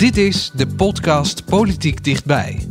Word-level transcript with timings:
Dit 0.00 0.16
is 0.16 0.50
de 0.54 0.66
podcast 0.66 1.44
Politiek 1.44 2.04
Dichtbij. 2.04 2.66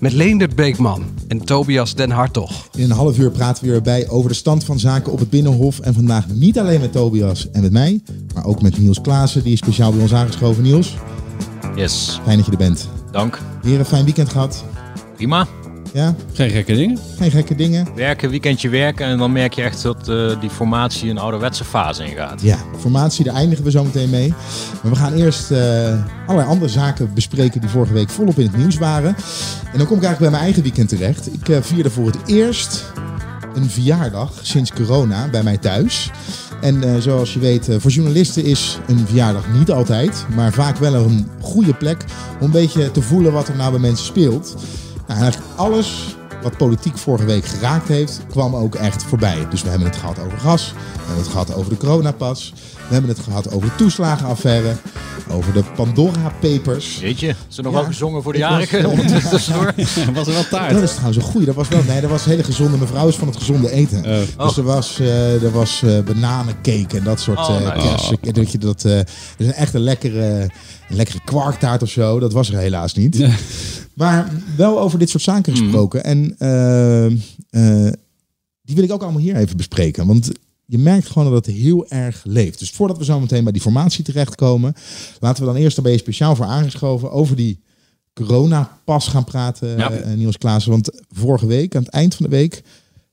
Met 0.00 0.12
Leendert 0.12 0.54
Beekman 0.56 1.04
en 1.28 1.44
Tobias 1.44 1.94
Den 1.94 2.10
Hartog. 2.10 2.68
In 2.76 2.84
een 2.84 2.90
half 2.90 3.18
uur 3.18 3.30
praten 3.30 3.64
we 3.64 3.70
weer 3.70 3.82
bij 3.82 4.08
over 4.08 4.28
de 4.30 4.36
stand 4.36 4.64
van 4.64 4.78
zaken 4.78 5.12
op 5.12 5.18
het 5.18 5.30
Binnenhof. 5.30 5.80
En 5.80 5.94
vandaag 5.94 6.28
niet 6.28 6.58
alleen 6.58 6.80
met 6.80 6.92
Tobias 6.92 7.50
en 7.50 7.62
met 7.62 7.72
mij, 7.72 8.02
maar 8.34 8.44
ook 8.44 8.62
met 8.62 8.78
Niels 8.78 9.00
Klaassen. 9.00 9.42
Die 9.42 9.52
is 9.52 9.58
speciaal 9.58 9.92
bij 9.92 10.02
ons 10.02 10.14
aangeschoven. 10.14 10.62
Niels, 10.62 10.96
Yes, 11.76 12.20
fijn 12.24 12.36
dat 12.36 12.46
je 12.46 12.52
er 12.52 12.58
bent. 12.58 12.88
dank. 13.10 13.40
Weer 13.62 13.78
een 13.78 13.84
fijn 13.84 14.04
weekend 14.04 14.28
gehad. 14.28 14.64
Prima. 15.16 15.46
Ja, 15.92 16.14
Geen 16.32 16.50
gekke 16.50 16.74
dingen. 16.74 16.98
geen 17.18 17.30
gekke 17.30 17.54
dingen. 17.54 17.86
Werken, 17.94 18.30
weekendje 18.30 18.68
werken 18.68 19.06
en 19.06 19.18
dan 19.18 19.32
merk 19.32 19.52
je 19.52 19.62
echt 19.62 19.82
dat 19.82 20.08
eh, 20.08 20.40
die 20.40 20.50
formatie 20.50 21.10
een 21.10 21.18
ouderwetse 21.18 21.64
fase 21.64 22.04
ingaat. 22.04 22.42
Ja, 22.42 22.58
formatie, 22.78 23.24
daar 23.24 23.34
eindigen 23.34 23.64
we 23.64 23.70
zo 23.70 23.84
meteen 23.84 24.10
mee. 24.10 24.28
Maar 24.82 24.92
we 24.92 24.98
gaan 24.98 25.12
eerst 25.12 25.50
eh, 25.50 25.58
allerlei 26.26 26.48
andere 26.50 26.70
zaken 26.70 27.14
bespreken 27.14 27.60
die 27.60 27.70
vorige 27.70 27.92
week 27.92 28.10
volop 28.10 28.38
in 28.38 28.46
het 28.46 28.56
nieuws 28.56 28.76
waren. 28.78 29.16
En 29.72 29.78
dan 29.78 29.86
kom 29.86 29.96
ik 29.96 30.02
eigenlijk 30.04 30.18
bij 30.18 30.30
mijn 30.30 30.42
eigen 30.42 30.62
weekend 30.62 30.88
terecht. 30.88 31.34
Ik 31.34 31.48
eh, 31.48 31.56
vierde 31.60 31.90
voor 31.90 32.06
het 32.06 32.18
eerst 32.26 32.92
een 33.54 33.70
verjaardag 33.70 34.32
sinds 34.42 34.72
corona 34.72 35.28
bij 35.28 35.42
mij 35.42 35.58
thuis. 35.58 36.10
En 36.60 36.82
eh, 36.82 37.00
zoals 37.00 37.32
je 37.32 37.38
weet, 37.38 37.68
voor 37.78 37.90
journalisten 37.90 38.44
is 38.44 38.78
een 38.86 39.06
verjaardag 39.06 39.44
niet 39.52 39.70
altijd, 39.70 40.24
maar 40.34 40.52
vaak 40.52 40.76
wel 40.76 40.94
een 40.94 41.28
goede 41.40 41.74
plek 41.74 42.04
om 42.40 42.46
een 42.46 42.50
beetje 42.50 42.90
te 42.90 43.02
voelen 43.02 43.32
wat 43.32 43.48
er 43.48 43.56
nou 43.56 43.70
bij 43.70 43.80
mensen 43.80 44.06
speelt. 44.06 44.56
Nou, 45.12 45.24
en 45.24 45.30
eigenlijk 45.30 45.58
alles 45.60 46.16
wat 46.42 46.56
politiek 46.56 46.98
vorige 46.98 47.24
week 47.24 47.44
geraakt 47.44 47.88
heeft, 47.88 48.20
kwam 48.30 48.56
ook 48.56 48.74
echt 48.74 49.02
voorbij. 49.02 49.46
Dus 49.50 49.62
we 49.62 49.68
hebben 49.68 49.88
het 49.88 49.96
gehad 49.96 50.18
over 50.18 50.38
gas, 50.38 50.72
we 50.72 50.98
hebben 51.06 51.22
het 51.22 51.32
gehad 51.32 51.54
over 51.54 51.70
de 51.70 51.76
coronapas, 51.76 52.52
we 52.88 52.92
hebben 52.92 53.10
het 53.10 53.20
gehad 53.20 53.52
over 53.52 53.68
de 53.68 53.74
toeslagenaffaire, 53.76 54.72
over 55.30 55.52
de 55.52 55.62
Pandora 55.76 56.32
Papers. 56.40 56.98
Jeetje, 57.00 57.34
is 57.48 57.56
er 57.56 57.62
nog 57.62 57.72
Ja, 57.72 57.78
wel 57.78 57.88
gezongen 57.88 58.22
voor 58.22 58.32
de 58.32 58.38
jarigen 58.38 58.86
ondertussen? 58.90 59.74
Was 60.14 60.26
er 60.26 60.32
wel 60.32 60.48
taart? 60.50 60.72
Dat 60.72 60.82
is 60.82 60.90
trouwens 60.90 61.16
een 61.16 61.22
goeie. 61.30 61.46
Dat 61.46 61.54
was 61.54 61.68
wel, 61.68 61.82
nee, 61.86 62.00
dat 62.00 62.10
was 62.10 62.24
hele 62.24 62.44
gezonde 62.44 62.76
mevrouw 62.76 63.08
is 63.08 63.16
van 63.16 63.28
het 63.28 63.36
gezonde 63.36 63.70
eten. 63.70 64.04
Oh. 64.38 64.46
Dus 64.46 64.56
er 64.56 64.62
was, 64.64 64.98
eh, 65.00 65.42
er 65.42 65.52
was 65.52 65.82
eh, 65.82 65.98
bananencake 66.00 66.96
en 66.98 67.04
dat 67.04 67.20
soort 67.20 67.38
Oh, 67.38 67.56
eh 67.56 67.76
nice. 67.76 68.16
En 68.22 68.32
Dat 68.32 68.52
je 68.52 68.58
dat, 68.58 68.84
eh, 68.84 69.00
dus 69.36 69.46
een 69.46 69.52
echt 69.52 69.74
een 69.74 69.80
lekkere, 69.80 70.40
een 70.88 70.96
lekkere 70.96 71.20
kwarktaart 71.24 71.82
of 71.82 71.88
zo. 71.88 72.18
Dat 72.20 72.32
was 72.32 72.50
er 72.50 72.58
helaas 72.58 72.94
niet. 72.94 73.26
Maar 74.02 74.32
wel 74.56 74.80
over 74.80 74.98
dit 74.98 75.10
soort 75.10 75.22
zaken 75.22 75.56
gesproken. 75.56 76.04
En 76.04 76.34
eh, 76.38 77.06
eh, 77.06 77.92
die 78.62 78.74
wil 78.74 78.84
ik 78.84 78.92
ook 78.92 79.02
allemaal 79.02 79.20
hier 79.20 79.36
even 79.36 79.56
bespreken. 79.56 80.06
Want 80.06 80.30
je 80.64 80.78
merkt 80.78 81.06
gewoon 81.06 81.32
dat 81.32 81.46
het 81.46 81.54
heel 81.54 81.88
erg 81.88 82.20
leeft. 82.24 82.58
Dus 82.58 82.70
voordat 82.70 82.98
we 82.98 83.04
zo 83.04 83.20
meteen 83.20 83.42
bij 83.44 83.52
die 83.52 83.62
formatie 83.62 84.04
terechtkomen, 84.04 84.74
laten 85.20 85.44
we 85.46 85.52
dan 85.52 85.60
eerst, 85.60 85.74
daar 85.76 85.84
ben 85.84 85.94
je 85.94 85.98
speciaal 85.98 86.36
voor 86.36 86.44
aangeschoven, 86.46 87.10
over 87.10 87.36
die 87.36 87.60
coronapas 88.14 89.08
gaan 89.08 89.24
praten, 89.24 89.76
Ja. 89.76 89.90
eh, 89.90 90.14
Niels 90.14 90.38
Klaassen. 90.38 90.70
Want 90.72 90.90
vorige 91.08 91.46
week, 91.46 91.76
aan 91.76 91.82
het 91.82 91.92
eind 91.92 92.14
van 92.14 92.24
de 92.26 92.36
week, 92.36 92.62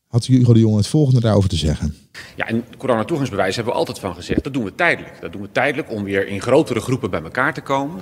had 0.07 0.25
Hugo 0.25 0.53
de 0.53 0.59
Jonge 0.59 0.77
het 0.77 0.87
volgende 0.87 1.19
daarover 1.19 1.49
te 1.49 1.55
zeggen. 1.55 1.95
Ja, 2.35 2.47
en 2.47 2.63
coronatoegangsbewijs 2.77 3.55
hebben 3.55 3.73
we 3.73 3.79
altijd 3.79 3.99
van 3.99 4.15
gezegd, 4.15 4.43
dat 4.43 4.53
doen 4.53 4.63
we 4.63 4.75
tijdelijk. 4.75 5.17
Dat 5.21 5.31
doen 5.31 5.41
we 5.41 5.51
tijdelijk 5.51 5.91
om 5.91 6.03
weer 6.03 6.27
in 6.27 6.41
grotere 6.41 6.79
groepen 6.79 7.09
bij 7.09 7.21
elkaar 7.21 7.53
te 7.53 7.61
komen. 7.61 8.01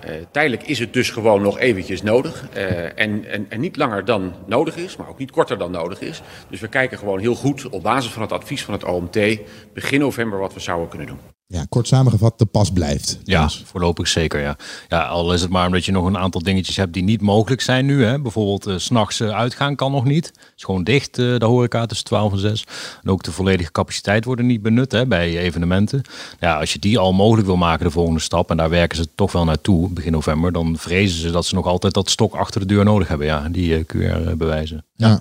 Eh, 0.00 0.14
tijdelijk 0.30 0.62
is 0.62 0.78
het 0.78 0.92
dus 0.92 1.10
gewoon 1.10 1.42
nog 1.42 1.58
eventjes 1.58 2.02
nodig. 2.02 2.48
Eh, 2.52 2.98
en, 2.98 3.24
en, 3.24 3.46
en 3.48 3.60
niet 3.60 3.76
langer 3.76 4.04
dan 4.04 4.34
nodig 4.46 4.76
is, 4.76 4.96
maar 4.96 5.08
ook 5.08 5.18
niet 5.18 5.30
korter 5.30 5.58
dan 5.58 5.70
nodig 5.70 6.00
is. 6.00 6.22
Dus 6.48 6.60
we 6.60 6.68
kijken 6.68 6.98
gewoon 6.98 7.18
heel 7.18 7.34
goed 7.34 7.68
op 7.68 7.82
basis 7.82 8.12
van 8.12 8.22
het 8.22 8.32
advies 8.32 8.64
van 8.64 8.74
het 8.74 8.84
OMT 8.84 9.38
begin 9.72 10.00
november 10.00 10.38
wat 10.38 10.54
we 10.54 10.60
zouden 10.60 10.88
kunnen 10.88 11.06
doen. 11.06 11.39
Ja, 11.52 11.66
kort 11.68 11.86
samengevat, 11.88 12.38
de 12.38 12.44
pas 12.44 12.70
blijft. 12.72 13.18
Ja, 13.24 13.44
Dus, 13.44 13.62
voorlopig 13.66 14.08
zeker, 14.08 14.40
ja. 14.40 14.56
Ja, 14.88 15.06
al 15.06 15.32
is 15.34 15.40
het 15.40 15.50
maar 15.50 15.66
omdat 15.66 15.84
je 15.84 15.92
nog 15.92 16.06
een 16.06 16.18
aantal 16.18 16.42
dingetjes 16.42 16.76
hebt 16.76 16.92
die 16.92 17.02
niet 17.02 17.20
mogelijk 17.20 17.60
zijn 17.60 17.86
nu. 17.86 18.04
Hè. 18.04 18.20
Bijvoorbeeld 18.20 18.66
eh, 18.66 18.74
's 18.76 18.84
s'nachts 18.84 19.22
uitgaan 19.22 19.76
kan 19.76 19.92
nog 19.92 20.04
niet. 20.04 20.26
Het 20.26 20.52
is 20.56 20.64
gewoon 20.64 20.84
dicht, 20.84 21.18
eh 21.18 21.38
de 21.38 21.44
horeca 21.44 21.86
tussen 21.86 22.06
12 22.06 22.32
en 22.32 22.38
6. 22.38 22.64
En 23.02 23.10
ook 23.10 23.22
de 23.22 23.32
volledige 23.32 23.72
capaciteit 23.72 24.24
wordt 24.24 24.40
er 24.40 24.46
niet 24.46 24.62
benut 24.62 24.92
hè, 24.92 25.06
bij 25.06 25.38
evenementen. 25.38 26.02
Ja, 26.40 26.58
als 26.58 26.72
je 26.72 26.78
die 26.78 26.98
al 26.98 27.12
mogelijk 27.12 27.46
wil 27.46 27.56
maken, 27.56 27.84
de 27.84 27.90
volgende 27.90 28.20
stap, 28.20 28.50
en 28.50 28.56
daar 28.56 28.70
werken 28.70 28.96
ze 28.96 29.08
toch 29.14 29.32
wel 29.32 29.44
naartoe, 29.44 29.88
begin 29.88 30.12
november, 30.12 30.52
dan 30.52 30.76
vrezen 30.78 31.20
ze 31.20 31.30
dat 31.30 31.46
ze 31.46 31.54
nog 31.54 31.66
altijd 31.66 31.94
dat 31.94 32.10
stok 32.10 32.34
achter 32.34 32.60
de 32.60 32.66
deur 32.66 32.84
nodig 32.84 33.08
hebben, 33.08 33.26
ja, 33.26 33.48
die 33.48 33.74
eh, 33.76 33.84
QR-bewijzen. 33.84 34.84
ja. 34.96 35.20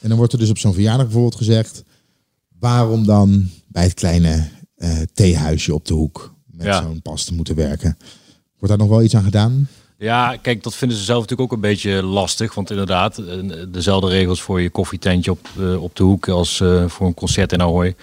En 0.00 0.08
dan 0.08 0.16
wordt 0.18 0.32
er 0.32 0.38
dus 0.38 0.50
op 0.50 0.58
zo'n 0.58 0.72
verjaardag 0.72 1.04
bijvoorbeeld 1.04 1.34
gezegd, 1.36 1.82
waarom 2.58 3.06
dan 3.06 3.48
bij 3.68 3.82
het 3.82 3.94
kleine 3.94 4.32
eh, 4.32 4.42
theehuisje 5.14 5.74
op 5.74 5.86
de 5.86 5.94
hoek 5.94 6.34
met 6.52 6.66
Ja. 6.66 6.82
zo'n 6.82 7.02
pas 7.02 7.24
te 7.24 7.34
moeten 7.34 7.54
werken? 7.54 7.96
Wordt 8.58 8.68
daar 8.68 8.86
nog 8.86 8.88
wel 8.96 9.02
iets 9.04 9.16
aan 9.16 9.24
gedaan? 9.24 9.68
Ja, 9.98 10.36
kijk, 10.42 10.62
dat 10.62 10.74
vinden 10.74 10.96
ze 10.98 11.04
zelf 11.04 11.20
natuurlijk 11.20 11.50
ook 11.50 11.56
een 11.56 11.68
beetje 11.68 12.02
lastig. 12.02 12.54
Want 12.54 12.70
inderdaad, 12.70 13.18
eh, 13.18 13.34
dezelfde 13.68 14.08
regels 14.08 14.40
voor 14.42 14.60
je 14.60 14.70
koffietentje 14.70 15.30
op, 15.30 15.48
eh, 15.58 15.82
op 15.82 15.96
de 15.96 16.02
hoek 16.02 16.28
als 16.28 16.60
eh, 16.60 16.84
voor 16.88 17.06
een 17.06 17.14
concert 17.14 17.52
in 17.52 17.60
Ahoy. 17.62 17.94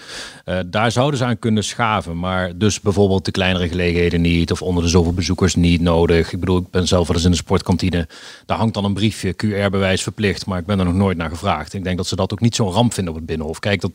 Eh, 0.44 0.58
daar 0.66 0.92
zouden 0.92 1.18
ze 1.18 1.24
aan 1.24 1.38
kunnen 1.38 1.64
schaven. 1.64 2.18
Maar 2.18 2.58
dus 2.58 2.80
bijvoorbeeld 2.80 3.24
de 3.24 3.30
kleinere 3.30 3.68
gelegenheden 3.68 4.20
niet. 4.20 4.52
Of 4.52 4.62
onder 4.62 4.82
de 4.82 4.88
zoveel 4.88 5.12
bezoekers 5.12 5.54
niet 5.54 5.80
nodig. 5.80 6.32
Ik 6.32 6.40
bedoel, 6.40 6.58
ik 6.58 6.70
ben 6.70 6.86
zelf 6.86 7.06
wel 7.06 7.16
eens 7.16 7.24
in 7.24 7.30
de 7.30 7.36
sportkantine. 7.36 8.08
Daar 8.46 8.58
hangt 8.58 8.74
dan 8.74 8.84
een 8.84 8.94
briefje, 8.94 9.32
QR-bewijs 9.32 10.02
verplicht. 10.02 10.46
Maar 10.46 10.58
ik 10.58 10.66
ben 10.66 10.78
er 10.78 10.84
nog 10.84 10.94
nooit 10.94 11.16
naar 11.16 11.30
gevraagd. 11.30 11.74
Ik 11.74 11.84
denk 11.84 11.96
dat 11.96 12.06
ze 12.06 12.16
dat 12.16 12.32
ook 12.32 12.40
niet 12.40 12.54
zo'n 12.54 12.70
ramp 12.72 12.92
vinden 12.94 13.12
op 13.12 13.18
het 13.18 13.28
Binnenhof. 13.28 13.58
Kijk, 13.58 13.80
dat 13.80 13.92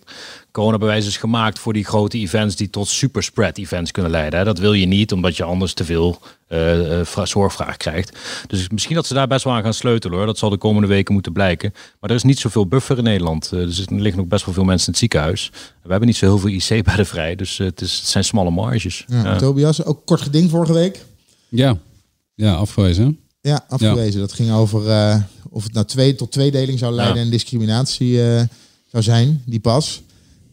coronabewijs 0.54 1.06
is 1.08 1.18
gemaakt 1.18 1.60
voor 1.60 1.74
die 1.74 1.84
grote 1.86 2.18
events 2.18 2.56
die 2.56 2.70
tot 2.70 2.88
superspread 2.88 3.58
events 3.58 3.92
kunnen 3.92 4.12
leiden. 4.12 4.40
Hè. 4.40 4.46
Dat 4.46 4.58
wil 4.60 4.74
je 4.74 4.86
niet, 4.86 5.12
omdat 5.12 5.38
je 5.38 5.44
anders 5.44 5.74
te 5.74 5.86
veel 5.86 6.20
eh, 6.48 7.00
eh, 7.00 7.06
vra- 7.06 7.26
zorgvraag 7.26 7.78
krijgt. 7.78 8.18
Dus 8.48 8.70
misschien 8.70 8.96
dat 8.96 9.06
ze 9.08 9.14
daar 9.14 9.28
best 9.28 9.44
wel 9.44 9.54
aan 9.54 9.64
gaan 9.64 9.74
sleutelen 9.74 10.18
hoor. 10.18 10.26
Dat 10.26 10.38
zal 10.38 10.50
de 10.50 10.58
komende 10.58 10.88
weken 10.88 11.14
moeten 11.14 11.34
blijken. 11.34 11.74
Maar 12.00 12.10
er 12.10 12.16
is 12.16 12.24
niet 12.24 12.40
zoveel 12.40 12.68
buffer 12.68 12.98
in 12.98 13.04
Nederland. 13.04 13.46
Eh, 13.46 13.60
dus 13.60 13.80
er 13.80 13.94
liggen 13.94 14.18
nog 14.22 14.28
best 14.28 14.46
wel 14.46 14.54
veel 14.54 14.64
mensen 14.64 14.86
in 14.86 14.92
het 14.92 15.02
ziekenhuis. 15.02 15.52
We 15.84 15.90
hebben 15.90 16.08
niet 16.08 16.18
zo 16.18 16.26
heel 16.26 16.38
veel 16.38 16.50
IC-bedden 16.50 17.06
vrij. 17.06 17.36
Dus 17.36 17.58
het, 17.58 17.82
is, 17.82 17.98
het 17.98 18.08
zijn 18.08 18.24
smalle 18.24 18.50
marges. 18.52 19.06
Ja. 19.08 19.36
Tobias, 19.38 19.84
ook 19.86 20.06
kort 20.06 20.22
geding 20.22 20.50
vorige 20.50 20.74
week. 20.74 21.06
Ja. 21.50 21.78
Ja, 22.36 22.54
afgewezen. 22.54 23.20
Ja, 23.42 23.66
afgewezen. 23.70 24.20
Dat 24.20 24.34
ging 24.34 24.52
over 24.52 24.90
eh, 24.90 25.16
of 25.50 25.64
het 25.64 25.74
nou 25.74 25.86
twee 25.86 26.16
tot 26.16 26.32
tweedeling 26.32 26.80
zou 26.80 26.94
leiden 26.94 27.18
Ja. 27.18 27.24
en 27.24 27.30
discriminatie 27.30 28.24
eh, 28.36 28.42
zou 28.92 29.04
zijn, 29.04 29.42
die 29.46 29.60
pas. 29.60 30.02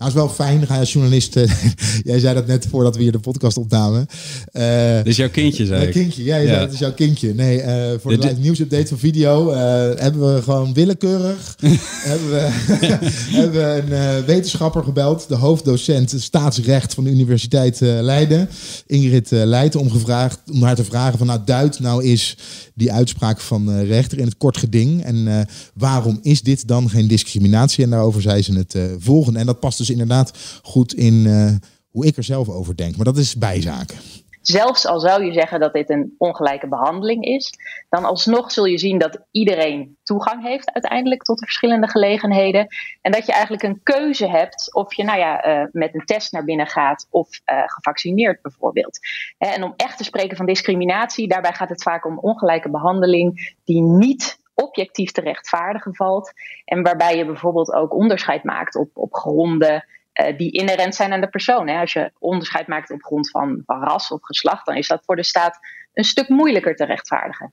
Nou, 0.01 0.13
is 0.13 0.19
wel 0.19 0.29
fijn. 0.29 0.67
Ga 0.67 0.75
je 0.75 0.81
als 0.81 0.93
journalist. 0.93 1.37
eh, 1.37 1.51
jij 2.05 2.19
zei 2.19 2.35
dat 2.35 2.47
net 2.47 2.67
voordat 2.71 2.97
we 2.97 3.03
hier 3.03 3.13
de 3.13 3.19
podcast 3.19 3.57
opnamen. 3.57 4.07
Eh, 4.53 4.97
Dit 4.97 5.07
is 5.07 5.17
jouw 5.17 5.31
kindje, 5.31 5.67
zei 5.67 5.81
Een 5.81 5.87
ik. 5.87 5.93
kindje, 5.93 6.25
ja, 6.25 6.37
je 6.37 6.43
Ja. 6.47 6.49
zei, 6.53 6.65
dat 6.65 6.73
is 6.73 6.79
jouw 6.79 6.93
kindje. 6.93 7.35
Nee, 7.35 7.61
eh, 7.61 7.99
voor 8.01 8.21
de 8.21 8.35
nieuwsupdate 8.39 8.87
van 8.87 8.99
video 8.99 9.51
eh, 9.51 9.59
hebben 10.01 10.35
we 10.35 10.43
gewoon 10.43 10.73
willekeurig 10.73 11.57
hebben 12.11 12.31
we, 12.31 12.49
hebben 13.37 13.53
we 13.53 13.83
een 13.87 13.93
eh, 13.93 14.25
wetenschapper 14.25 14.83
gebeld, 14.85 15.29
de 15.29 15.35
hoofddocent 15.35 16.15
staatsrecht 16.19 16.95
van 16.95 17.05
de 17.05 17.11
Universiteit 17.11 17.83
eh, 17.83 17.89
Leiden, 18.01 18.49
Ingrid 18.87 19.33
eh, 19.33 19.45
Leijten, 19.45 19.81
om, 19.81 19.91
gevraagd, 19.91 20.39
om 20.53 20.63
haar 20.63 20.75
te 20.75 20.85
vragen 20.85 21.19
van 21.19 21.27
nou 21.27 21.41
duid 21.45 21.81
nou 21.81 22.05
is 22.05 22.37
die 22.75 22.93
uitspraak 22.93 23.41
van 23.41 23.81
rechter 23.81 24.19
in 24.19 24.25
het 24.25 24.37
kort 24.37 24.57
geding 24.57 25.05
en 25.05 25.29
eh, 25.29 25.41
waarom 25.75 26.19
is 26.23 26.43
dit 26.43 26.69
dan 26.69 26.91
geen 26.91 27.09
discriminatie? 27.09 27.85
En 27.85 27.91
daarover 27.91 28.23
zei 28.23 28.43
ze 28.43 28.53
het 28.53 28.75
eh, 28.75 28.83
volgende. 28.99 29.39
En 29.39 29.47
dat 29.47 29.61
past 29.61 29.79
dus 29.79 29.90
inderdaad 29.91 30.61
goed 30.63 30.95
in 30.95 31.27
eh, 31.27 31.69
hoe 31.91 32.07
ik 32.07 32.17
er 32.17 32.25
zelf 32.25 32.49
over 32.49 32.77
denk. 32.77 32.97
Maar 32.97 33.05
dat 33.05 33.17
is 33.17 33.37
bijzaken. 33.37 33.97
zelfs 34.41 34.87
al 34.87 35.01
zou 35.01 35.25
je 35.25 35.33
zeggen 35.33 35.61
dat 35.61 35.73
dit 35.73 35.91
een 35.91 36.15
ongelijke 36.19 36.69
behandeling 36.69 37.25
is, 37.25 37.53
dan 37.89 38.05
alsnog 38.05 38.53
zul 38.53 38.65
je 38.65 38.79
zien 38.79 38.99
dat 38.99 39.19
iedereen 39.31 39.99
toegang 40.03 40.43
heeft 40.43 40.73
uiteindelijk 40.73 41.23
tot 41.23 41.39
de 41.39 41.45
verschillende 41.45 41.89
gelegenheden. 41.89 42.67
En 43.01 43.13
dat 43.13 43.27
je 43.27 43.33
eigenlijk 43.33 43.63
een 43.63 43.81
keuze 43.83 44.29
hebt 44.29 44.75
of 44.75 44.95
je 44.95 45.05
nou 45.05 45.19
ja, 45.19 45.43
eh, 45.43 45.67
met 45.73 45.95
een 45.95 46.05
test 46.05 46.33
naar 46.33 46.45
binnen 46.45 46.67
gaat 46.67 47.07
of 47.11 47.29
eh, 47.45 47.63
gevaccineerd 47.67 48.43
bijvoorbeeld. 48.43 48.99
En 49.39 49.63
om 49.63 49.75
echt 49.77 49.97
te 49.97 50.05
spreken 50.05 50.37
van 50.37 50.47
discriminatie, 50.47 51.29
daarbij 51.29 51.53
gaat 51.53 51.69
het 51.69 51.83
vaak 51.83 52.07
om 52.07 52.19
ongelijke 52.19 52.71
behandeling 52.71 53.57
die 53.65 53.83
niet 53.83 54.40
objectief 54.63 55.13
te 55.13 55.21
rechtvaardigen 55.21 55.95
valt. 55.95 56.33
En 56.65 56.83
waarbij 56.83 57.17
je 57.17 57.27
bijvoorbeeld 57.27 57.73
ook 57.73 57.95
onderscheid 57.95 58.45
maakt 58.45 58.77
op, 58.77 58.91
op 58.93 59.15
gronden 59.15 59.85
eh, 60.13 60.37
die 60.37 60.51
inherent 60.51 60.95
zijn 60.95 61.13
aan 61.13 61.21
de 61.21 61.29
persoon. 61.29 61.69
Hè. 61.69 61.81
Als 61.81 61.93
je 61.93 62.13
onderscheid 62.19 62.67
maakt 62.67 62.91
op 62.91 63.03
grond 63.03 63.31
van, 63.31 63.63
van 63.67 63.83
ras 63.83 64.11
of 64.11 64.23
geslacht, 64.23 64.67
dan 64.67 64.77
is 64.77 64.89
dat 64.89 65.03
voor 65.05 65.17
de 65.17 65.25
staat 65.25 65.59
een 65.93 66.05
stuk 66.05 66.29
moeilijker 66.29 66.77
te 66.77 66.85
rechtvaardigen. 66.85 67.53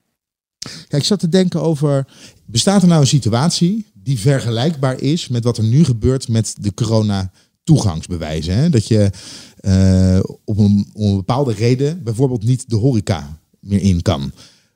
Kijk, 0.58 1.02
ik 1.02 1.04
zat 1.04 1.20
te 1.20 1.28
denken 1.28 1.62
over, 1.62 2.06
bestaat 2.46 2.82
er 2.82 2.88
nou 2.88 3.00
een 3.00 3.06
situatie 3.06 3.86
die 3.94 4.18
vergelijkbaar 4.18 5.00
is 5.00 5.28
met 5.28 5.44
wat 5.44 5.58
er 5.58 5.64
nu 5.64 5.84
gebeurt 5.84 6.28
met 6.28 6.56
de 6.60 6.72
toegangsbewijzen. 7.64 8.54
Hè? 8.54 8.70
Dat 8.70 8.88
je 8.88 9.10
uh, 9.60 10.20
op 10.44 10.58
een, 10.58 10.90
om 10.94 11.10
een 11.10 11.16
bepaalde 11.16 11.52
reden 11.52 12.02
bijvoorbeeld 12.02 12.44
niet 12.44 12.70
de 12.70 12.76
horeca 12.76 13.38
meer 13.60 13.80
in 13.80 14.02
kan. 14.02 14.20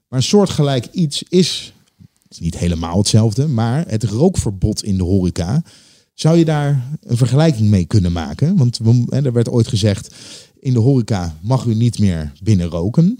Maar 0.08 0.19
een 0.19 0.23
soortgelijk 0.23 0.87
iets 0.87 1.23
is, 1.23 1.73
is 2.32 2.40
niet 2.40 2.58
helemaal 2.58 2.99
hetzelfde, 2.99 3.46
maar 3.46 3.84
het 3.88 4.05
rookverbod 4.05 4.84
in 4.84 4.96
de 4.96 5.02
horeca. 5.02 5.62
Zou 6.14 6.38
je 6.38 6.44
daar 6.44 6.82
een 7.02 7.17
vergelijking 7.17 7.69
mee 7.69 7.84
kunnen 7.84 8.12
maken? 8.12 8.56
Want 8.56 8.79
er 9.11 9.32
werd 9.32 9.49
ooit 9.49 9.69
gezegd, 9.69 10.14
in 10.61 10.73
de 10.73 10.79
horeca 10.79 11.37
mag 11.40 11.64
u 11.64 11.75
niet 11.75 11.99
meer 11.99 12.32
binnen 12.43 12.67
roken. 12.67 13.19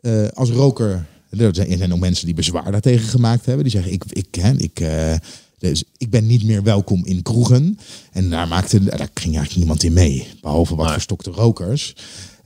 Uh, 0.00 0.28
als 0.28 0.50
roker, 0.50 1.06
er 1.30 1.54
zijn 1.54 1.92
ook 1.92 1.98
mensen 1.98 2.26
die 2.26 2.34
bezwaar 2.34 2.72
daartegen 2.72 3.08
gemaakt 3.08 3.46
hebben. 3.46 3.64
Die 3.64 3.72
zeggen, 3.72 3.92
ik, 3.92 4.04
ik, 4.08 4.34
hè, 4.34 4.52
ik, 4.56 4.80
uh, 4.80 5.14
dus 5.58 5.84
ik 5.96 6.10
ben 6.10 6.26
niet 6.26 6.44
meer 6.44 6.62
welkom 6.62 7.04
in 7.04 7.22
kroegen. 7.22 7.78
En 8.12 8.30
daar, 8.30 8.48
maakte, 8.48 8.84
daar 8.84 9.10
ging 9.14 9.36
eigenlijk 9.36 9.56
niemand 9.56 9.82
in 9.82 9.92
mee. 9.92 10.26
Behalve 10.40 10.74
wat 10.74 10.92
verstokte 10.92 11.30
rokers. 11.30 11.96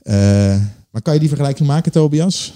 Uh, 0.03 0.13
maar 0.89 1.01
kan 1.01 1.13
je 1.13 1.19
die 1.19 1.29
vergelijking 1.29 1.67
maken, 1.67 1.91
Tobias? 1.91 2.53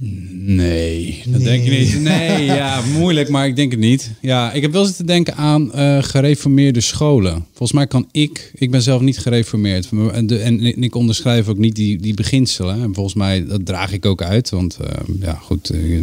Nee, 0.00 1.22
dat 1.26 1.40
denk 1.40 1.64
ik 1.64 1.78
niet. 1.78 2.00
Nee, 2.00 2.44
ja, 2.44 2.82
moeilijk, 2.98 3.28
maar 3.28 3.46
ik 3.46 3.56
denk 3.56 3.70
het 3.70 3.80
niet. 3.80 4.10
Ja, 4.20 4.52
ik 4.52 4.62
heb 4.62 4.72
wel 4.72 4.84
zitten 4.84 5.06
denken 5.06 5.36
aan 5.36 5.70
uh, 5.74 6.02
gereformeerde 6.02 6.80
scholen. 6.80 7.46
Volgens 7.48 7.72
mij 7.72 7.86
kan 7.86 8.08
ik, 8.12 8.50
ik 8.54 8.70
ben 8.70 8.82
zelf 8.82 9.00
niet 9.00 9.18
gereformeerd. 9.18 9.88
En, 10.12 10.26
de, 10.26 10.38
en 10.38 10.82
ik 10.82 10.94
onderschrijf 10.94 11.48
ook 11.48 11.58
niet 11.58 11.74
die, 11.74 11.98
die 11.98 12.14
beginselen. 12.14 12.82
En 12.82 12.94
volgens 12.94 13.14
mij, 13.14 13.46
dat 13.46 13.66
draag 13.66 13.92
ik 13.92 14.06
ook 14.06 14.22
uit. 14.22 14.50
Want 14.50 14.78
uh, 14.80 14.88
ja, 15.20 15.34
goed, 15.34 15.72
uh, 15.74 16.02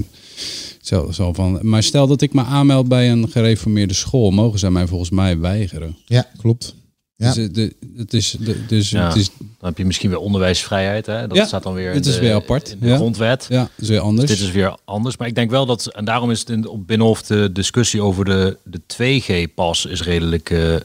zo, 0.81 1.12
zo 1.12 1.33
van. 1.33 1.59
Maar 1.62 1.83
stel 1.83 2.07
dat 2.07 2.21
ik 2.21 2.33
me 2.33 2.44
aanmeld 2.44 2.88
bij 2.88 3.12
een 3.12 3.30
gereformeerde 3.30 3.94
school, 3.94 4.31
mogen 4.31 4.59
zij 4.59 4.71
mij 4.71 4.88
volgens 4.88 5.09
mij 5.09 5.39
weigeren. 5.39 5.97
Ja, 6.06 6.30
klopt. 6.38 6.75
Ja. 7.17 7.33
Dus, 7.33 7.50
de, 7.51 7.75
het 7.97 8.13
is, 8.13 8.35
de, 8.39 8.65
dus 8.65 8.89
ja, 8.89 9.07
het 9.07 9.15
is, 9.15 9.29
dan 9.38 9.47
heb 9.69 9.77
je 9.77 9.85
misschien 9.85 10.09
weer 10.09 10.19
onderwijsvrijheid. 10.19 11.06
Hè? 11.06 11.27
Dat 11.27 11.38
Ja, 11.38 11.45
staat 11.45 11.63
dan 11.63 11.73
weer 11.73 11.94
het 11.94 12.06
in 12.06 12.09
is 12.12 12.15
de, 12.15 12.21
weer 12.21 12.33
apart. 12.33 12.69
in 12.71 12.77
de 12.79 12.88
Ja. 12.88 12.95
grondwet. 12.95 13.45
ja, 13.50 13.69
is 13.75 13.88
weer 13.89 14.00
anders. 14.00 14.29
Dus 14.29 14.38
dit 14.39 14.47
is 14.47 14.53
weer 14.53 14.77
anders. 14.85 15.17
Maar 15.17 15.27
ik 15.27 15.35
denk 15.35 15.50
wel 15.50 15.65
dat, 15.65 15.85
en 15.88 16.06
daarom 16.06 16.31
is 16.31 16.39
het 16.39 16.50
in, 16.50 16.67
op 16.67 16.88
Binnenhof 16.88 17.21
de 17.21 17.51
discussie 17.51 18.01
over 18.01 18.25
de, 18.25 18.57
de 18.63 18.79
2G-pas 18.94 19.85
is 19.85 20.03
redelijk 20.03 20.50
eh, 20.50 20.75
eh, 20.75 20.81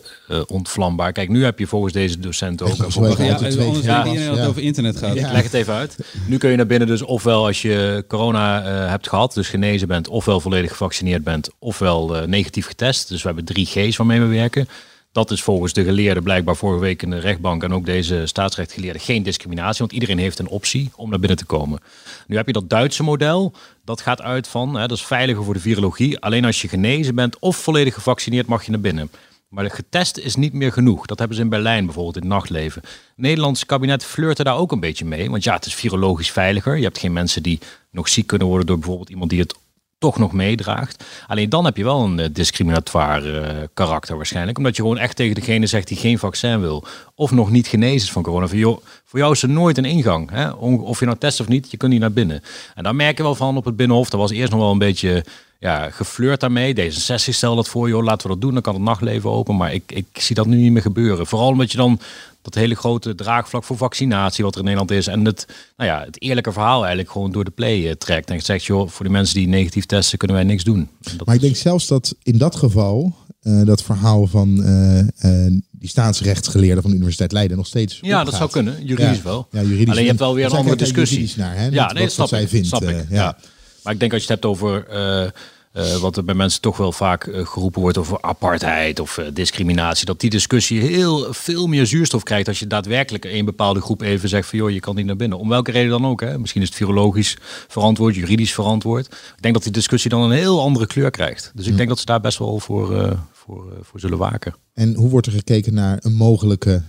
ontvlambaar. 0.47 1.13
Kijk, 1.13 1.29
nu 1.29 1.45
heb 1.45 1.59
je 1.59 1.67
volgens 1.67 1.93
deze 1.93 2.19
docent 2.19 2.63
ook... 2.63 2.77
Zo 2.91 3.05
even 3.05 3.25
ja, 3.25 3.35
anders 3.35 3.55
iedereen 3.57 4.27
dat 4.27 4.37
het 4.39 4.47
over 4.47 4.63
internet 4.63 4.97
gaat. 4.97 5.15
Ja. 5.15 5.27
Ik 5.27 5.33
leg 5.33 5.43
het 5.43 5.55
even 5.55 5.75
uit. 5.75 5.97
Nu 6.27 6.39
kun 6.39 6.51
je 6.51 6.57
naar 6.57 6.67
binnen 6.67 6.89
dus 6.89 7.03
ofwel 7.03 7.47
als 7.47 7.63
je 7.63 8.05
corona 8.09 8.63
eh, 8.65 8.89
hebt 8.91 9.09
gehad, 9.09 9.35
dus 9.35 9.49
genezen 9.49 9.89
bent, 9.89 10.09
ofwel 10.09 10.41
volledig 10.41 10.71
gevaccineerd 10.71 11.25
bent, 11.25 11.51
ofwel 11.59 12.17
eh, 12.17 12.27
negatief 12.27 12.67
getest. 12.67 13.09
Dus 13.09 13.21
we 13.23 13.27
hebben 13.27 13.45
drie 13.45 13.67
G's 13.67 13.97
waarmee 13.97 14.21
we 14.21 14.27
werken. 14.27 14.69
Dat 15.13 15.31
is 15.31 15.43
volgens 15.43 15.73
de 15.73 15.85
geleerden 15.85 16.23
blijkbaar 16.23 16.57
vorige 16.57 16.81
week 16.81 17.03
in 17.03 17.11
de 17.11 17.19
rechtbank 17.19 17.63
en 17.63 17.75
ook 17.75 17.85
deze 17.85 18.27
staatsrechtgeleerden 18.27 19.03
geen 19.03 19.23
discriminatie, 19.23 19.79
want 19.79 19.93
iedereen 19.93 20.19
heeft 20.19 20.39
een 20.39 20.49
optie 20.49 20.91
om 20.97 21.11
naar 21.11 21.19
binnen 21.19 21.39
te 21.39 21.45
komen. 21.45 21.81
Nu 22.27 22.37
heb 22.37 22.47
je 22.47 22.53
dat 22.53 22.71
Duitse 22.71 23.03
model, 23.03 23.53
dat 23.85 24.01
gaat 24.01 24.23
uit 24.23 24.49
van, 24.49 24.75
hè, 24.75 24.87
dat 24.87 24.97
is 24.97 25.05
veiliger 25.05 25.45
voor 25.45 25.55
de 25.55 25.61
virologie. 25.61 26.19
Alleen 26.19 26.45
als 26.45 26.63
je 26.63 26.69
genezen 26.69 27.15
bent 27.15 27.39
of 27.39 27.57
volledig 27.57 27.95
gevaccineerd 27.95 28.47
mag 28.47 28.65
je 28.65 28.71
naar 28.71 28.81
binnen. 28.81 29.11
Maar 29.49 29.71
getest 29.71 30.19
is 30.19 30.37
niet 30.37 30.53
meer 30.53 30.73
genoeg. 30.73 31.07
Dat 31.07 31.19
hebben 31.19 31.37
ze 31.37 31.43
in 31.43 31.49
Berlijn 31.49 31.85
bijvoorbeeld 31.85 32.17
in 32.17 32.23
het 32.23 32.31
nachtleven. 32.31 32.83
Het 32.83 32.93
Nederlandse 33.17 33.67
kabinet 33.67 34.05
flirte 34.05 34.45
daar 34.45 34.57
ook 34.57 34.73
een 34.73 34.81
beetje 34.81 35.05
mee. 35.05 35.31
Want 35.31 35.45
ja, 35.45 35.55
het 35.55 35.67
is 35.67 35.75
virologisch 35.75 36.31
veiliger. 36.31 36.77
Je 36.77 36.83
hebt 36.83 36.99
geen 36.99 37.13
mensen 37.13 37.43
die 37.43 37.59
nog 37.91 38.09
ziek 38.09 38.27
kunnen 38.27 38.47
worden 38.47 38.67
door 38.67 38.79
bijvoorbeeld 38.79 39.11
iemand 39.11 39.31
die 39.31 39.41
het 39.41 39.55
toch 40.01 40.19
nog 40.19 40.33
meedraagt. 40.33 41.05
Alleen 41.27 41.49
dan 41.49 41.65
heb 41.65 41.77
je 41.77 41.85
wel 41.85 42.05
een 42.05 42.19
eh, 42.19 42.29
discriminatoire 42.33 43.41
eh, 43.41 43.57
karakter 43.75 44.17
waarschijnlijk. 44.17 44.59
Omdat 44.59 44.77
je 44.77 44.83
gewoon 44.83 44.99
echt 44.99 45.17
tegen 45.17 45.35
degene 45.35 45.67
zegt 45.67 45.89
die 45.89 45.97
geen 45.97 46.19
vaccin 46.19 46.61
wil. 46.61 46.85
Of 47.15 47.31
nog 47.31 47.51
niet 47.51 47.67
genezen 47.67 48.07
is 48.07 48.13
van 48.13 48.23
corona. 48.23 48.47
Voor 48.47 49.19
jou 49.19 49.33
is 49.33 49.43
er 49.43 49.49
nooit 49.49 49.79
een 49.79 49.85
ingang. 49.85 50.31
Hè? 50.31 50.51
Of 50.51 50.99
je 50.99 51.07
nou 51.07 51.19
test 51.19 51.41
of 51.41 51.49
niet, 51.49 51.71
je 51.71 51.77
kunt 51.77 51.93
niet 51.93 52.01
naar 52.01 52.13
binnen. 52.13 52.43
En 52.75 52.83
daar 52.83 52.95
merk 52.95 53.17
je 53.17 53.23
wel 53.23 53.35
van 53.35 53.57
op 53.57 53.65
het 53.65 53.77
Binnenhof. 53.77 54.11
Dat 54.11 54.21
was 54.21 54.31
eerst 54.31 54.51
nog 54.51 54.61
wel 54.61 54.71
een 54.71 54.79
beetje 54.79 55.25
ja, 55.61 55.91
geflirt 55.91 56.41
daarmee. 56.41 56.75
D66 56.75 57.15
stelt 57.15 57.57
dat 57.57 57.69
voor, 57.69 57.89
joh, 57.89 58.05
laten 58.05 58.27
we 58.27 58.33
dat 58.33 58.41
doen. 58.43 58.53
Dan 58.53 58.63
kan 58.63 58.75
het 58.75 58.83
nachtleven 58.83 59.31
open. 59.31 59.57
Maar 59.57 59.75
ik, 59.75 59.93
ik 59.93 60.07
zie 60.13 60.35
dat 60.35 60.47
nu 60.47 60.57
niet 60.57 60.73
meer 60.73 60.83
gebeuren. 60.83 61.27
Vooral 61.27 61.49
omdat 61.49 61.71
je 61.71 61.77
dan 61.77 62.01
dat 62.43 62.55
hele 62.55 62.75
grote 62.75 63.15
draagvlak 63.15 63.65
voor 63.65 63.77
vaccinatie 63.77 64.45
wat 64.45 64.53
er 64.53 64.59
in 64.59 64.65
Nederland 64.65 64.91
is. 64.91 65.07
En 65.07 65.25
het, 65.25 65.47
nou 65.77 65.91
ja, 65.91 66.03
het 66.05 66.23
eerlijke 66.23 66.53
verhaal 66.53 66.79
eigenlijk 66.81 67.11
gewoon 67.11 67.33
door 67.33 67.45
de 67.45 67.51
play 67.51 67.89
eh, 67.89 67.95
trekt. 67.95 68.31
En 68.31 68.41
zegt, 68.41 68.65
joh, 68.65 68.89
voor 68.89 69.05
die 69.05 69.15
mensen 69.15 69.35
die 69.35 69.49
negatief 69.49 69.87
testen 69.87 70.19
kunnen 70.19 70.37
wij 70.37 70.47
niks 70.47 70.65
doen. 70.65 70.89
En 71.03 71.17
dat 71.17 71.27
Maar 71.27 71.35
ik 71.35 71.41
denk 71.41 71.57
zelfs 71.57 71.87
dat 71.87 72.15
in 72.23 72.39
dat 72.39 72.57
geval 72.57 73.15
eh, 73.41 73.65
dat 73.65 73.83
verhaal 73.83 74.27
van 74.27 74.63
eh, 74.65 74.99
eh, 75.01 75.53
die 75.71 75.89
staatsrechtsgeleerde 75.89 76.81
van 76.81 76.91
de 76.91 76.97
Universiteit 76.97 77.33
Leiden 77.33 77.57
nog 77.57 77.67
steeds. 77.67 77.99
ja, 78.01 78.25
dat 78.25 78.35
zou 78.35 78.51
kunnen. 78.51 78.87
Juridisch 78.87 79.17
Ja. 79.17 79.23
wel. 79.23 79.49
Ja, 79.51 79.63
juridisch. 79.63 79.89
Alleen 79.89 80.03
je 80.03 80.09
hebt 80.09 80.21
wel 80.21 80.35
weer 80.35 80.45
een 80.45 80.51
andere 80.53 80.77
discussie. 80.77 81.33
naar, 81.37 81.57
hè? 81.57 81.67
Ja, 81.67 81.69
Niet 81.69 81.75
nee, 81.75 81.87
wat, 81.87 81.97
dat 81.97 82.11
snap 82.13 82.19
wat 82.19 82.29
zij 82.29 82.43
ik. 82.43 82.49
vindt. 82.49 82.67
snap 82.67 82.83
ik. 82.83 83.05
ja. 83.11 83.37
Maar 83.83 83.93
ik 83.93 84.01
denk 84.01 84.13
als 84.13 84.25
je 84.25 84.33
het 84.33 84.43
hebt 84.43 84.55
over 84.55 84.87
eh, 84.89 85.25
eh, 85.73 85.97
wat 85.97 86.17
er 86.17 86.25
bij 86.25 86.35
mensen 86.35 86.61
toch 86.61 86.77
wel 86.77 86.93
vaak 86.93 87.27
eh, 87.27 87.47
geroepen 87.47 87.81
wordt 87.81 87.99
over 87.99 88.23
apartheid 88.23 89.01
of 89.01 89.21
discriminatie, 89.33 90.07
dat 90.07 90.21
die 90.21 90.31
discussie 90.31 90.81
heel 90.81 91.33
veel 91.33 91.67
meer 91.67 91.87
zuurstof 91.87 92.23
krijgt 92.23 92.49
als 92.49 92.59
je 92.59 92.67
daadwerkelijk 92.67 93.25
een 93.25 93.45
bepaalde 93.45 93.81
groep 93.81 94.03
even 94.03 94.29
zegt 94.29 94.49
van 94.49 94.59
joh, 94.59 94.71
je 94.71 94.81
kan 94.81 94.97
niet 94.97 95.07
naar 95.07 95.17
binnen. 95.17 95.39
Om 95.39 95.49
welke 95.49 95.71
reden 95.71 95.91
dan 95.91 96.07
ook. 96.07 96.21
Hè? 96.21 96.39
Misschien 96.39 96.63
is 96.63 96.69
het 96.69 96.77
virologisch 96.77 97.37
verantwoord, 97.69 98.15
juridisch 98.15 98.55
verantwoord. 98.55 99.07
Ik 99.07 99.43
denk 99.43 99.55
dat 99.55 99.63
die 99.63 99.73
discussie 99.73 100.11
dan 100.11 100.23
een 100.23 100.31
heel 100.31 100.61
andere 100.61 100.87
kleur 100.87 101.11
krijgt. 101.11 101.53
Dus 101.55 101.67
ik 101.67 101.77
denk 101.77 101.89
dat 101.89 101.99
ze 101.99 102.05
daar 102.05 102.21
best 102.21 102.39
wel 102.39 102.59
voor, 102.59 103.19
voor, 103.33 103.65
voor 103.83 104.01
zullen 104.01 104.19
waken. 104.19 104.55
En 104.75 104.95
hoe 104.95 105.11
wordt 105.11 105.27
er 105.27 105.33
gekeken 105.33 105.75
naar 105.75 105.99
een 106.01 106.15
mogelijke 106.15 106.83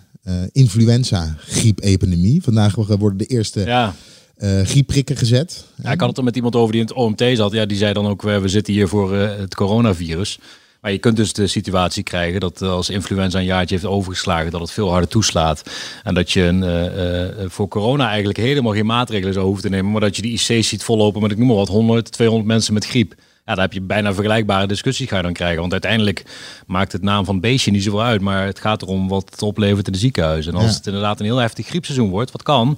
influenza-griepepidemie? 0.52 2.44
Vandaag 2.44 2.76
worden 2.76 3.18
de 3.18 3.26
eerste 3.26 3.60
Ja. 3.60 3.96
Eh 4.42 4.62
griepprikken 4.66 5.18
gezet. 5.18 5.66
Ja, 5.84 5.92
ik 5.92 6.00
had 6.00 6.10
het 6.10 6.18
er 6.18 6.24
met 6.24 6.36
iemand 6.36 6.56
over 6.56 6.72
die 6.72 6.82
in 6.82 6.88
het 6.88 6.96
OMT 6.96 7.24
zat. 7.34 7.52
Ja, 7.52 7.66
die 7.66 7.78
zei 7.78 7.94
dan 7.94 8.08
ook, 8.08 8.22
we 8.22 8.40
we 8.40 8.48
zitten 8.48 8.74
hier 8.74 8.88
voor 8.88 9.16
eh, 9.16 9.38
het 9.38 9.56
coronavirus. 9.56 10.40
Maar 10.82 10.92
je 10.92 10.98
kunt 10.98 11.16
dus 11.16 11.34
de 11.34 11.48
situatie 11.48 12.04
krijgen 12.04 12.40
dat 12.40 12.62
eh, 12.62 12.70
als 12.72 12.90
influenza 12.90 13.40
een 13.40 13.46
jaartje 13.46 13.76
heeft 13.76 13.88
overgeslagen, 13.88 14.52
dat 14.52 14.62
het 14.62 14.72
veel 14.72 14.90
harder 14.90 15.10
toeslaat. 15.10 15.64
En 16.04 16.14
dat 16.14 16.32
je 16.32 16.42
een, 16.42 16.64
eh, 16.64 17.26
eh, 17.26 17.50
voor 17.50 17.68
corona 17.68 18.08
eigenlijk 18.08 18.38
helemaal 18.38 18.74
geen 18.74 18.86
maatregelen 18.86 19.34
zou 19.34 19.46
hoeven 19.46 19.64
te 19.64 19.70
nemen. 19.70 19.92
Maar 19.92 20.02
dat 20.02 20.16
je 20.16 20.22
die 20.22 20.32
IC's 20.32 20.68
ziet 20.68 20.84
vollopen 20.84 21.22
met, 21.22 21.32
ik 21.32 21.38
noem 21.38 21.48
maar 21.48 21.56
wat, 21.56 21.68
100, 21.68 22.12
200 22.12 22.48
mensen 22.50 22.74
met 22.74 22.86
griep. 22.86 23.14
Ja, 23.46 23.54
daar 23.56 23.64
heb 23.64 23.74
je 23.74 23.82
bijna 23.82 24.14
vergelijkbare 24.14 24.68
discussies 24.68 25.08
ga 25.10 25.18
je 25.18 25.24
dan 25.24 25.34
krijgen. 25.34 25.60
Want 25.60 25.72
uiteindelijk 25.72 26.24
maakt 26.66 26.92
het 26.92 27.02
naam 27.02 27.26
van 27.26 27.34
het 27.34 27.44
beestje 27.44 27.72
niet 27.72 27.84
zoveel 27.84 28.04
uit. 28.04 28.22
Maar 28.22 28.46
het 28.46 28.60
gaat 28.60 28.82
erom 28.82 29.08
wat 29.08 29.30
het 29.32 29.42
oplevert 29.42 29.88
in 29.88 29.94
de 29.94 30.00
ziekenhuizen. 30.00 30.54
En 30.54 30.60
als 30.60 30.70
Ja. 30.70 30.76
het 30.78 30.86
inderdaad 30.88 31.20
een 31.20 31.26
heel 31.26 31.38
heftig 31.38 31.68
griepseizoen 31.68 32.10
wordt, 32.10 32.32
wat 32.32 32.44
kan, 32.44 32.78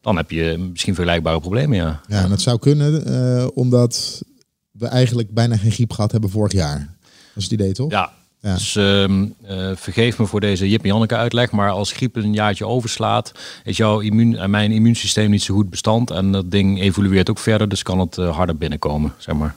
dan 0.00 0.16
heb 0.16 0.30
je 0.30 0.68
misschien 0.70 0.94
vergelijkbare 0.94 1.40
problemen, 1.40 1.76
ja. 1.76 2.00
Ja, 2.06 2.22
en 2.22 2.28
dat 2.28 2.40
zou 2.40 2.58
kunnen 2.58 3.06
eh, 3.06 3.46
omdat 3.54 4.22
we 4.70 4.86
eigenlijk 4.86 5.34
bijna 5.34 5.56
geen 5.56 5.72
griep 5.72 5.92
gehad 5.92 6.12
hebben 6.12 6.30
vorig 6.30 6.52
jaar. 6.52 6.78
Dat 6.78 7.36
is 7.36 7.42
het 7.42 7.52
idee, 7.52 7.72
toch? 7.72 7.90
Ja. 7.90 8.16
Ja. 8.40 8.54
Dus 8.54 8.76
ehm, 8.76 9.26
eh, 9.42 9.70
vergeef 9.74 10.18
me 10.18 10.26
voor 10.26 10.40
deze 10.40 10.68
Jip 10.68 10.82
en 10.82 10.88
Janneke 10.88 11.16
uitleg, 11.16 11.50
maar 11.50 11.70
als 11.70 11.92
griep 11.92 12.16
een 12.16 12.32
jaartje 12.32 12.66
overslaat, 12.66 13.32
is 13.64 13.76
jouw 13.76 14.00
immuun 14.00 14.36
en 14.36 14.50
mijn 14.50 14.72
immuunsysteem 14.72 15.30
niet 15.30 15.42
zo 15.42 15.54
goed 15.54 15.70
bestand 15.70 16.10
en 16.10 16.32
dat 16.32 16.50
ding 16.50 16.80
evolueert 16.80 17.30
ook 17.30 17.38
verder, 17.38 17.68
dus 17.68 17.82
kan 17.82 17.98
het 17.98 18.18
eh, 18.18 18.36
harder 18.36 18.56
binnenkomen, 18.56 19.14
zeg 19.18 19.34
maar. 19.34 19.56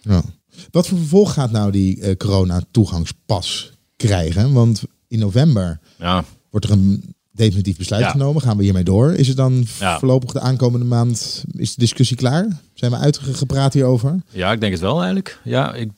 Ja. 0.00 0.22
Wat 0.70 0.86
voor 0.86 0.98
vervolg 0.98 1.32
gaat 1.32 1.50
nou 1.50 1.70
die 1.70 2.00
eh, 2.00 2.16
corona-toegangspas 2.16 3.72
krijgen? 3.96 4.52
Want 4.52 4.82
in 5.08 5.18
november 5.18 5.80
Ja, 5.96 6.24
wordt 6.50 6.66
er 6.66 6.72
een 6.72 7.14
definitief 7.38 7.76
besluit 7.76 8.02
Ja. 8.02 8.10
genomen. 8.10 8.42
Gaan 8.42 8.56
we 8.56 8.62
hiermee 8.62 8.84
door? 8.84 9.12
Is 9.12 9.28
het 9.28 9.36
dan 9.36 9.66
Ja. 9.78 9.98
voorlopig 9.98 10.32
de 10.32 10.40
aankomende 10.40 10.86
maand, 10.86 11.44
is 11.56 11.74
de 11.74 11.80
discussie 11.80 12.16
klaar? 12.16 12.60
Zijn 12.78 12.90
we 12.90 12.96
uitgepraat 12.96 13.72
hierover? 13.72 14.20
ja, 14.30 14.52
ik 14.52 14.60
denk 14.60 14.72
het 14.72 14.82
wel 14.82 14.96
eigenlijk. 14.96 15.38
Ja, 15.42 15.74
ik, 15.74 15.90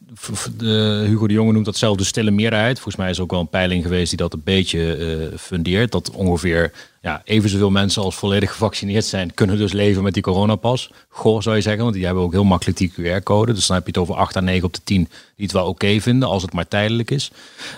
de, 0.56 1.04
Hugo 1.06 1.26
de 1.26 1.32
Jonge 1.32 1.52
noemt 1.52 1.64
dat 1.64 1.76
zelf 1.76 1.96
de 1.96 2.04
stille 2.04 2.30
meerderheid. 2.30 2.74
Volgens 2.74 2.96
mij 2.96 3.10
is 3.10 3.16
er 3.16 3.22
ook 3.22 3.30
wel 3.30 3.40
een 3.40 3.48
peiling 3.48 3.82
geweest 3.82 4.08
die 4.08 4.18
dat 4.18 4.32
een 4.32 4.42
beetje 4.44 4.96
eh, 4.96 5.38
fundeert. 5.38 5.92
Dat 5.92 6.10
ongeveer 6.10 6.72
ja, 7.00 7.22
even 7.24 7.50
zoveel 7.50 7.70
mensen 7.70 8.02
als 8.02 8.14
volledig 8.14 8.50
gevaccineerd 8.50 9.04
zijn, 9.04 9.34
kunnen 9.34 9.58
dus 9.58 9.72
leven 9.72 10.02
met 10.02 10.14
die 10.14 10.22
coronapas. 10.22 10.90
Goh, 11.08 11.40
zou 11.40 11.56
je 11.56 11.62
zeggen, 11.62 11.82
want 11.82 11.94
die 11.94 12.04
hebben 12.04 12.22
ook 12.22 12.32
heel 12.32 12.44
makkelijk 12.44 12.78
die 12.78 12.92
QR-code. 12.92 13.52
Dus 13.52 13.66
dan 13.66 13.76
heb 13.76 13.84
je 13.84 13.92
het 13.92 14.00
over 14.00 14.14
8 14.14 14.36
à 14.36 14.40
9 14.40 14.64
op 14.64 14.74
de 14.74 14.80
10 14.84 15.08
die 15.36 15.46
het 15.46 15.52
wel 15.52 15.66
oké 15.66 16.00
vinden, 16.00 16.28
als 16.28 16.42
het 16.42 16.52
maar 16.52 16.68
tijdelijk 16.68 17.10
is. 17.10 17.30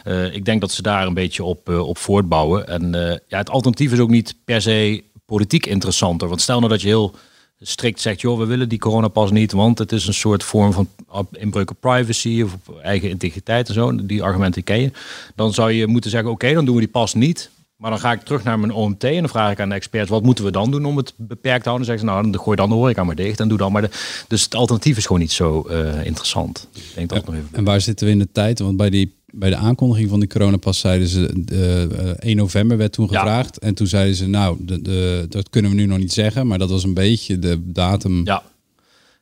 Eh, 0.04 0.34
ik 0.34 0.44
denk 0.44 0.60
dat 0.60 0.72
ze 0.72 0.82
daar 0.82 1.06
een 1.06 1.14
beetje 1.14 1.44
op, 1.44 1.68
eh, 1.68 1.88
op 1.88 1.98
voortbouwen. 1.98 2.68
En 2.68 2.92
ja, 3.28 3.38
het 3.38 3.50
alternatief 3.50 3.92
is 3.92 3.98
ook 3.98 4.10
niet 4.10 4.34
per 4.44 4.62
se 4.62 5.04
politiek 5.26 5.66
interessanter. 5.66 6.28
Want 6.28 6.40
stel 6.40 6.58
nou 6.58 6.70
dat 6.70 6.80
je 6.80 6.88
heel 6.88 7.14
strikt 7.62 8.00
zegt, 8.00 8.20
joh, 8.20 8.38
we 8.38 8.44
willen 8.44 8.68
die 8.68 8.78
coronapas 8.78 9.30
niet, 9.30 9.52
want 9.52 9.78
het 9.78 9.92
is 9.92 10.06
een 10.06 10.14
soort 10.14 10.44
vorm 10.44 10.72
van 10.72 10.88
inbreuk 11.32 11.70
op 11.70 11.76
privacy 11.80 12.42
of 12.42 12.54
op 12.54 12.78
eigen 12.78 13.10
integriteit 13.10 13.68
en 13.68 13.74
zo. 13.74 14.04
Die 14.04 14.22
argumenten 14.22 14.64
ken 14.64 14.80
je. 14.80 14.90
Dan 15.34 15.52
zou 15.52 15.72
je 15.72 15.86
moeten 15.86 16.10
zeggen, 16.10 16.30
oké, 16.30 16.52
dan 16.52 16.64
doen 16.64 16.74
we 16.74 16.80
die 16.80 16.90
pas 16.90 17.14
niet. 17.14 17.50
Maar 17.82 17.90
dan 17.90 18.00
ga 18.00 18.12
ik 18.12 18.22
terug 18.22 18.44
naar 18.44 18.58
mijn 18.58 18.72
OMT 18.72 19.04
en 19.04 19.18
dan 19.18 19.28
vraag 19.28 19.52
ik 19.52 19.60
aan 19.60 19.68
de 19.68 19.74
experts, 19.74 20.10
wat 20.10 20.22
moeten 20.22 20.44
we 20.44 20.50
dan 20.50 20.70
doen 20.70 20.84
om 20.84 20.96
het 20.96 21.12
beperkt 21.16 21.62
te 21.62 21.68
houden? 21.68 21.86
Dan 21.86 21.96
zeggen 21.96 21.98
ze, 21.98 22.04
nou, 22.04 22.32
dan 22.32 22.40
gooi 22.40 22.56
dan 22.56 22.68
de 22.68 22.74
horeca 22.74 23.04
maar 23.04 23.14
dicht 23.14 23.40
en 23.40 23.48
doe 23.48 23.58
dan 23.58 23.72
maar 23.72 23.82
de... 23.82 23.90
Dus 24.28 24.44
het 24.44 24.54
alternatief 24.54 24.96
is 24.96 25.06
gewoon 25.06 25.20
niet 25.20 25.32
zo 25.32 25.62
eh, 25.62 26.04
interessant. 26.04 26.68
Ik 26.72 26.82
denk 26.94 27.08
dat 27.08 27.26
nog 27.26 27.34
even... 27.34 27.48
En 27.52 27.64
waar 27.64 27.80
zitten 27.80 28.06
we 28.06 28.12
in 28.12 28.18
de 28.18 28.32
tijd? 28.32 28.58
Want 28.58 28.76
bij 28.76 28.90
die 28.90 29.14
bij 29.32 29.50
de 29.50 29.56
aankondiging 29.56 30.08
van 30.08 30.20
die 30.20 30.28
coronapas 30.28 30.78
zeiden 30.78 31.08
ze, 31.08 31.44
uh, 31.52 32.08
1 32.18 32.36
november 32.36 32.76
werd 32.76 32.92
toen 32.92 33.08
gevraagd. 33.08 33.58
En 33.58 33.74
toen 33.74 33.86
zeiden 33.86 34.14
ze, 34.14 34.28
nou, 34.28 34.56
de, 34.60 34.82
de, 34.82 35.26
dat 35.28 35.50
kunnen 35.50 35.70
we 35.70 35.76
nu 35.76 35.86
nog 35.86 35.98
niet 35.98 36.12
zeggen, 36.12 36.46
maar 36.46 36.58
dat 36.58 36.70
was 36.70 36.84
een 36.84 36.94
beetje 36.94 37.38
de 37.38 37.72
datum. 37.72 38.24
Ja. 38.24 38.42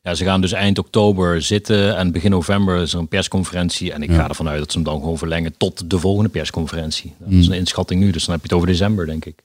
Ja, 0.02 0.14
ze 0.14 0.24
gaan 0.24 0.40
dus 0.40 0.52
eind 0.52 0.78
oktober 0.78 1.42
zitten 1.42 1.96
en 1.96 2.12
begin 2.12 2.30
november 2.30 2.82
is 2.82 2.92
er 2.92 2.98
een 2.98 3.08
persconferentie. 3.08 3.92
En 3.92 4.02
ik 4.02 4.10
ga 4.10 4.28
ervan 4.28 4.48
uit 4.48 4.58
dat 4.58 4.72
ze 4.72 4.78
hem 4.78 4.86
dan 4.86 5.00
gewoon 5.00 5.18
verlengen 5.18 5.56
tot 5.56 5.90
de 5.90 5.98
volgende 5.98 6.28
persconferentie. 6.28 7.14
Dat 7.18 7.32
is 7.32 7.46
een 7.46 7.52
inschatting 7.52 8.00
nu, 8.00 8.10
dus 8.10 8.24
dan 8.24 8.34
heb 8.34 8.42
je 8.42 8.48
het 8.48 8.56
over 8.56 8.68
december, 8.68 9.06
denk 9.06 9.24
ik. 9.24 9.42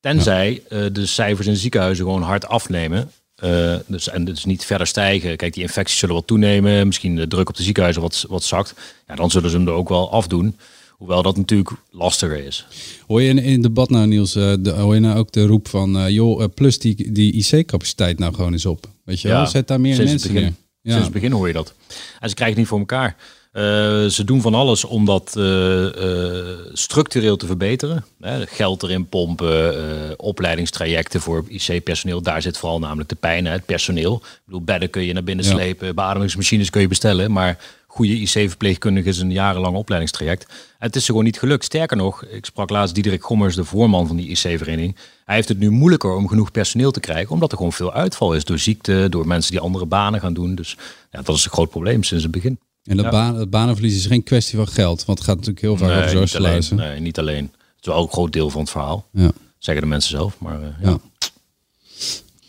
Tenzij 0.00 0.62
uh, 0.70 0.84
de 0.92 1.06
cijfers 1.06 1.46
in 1.46 1.56
ziekenhuizen 1.56 2.04
gewoon 2.04 2.22
hard 2.22 2.46
afnemen. 2.46 3.10
Uh, 3.44 3.76
dus, 3.86 4.08
en 4.08 4.24
dus 4.24 4.44
niet 4.44 4.64
verder 4.64 4.86
stijgen. 4.86 5.36
Kijk, 5.36 5.54
die 5.54 5.62
infecties 5.62 5.98
zullen 5.98 6.14
wat 6.14 6.26
toenemen. 6.26 6.86
Misschien 6.86 7.16
de 7.16 7.28
druk 7.28 7.48
op 7.48 7.56
de 7.56 7.62
ziekenhuizen 7.62 8.02
wat, 8.02 8.24
wat 8.28 8.42
zakt. 8.42 8.74
Ja, 9.06 9.14
dan 9.14 9.30
zullen 9.30 9.50
ze 9.50 9.56
hem 9.56 9.66
er 9.66 9.72
ook 9.72 9.88
wel 9.88 10.12
afdoen. 10.12 10.56
Hoewel 10.90 11.22
dat 11.22 11.36
natuurlijk 11.36 11.70
lastiger 11.90 12.44
is. 12.44 12.66
Hoor 13.06 13.22
je 13.22 13.28
in, 13.28 13.38
in 13.38 13.52
het 13.52 13.62
debat 13.62 13.90
nou, 13.90 14.06
Niels, 14.06 14.36
uh, 14.36 14.54
de, 14.60 14.70
hoor 14.70 14.94
je 14.94 15.00
nou 15.00 15.18
ook 15.18 15.32
de 15.32 15.46
roep 15.46 15.68
van... 15.68 15.96
Uh, 15.96 16.08
joh, 16.08 16.44
plus 16.54 16.78
die, 16.78 17.12
die 17.12 17.32
IC-capaciteit 17.32 18.18
nou 18.18 18.34
gewoon 18.34 18.52
eens 18.52 18.66
op. 18.66 18.86
Weet 19.04 19.20
je 19.20 19.28
wel, 19.28 19.46
zet 19.46 19.68
daar 19.68 19.80
meer 19.80 19.96
mensen 19.96 20.32
begin, 20.32 20.42
neer. 20.42 20.54
Sinds 20.82 21.04
het 21.04 21.12
begin 21.12 21.32
hoor 21.32 21.46
je 21.46 21.52
dat. 21.52 21.74
En 22.20 22.28
ze 22.28 22.34
krijgen 22.34 22.46
het 22.46 22.56
niet 22.56 22.66
voor 22.66 22.78
elkaar. 22.78 23.16
Uh, 23.58 23.64
ze 24.06 24.24
doen 24.24 24.40
van 24.40 24.54
alles 24.54 24.84
om 24.84 25.04
dat 25.04 25.34
uh, 25.38 25.44
uh, 25.82 26.58
structureel 26.72 27.36
te 27.36 27.46
verbeteren. 27.46 28.04
Hè, 28.20 28.46
geld 28.46 28.82
erin 28.82 29.06
pompen, 29.06 30.18
opleidingstrajecten 30.18 31.20
voor 31.20 31.44
IC-personeel. 31.48 32.22
Daar 32.22 32.42
zit 32.42 32.58
vooral 32.58 32.78
namelijk 32.78 33.08
de 33.08 33.14
pijn, 33.14 33.44
hè, 33.44 33.52
het 33.52 33.64
personeel. 33.64 34.14
Ik 34.14 34.40
bedoel, 34.44 34.62
bedden 34.62 34.90
kun 34.90 35.04
je 35.04 35.12
naar 35.12 35.24
binnen 35.24 35.44
ja. 35.44 35.50
slepen, 35.50 35.94
beademingsmachines 35.94 36.70
kun 36.70 36.80
je 36.80 36.88
bestellen. 36.88 37.32
Maar 37.32 37.58
goede 37.86 38.12
IC-verpleegkundige 38.12 39.08
is 39.08 39.18
een 39.18 39.32
jarenlang 39.32 39.76
opleidingstraject. 39.76 40.46
En 40.48 40.86
het 40.86 40.96
is 40.96 41.06
gewoon 41.06 41.24
niet 41.24 41.38
gelukt. 41.38 41.64
Sterker 41.64 41.96
nog, 41.96 42.24
ik 42.24 42.44
sprak 42.44 42.70
laatst 42.70 42.94
Diederik 42.94 43.22
Gommers, 43.22 43.54
de 43.54 43.64
voorman 43.64 44.06
van 44.06 44.16
die 44.16 44.28
IC-vereniging. 44.28 44.96
Hij 45.24 45.34
heeft 45.34 45.48
het 45.48 45.58
nu 45.58 45.70
moeilijker 45.70 46.14
om 46.14 46.28
genoeg 46.28 46.50
personeel 46.50 46.90
te 46.90 47.00
krijgen, 47.00 47.30
omdat 47.30 47.50
er 47.50 47.56
gewoon 47.56 47.72
veel 47.72 47.92
uitval 47.92 48.34
is 48.34 48.44
door 48.44 48.58
ziekte, 48.58 49.06
door 49.10 49.26
mensen 49.26 49.50
die 49.50 49.60
andere 49.60 49.86
banen 49.86 50.20
gaan 50.20 50.34
doen. 50.34 50.54
Dus 50.54 50.76
ja, 51.10 51.22
dat 51.22 51.36
is 51.36 51.44
een 51.44 51.50
groot 51.50 51.70
probleem 51.70 52.02
sinds 52.02 52.22
het 52.22 52.32
begin. 52.32 52.58
En 52.88 52.96
dat 52.96 53.04
Ja. 53.04 53.10
baan, 53.10 53.48
banenverlies 53.48 53.96
is 53.96 54.06
geen 54.06 54.22
kwestie 54.22 54.56
van 54.56 54.68
geld. 54.68 55.04
Want 55.04 55.18
het 55.18 55.26
gaat 55.26 55.36
natuurlijk 55.36 55.64
heel 55.64 55.76
vaak 55.76 55.88
over 55.90 56.00
alleen, 56.02 56.10
zorgsluizen. 56.16 56.76
nee, 56.76 57.00
niet 57.00 57.18
alleen. 57.18 57.44
Het 57.44 57.80
is 57.80 57.86
wel 57.86 57.94
ook 57.96 58.06
een 58.06 58.12
groot 58.12 58.32
deel 58.32 58.50
van 58.50 58.60
het 58.60 58.70
verhaal. 58.70 59.06
Ja. 59.12 59.30
Zeggen 59.58 59.82
de 59.82 59.88
mensen 59.88 60.10
zelf. 60.10 60.36
Maar 60.40 60.62
eh, 60.62 60.68
ja. 60.82 60.88
Ja. 60.88 60.98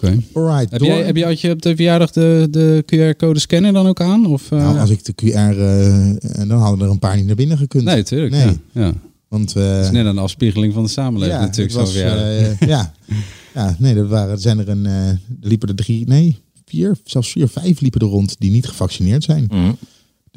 Oké. 0.02 0.22
Alright, 0.34 0.72
Heb 0.72 0.82
jij, 0.82 1.04
heb 1.04 1.16
je, 1.16 1.26
had 1.26 1.42
je 1.42 1.52
op 1.52 1.62
de 1.62 1.76
verjaardag 1.76 2.12
de, 2.12 2.48
de 2.52 2.84
QR-code 2.86 3.40
scanner 3.40 3.74
dan 3.74 3.88
ook 3.88 4.02
aan? 4.02 4.26
Of, 4.26 4.52
eh, 4.52 4.60
Nou, 4.60 4.80
als 4.80 4.90
ik 4.90 5.06
de 5.06 5.14
QR, 5.16 5.60
eh, 5.60 6.48
dan 6.48 6.60
hadden 6.60 6.86
er 6.86 6.92
een 6.92 7.00
paar 7.00 7.16
niet 7.16 7.26
naar 7.26 7.36
binnen 7.36 7.58
gekund. 7.58 7.84
Nee, 7.84 8.04
tuurlijk. 8.04 8.32
Nee. 8.32 8.46
Ja. 8.46 8.56
Ja. 8.72 8.94
Want 9.28 9.56
eh, 9.56 9.72
Het 9.76 9.86
is 9.86 9.92
net 9.92 10.06
een 10.06 10.18
afspiegeling 10.18 10.74
van 10.74 10.84
de 10.84 10.90
samenleving 10.90 11.40
natuurlijk. 11.40 11.72
zo'n 11.72 11.82
was, 11.82 11.92
verjaardag. 11.92 12.60
eh, 12.60 12.68
ja. 12.68 12.94
ja, 13.56 13.76
nee, 13.80 13.96
er 13.96 14.08
waren, 14.08 14.32
er 14.32 14.40
zijn 14.40 14.60
er 14.60 14.70
een, 14.70 14.86
eh, 14.86 15.08
er 15.10 15.20
liepen 15.42 15.68
er 15.70 15.76
drie, 15.76 16.08
nee, 16.08 16.38
vier, 16.66 16.98
zelfs 17.04 17.32
vier, 17.32 17.48
vijf 17.48 17.80
liepen 17.82 18.02
er 18.02 18.08
rond 18.08 18.36
die 18.40 18.52
niet 18.52 18.68
gevaccineerd 18.68 19.24
zijn. 19.24 19.46
Mhm. 19.52 19.72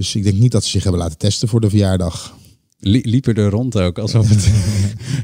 Dus 0.02 0.14
ik 0.14 0.22
denk 0.22 0.38
niet 0.38 0.52
dat 0.52 0.64
ze 0.64 0.70
zich 0.70 0.82
hebben 0.82 1.00
laten 1.00 1.18
testen 1.18 1.48
voor 1.48 1.60
de 1.60 1.68
verjaardag. 1.68 2.34
Lie- 2.78 3.08
liepen 3.08 3.34
er 3.34 3.50
rond 3.50 3.76
ook, 3.76 3.98
alsof 3.98 4.28
het... 4.28 4.48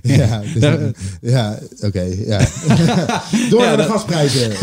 Ja, 0.02 0.42
dus- 0.54 0.92
ja 1.20 1.58
oké. 1.80 2.02
ja. 2.26 2.38
Door 3.50 3.60
naar 3.60 3.76
de 3.76 3.82
gasprijzen. 3.82 4.50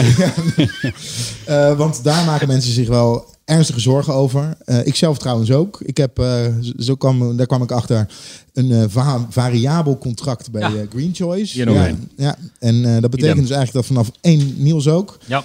Eh, 1.46 1.78
want 1.78 2.04
daar 2.04 2.26
maken 2.26 2.48
mensen 2.48 2.72
zich 2.74 2.88
wel 2.88 3.26
ernstige 3.46 3.80
zorgen 3.80 4.14
over. 4.14 4.58
Eh, 4.66 4.86
ik 4.86 4.96
zelf 4.96 5.18
trouwens 5.18 5.52
ook. 5.52 5.82
Ik 5.82 5.98
heb, 5.98 6.20
eh, 6.20 6.46
zo 6.78 6.96
kwam, 6.96 7.38
daar 7.38 7.46
kwam 7.48 7.62
ik 7.64 7.72
achter, 7.72 8.08
een 8.54 8.72
eh, 8.72 8.84
va- 8.88 9.28
variabel 9.30 9.98
contract 9.98 10.52
bij 10.52 10.62
Ja. 10.62 10.68
eh, 10.76 10.88
Green 10.90 11.12
Choice. 11.16 11.58
Ja, 11.58 11.88
een. 11.88 12.10
ja, 12.18 12.36
en 12.60 12.86
eh, 12.86 12.92
dat 13.02 13.10
betekent 13.12 13.22
Idem. 13.32 13.42
dus 13.48 13.50
eigenlijk 13.56 13.74
dat 13.74 13.86
vanaf 13.86 14.12
1 14.22 14.54
Niels 14.58 14.88
ook. 14.88 15.18
ja. 15.26 15.44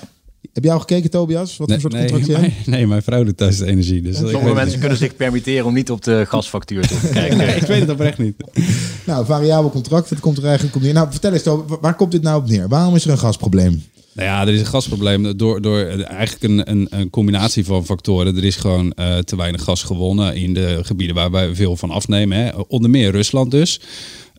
Heb 0.52 0.64
jij 0.64 0.72
al 0.72 0.78
gekeken, 0.78 1.10
Tobias? 1.10 1.56
Wat 1.56 1.68
Nee, 1.68 1.80
voor 1.80 1.90
soort 1.90 2.02
nee, 2.02 2.10
contract 2.10 2.26
je 2.40 2.44
hebt? 2.46 2.66
mijn, 2.66 2.78
nee, 2.78 2.86
mijn 2.86 3.02
vrouw 3.02 3.24
doet 3.24 3.36
thuis 3.36 3.58
de 3.58 3.66
energie. 3.66 4.02
Dus 4.02 4.16
Sommige 4.16 4.54
mensen 4.54 4.80
kunnen 4.80 4.98
zich 4.98 5.16
permitteren 5.16 5.64
om 5.66 5.74
niet 5.74 5.90
op 5.90 6.02
de 6.04 6.24
gasfactuur 6.28 6.86
te 6.86 7.08
kijken. 7.12 7.36
nee, 7.36 7.54
ik 7.54 7.62
weet 7.66 7.80
het 7.80 7.90
oprecht 7.90 8.18
niet. 8.18 8.34
Nou, 9.06 9.26
variabel 9.26 9.70
contract, 9.70 10.08
dat 10.08 10.20
komt 10.20 10.38
er 10.38 10.44
eigenlijk 10.44 10.76
op 10.76 10.82
neer. 10.82 10.92
Nou, 10.92 11.08
vertel 11.10 11.32
eens, 11.32 11.42
Tobias, 11.42 11.78
waar 11.80 11.94
komt 11.94 12.12
dit 12.12 12.22
nou 12.22 12.42
op 12.42 12.48
neer? 12.48 12.68
Waarom 12.68 12.94
is 12.94 13.04
er 13.04 13.10
een 13.10 13.18
gasprobleem? 13.18 13.82
Nou 14.12 14.28
ja, 14.28 14.40
er 14.40 14.52
is 14.52 14.60
een 14.60 14.66
gasprobleem 14.66 15.36
door, 15.36 15.62
door 15.62 15.78
eigenlijk 15.86 16.42
een, 16.42 16.70
een, 16.70 16.86
een 16.90 17.10
combinatie 17.10 17.64
van 17.64 17.84
factoren. 17.84 18.36
Er 18.36 18.44
is 18.44 18.56
gewoon 18.56 18.92
eh, 18.92 19.18
te 19.18 19.36
weinig 19.36 19.62
gas 19.62 19.82
gewonnen 19.82 20.34
in 20.36 20.54
de 20.54 20.78
gebieden 20.82 21.16
waar 21.16 21.30
wij 21.30 21.54
veel 21.54 21.76
van 21.76 21.90
afnemen. 21.90 22.38
Hè. 22.38 22.50
Onder 22.68 22.90
meer 22.90 23.10
Rusland 23.10 23.50
dus. 23.50 23.80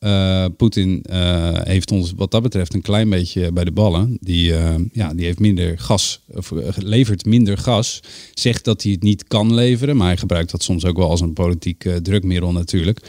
Eh, 0.01 0.45
Poetin 0.57 1.01
eh, 1.03 1.49
heeft 1.53 1.91
ons 1.91 2.13
wat 2.15 2.31
dat 2.31 2.41
betreft 2.41 2.73
een 2.73 2.81
klein 2.81 3.09
beetje 3.09 3.51
bij 3.51 3.63
de 3.63 3.71
ballen. 3.71 4.17
Die, 4.19 4.55
eh, 4.55 4.75
ja, 4.91 5.13
die 5.13 5.25
heeft 5.25 5.39
minder 5.39 5.79
gas, 5.79 6.21
levert 6.75 7.25
minder 7.25 7.57
gas. 7.57 7.99
Zegt 8.33 8.65
dat 8.65 8.83
hij 8.83 8.91
het 8.91 9.03
niet 9.03 9.27
kan 9.27 9.53
leveren, 9.53 9.97
maar 9.97 10.07
hij 10.07 10.17
gebruikt 10.17 10.51
dat 10.51 10.63
soms 10.63 10.85
ook 10.85 10.97
wel 10.97 11.09
als 11.09 11.21
een 11.21 11.33
politiek 11.33 11.89
drukmiddel 12.03 12.51
natuurlijk. 12.51 12.99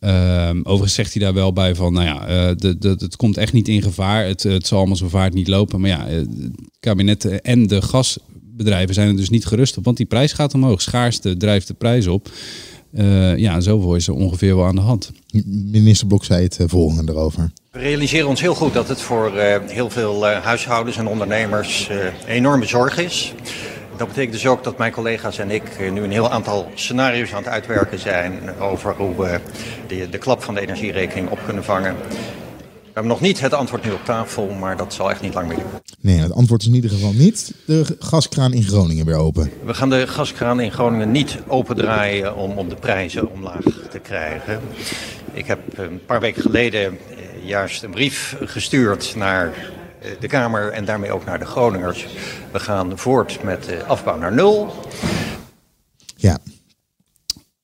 Ehm, 0.00 0.58
overigens 0.58 0.94
zegt 0.94 1.12
hij 1.12 1.22
daar 1.22 1.34
wel 1.34 1.52
bij 1.52 1.74
van, 1.74 1.92
nou 1.92 2.06
ja, 2.06 2.54
de, 2.54 2.76
het 2.98 3.16
komt 3.16 3.36
echt 3.36 3.52
niet 3.52 3.68
in 3.68 3.82
gevaar. 3.82 4.26
Het, 4.26 4.42
het 4.42 4.66
zal 4.66 4.78
allemaal 4.78 4.96
zo 4.96 5.08
vaart 5.08 5.34
niet 5.34 5.48
lopen. 5.48 5.80
Maar 5.80 5.90
ja, 5.90 6.06
het 6.06 6.28
kabinet 6.80 7.24
en 7.24 7.66
de 7.66 7.82
gasbedrijven 7.82 8.94
zijn 8.94 9.08
er 9.08 9.16
dus 9.16 9.30
niet 9.30 9.46
gerust 9.46 9.76
op. 9.76 9.84
Want 9.84 9.96
die 9.96 10.06
prijs 10.06 10.32
gaat 10.32 10.54
omhoog. 10.54 10.82
Schaarste 10.82 11.36
drijft 11.36 11.66
de 11.66 11.74
prijs 11.74 12.06
op. 12.06 12.30
Eh, 12.92 13.36
ja, 13.36 13.60
zoveel 13.60 13.94
is 13.94 14.08
er 14.08 14.14
ongeveer 14.14 14.56
wel 14.56 14.66
aan 14.66 14.74
de 14.74 14.80
hand. 14.80 15.12
Minister 15.46 16.06
Blok 16.06 16.24
zei 16.24 16.42
het 16.42 16.58
eh, 16.58 16.66
volgende 16.68 17.12
erover. 17.12 17.50
We 17.70 17.84
realiseren 17.84 18.28
ons 18.28 18.40
heel 18.40 18.54
goed 18.54 18.72
dat 18.72 18.88
het 18.88 19.00
voor 19.00 19.36
eh, 19.36 19.60
heel 19.66 19.90
veel 19.90 20.28
eh, 20.28 20.44
huishoudens 20.44 20.96
en 20.96 21.06
ondernemers 21.06 21.88
eh, 21.88 22.04
een 22.04 22.12
enorme 22.26 22.64
zorg 22.66 22.98
is. 22.98 23.34
Dat 23.96 24.08
betekent 24.08 24.32
dus 24.32 24.46
ook 24.46 24.64
dat 24.64 24.78
mijn 24.78 24.92
collega's 24.92 25.38
en 25.38 25.50
ik 25.50 25.90
nu 25.92 26.02
een 26.02 26.10
heel 26.10 26.30
aantal 26.30 26.70
scenario's 26.74 27.32
aan 27.32 27.42
het 27.42 27.52
uitwerken 27.52 27.98
zijn 27.98 28.32
over 28.60 28.94
hoe 28.94 29.16
we 29.16 29.40
de, 29.86 30.08
de 30.10 30.18
klap 30.18 30.42
van 30.42 30.54
de 30.54 30.60
energierekening 30.60 31.30
op 31.30 31.38
kunnen 31.44 31.64
vangen. 31.64 31.96
We 32.98 33.04
hebben 33.04 33.22
nog 33.22 33.28
niet 33.28 33.40
het 33.40 33.54
antwoord 33.54 33.84
nu 33.84 33.90
op 33.90 34.04
tafel, 34.04 34.48
maar 34.48 34.76
dat 34.76 34.94
zal 34.94 35.10
echt 35.10 35.20
niet 35.20 35.34
lang 35.34 35.48
meer 35.48 35.56
duren. 35.56 35.80
Nee, 36.00 36.18
het 36.18 36.32
antwoord 36.32 36.60
is 36.60 36.66
in 36.66 36.74
ieder 36.74 36.90
geval 36.90 37.12
niet 37.12 37.54
de 37.64 37.96
gaskraan 37.98 38.52
in 38.52 38.62
Groningen 38.62 39.06
weer 39.06 39.16
open. 39.16 39.50
We 39.64 39.74
gaan 39.74 39.90
de 39.90 40.06
gaskraan 40.06 40.60
in 40.60 40.72
Groningen 40.72 41.10
niet 41.10 41.38
opendraaien 41.46 42.36
om, 42.36 42.50
om 42.50 42.68
de 42.68 42.74
prijzen 42.74 43.30
omlaag 43.30 43.62
te 43.90 43.98
krijgen. 43.98 44.60
Ik 45.32 45.46
heb 45.46 45.78
een 45.78 46.04
paar 46.06 46.20
weken 46.20 46.42
geleden 46.42 46.86
eh, 46.86 47.46
juist 47.46 47.82
een 47.82 47.90
brief 47.90 48.36
gestuurd 48.40 49.14
naar 49.16 49.46
eh, 50.00 50.10
de 50.20 50.26
Kamer 50.26 50.70
en 50.70 50.84
daarmee 50.84 51.12
ook 51.12 51.24
naar 51.24 51.38
de 51.38 51.46
Groningers. 51.46 52.06
We 52.52 52.60
gaan 52.60 52.98
voort 52.98 53.42
met 53.42 53.64
de 53.64 53.84
afbouw 53.84 54.18
naar 54.18 54.34
nul. 54.34 54.74
Ja, 56.16 56.38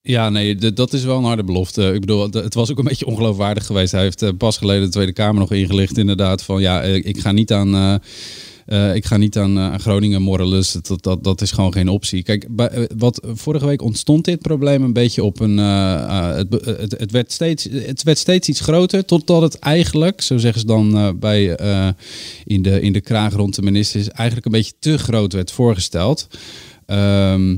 Ja, 0.06 0.30
nee, 0.30 0.56
dat 0.72 0.92
is 0.92 1.04
wel 1.04 1.18
een 1.18 1.24
harde 1.24 1.44
belofte. 1.44 1.92
Ik 1.92 2.00
bedoel, 2.00 2.30
het 2.30 2.54
was 2.54 2.70
ook 2.70 2.78
een 2.78 2.84
beetje 2.92 3.06
ongeloofwaardig 3.06 3.66
geweest. 3.66 3.92
Hij 3.92 4.02
heeft 4.02 4.22
eh, 4.22 4.28
pas 4.38 4.56
geleden 4.56 4.82
de 4.82 4.88
Tweede 4.88 5.12
Kamer 5.12 5.40
nog 5.40 5.52
ingelicht, 5.52 5.98
inderdaad, 5.98 6.42
van 6.42 6.60
ja, 6.60 6.82
eh, 6.82 6.94
ik 6.94 7.20
ga 7.20 7.32
niet 7.32 7.52
aan. 7.52 8.00
eh, 8.66 8.94
ik 8.94 9.04
ga 9.04 9.16
niet 9.16 9.38
aan, 9.38 9.80
Groningen 9.80 10.22
morrelen, 10.22 10.58
dus 10.58 10.76
dat, 11.00 11.24
dat, 11.24 11.40
is 11.40 11.50
gewoon 11.50 11.72
geen 11.72 11.88
optie. 11.88 12.22
Kijk, 12.22 12.48
wat, 12.96 13.20
vorige 13.34 13.66
week 13.66 13.82
ontstond 13.82 14.24
dit 14.24 14.38
probleem 14.38 14.82
een 14.82 14.92
beetje 14.92 15.24
op 15.24 15.40
een... 15.40 15.58
het, 15.58 16.52
het, 16.64 16.98
het, 16.98 17.10
werd 17.10 17.32
steeds, 17.32 17.68
het 17.70 18.02
werd 18.02 18.18
steeds 18.18 18.48
iets 18.48 18.60
groter, 18.60 19.04
totdat 19.04 19.42
het 19.42 19.58
eigenlijk, 19.58 20.20
zo 20.20 20.38
zeggen 20.38 20.60
ze 20.60 20.66
dan 20.66 21.18
bij, 21.18 21.44
in, 22.44 22.62
de, 22.62 22.80
in 22.80 22.92
de 22.92 23.00
kraag 23.00 23.34
rond 23.34 23.54
de 23.54 23.62
ministers, 23.62 24.08
eigenlijk 24.08 24.46
een 24.46 24.52
beetje 24.52 24.74
te 24.78 24.98
groot 24.98 25.32
werd 25.32 25.52
voorgesteld. 25.52 26.28
Ehm 26.86 27.56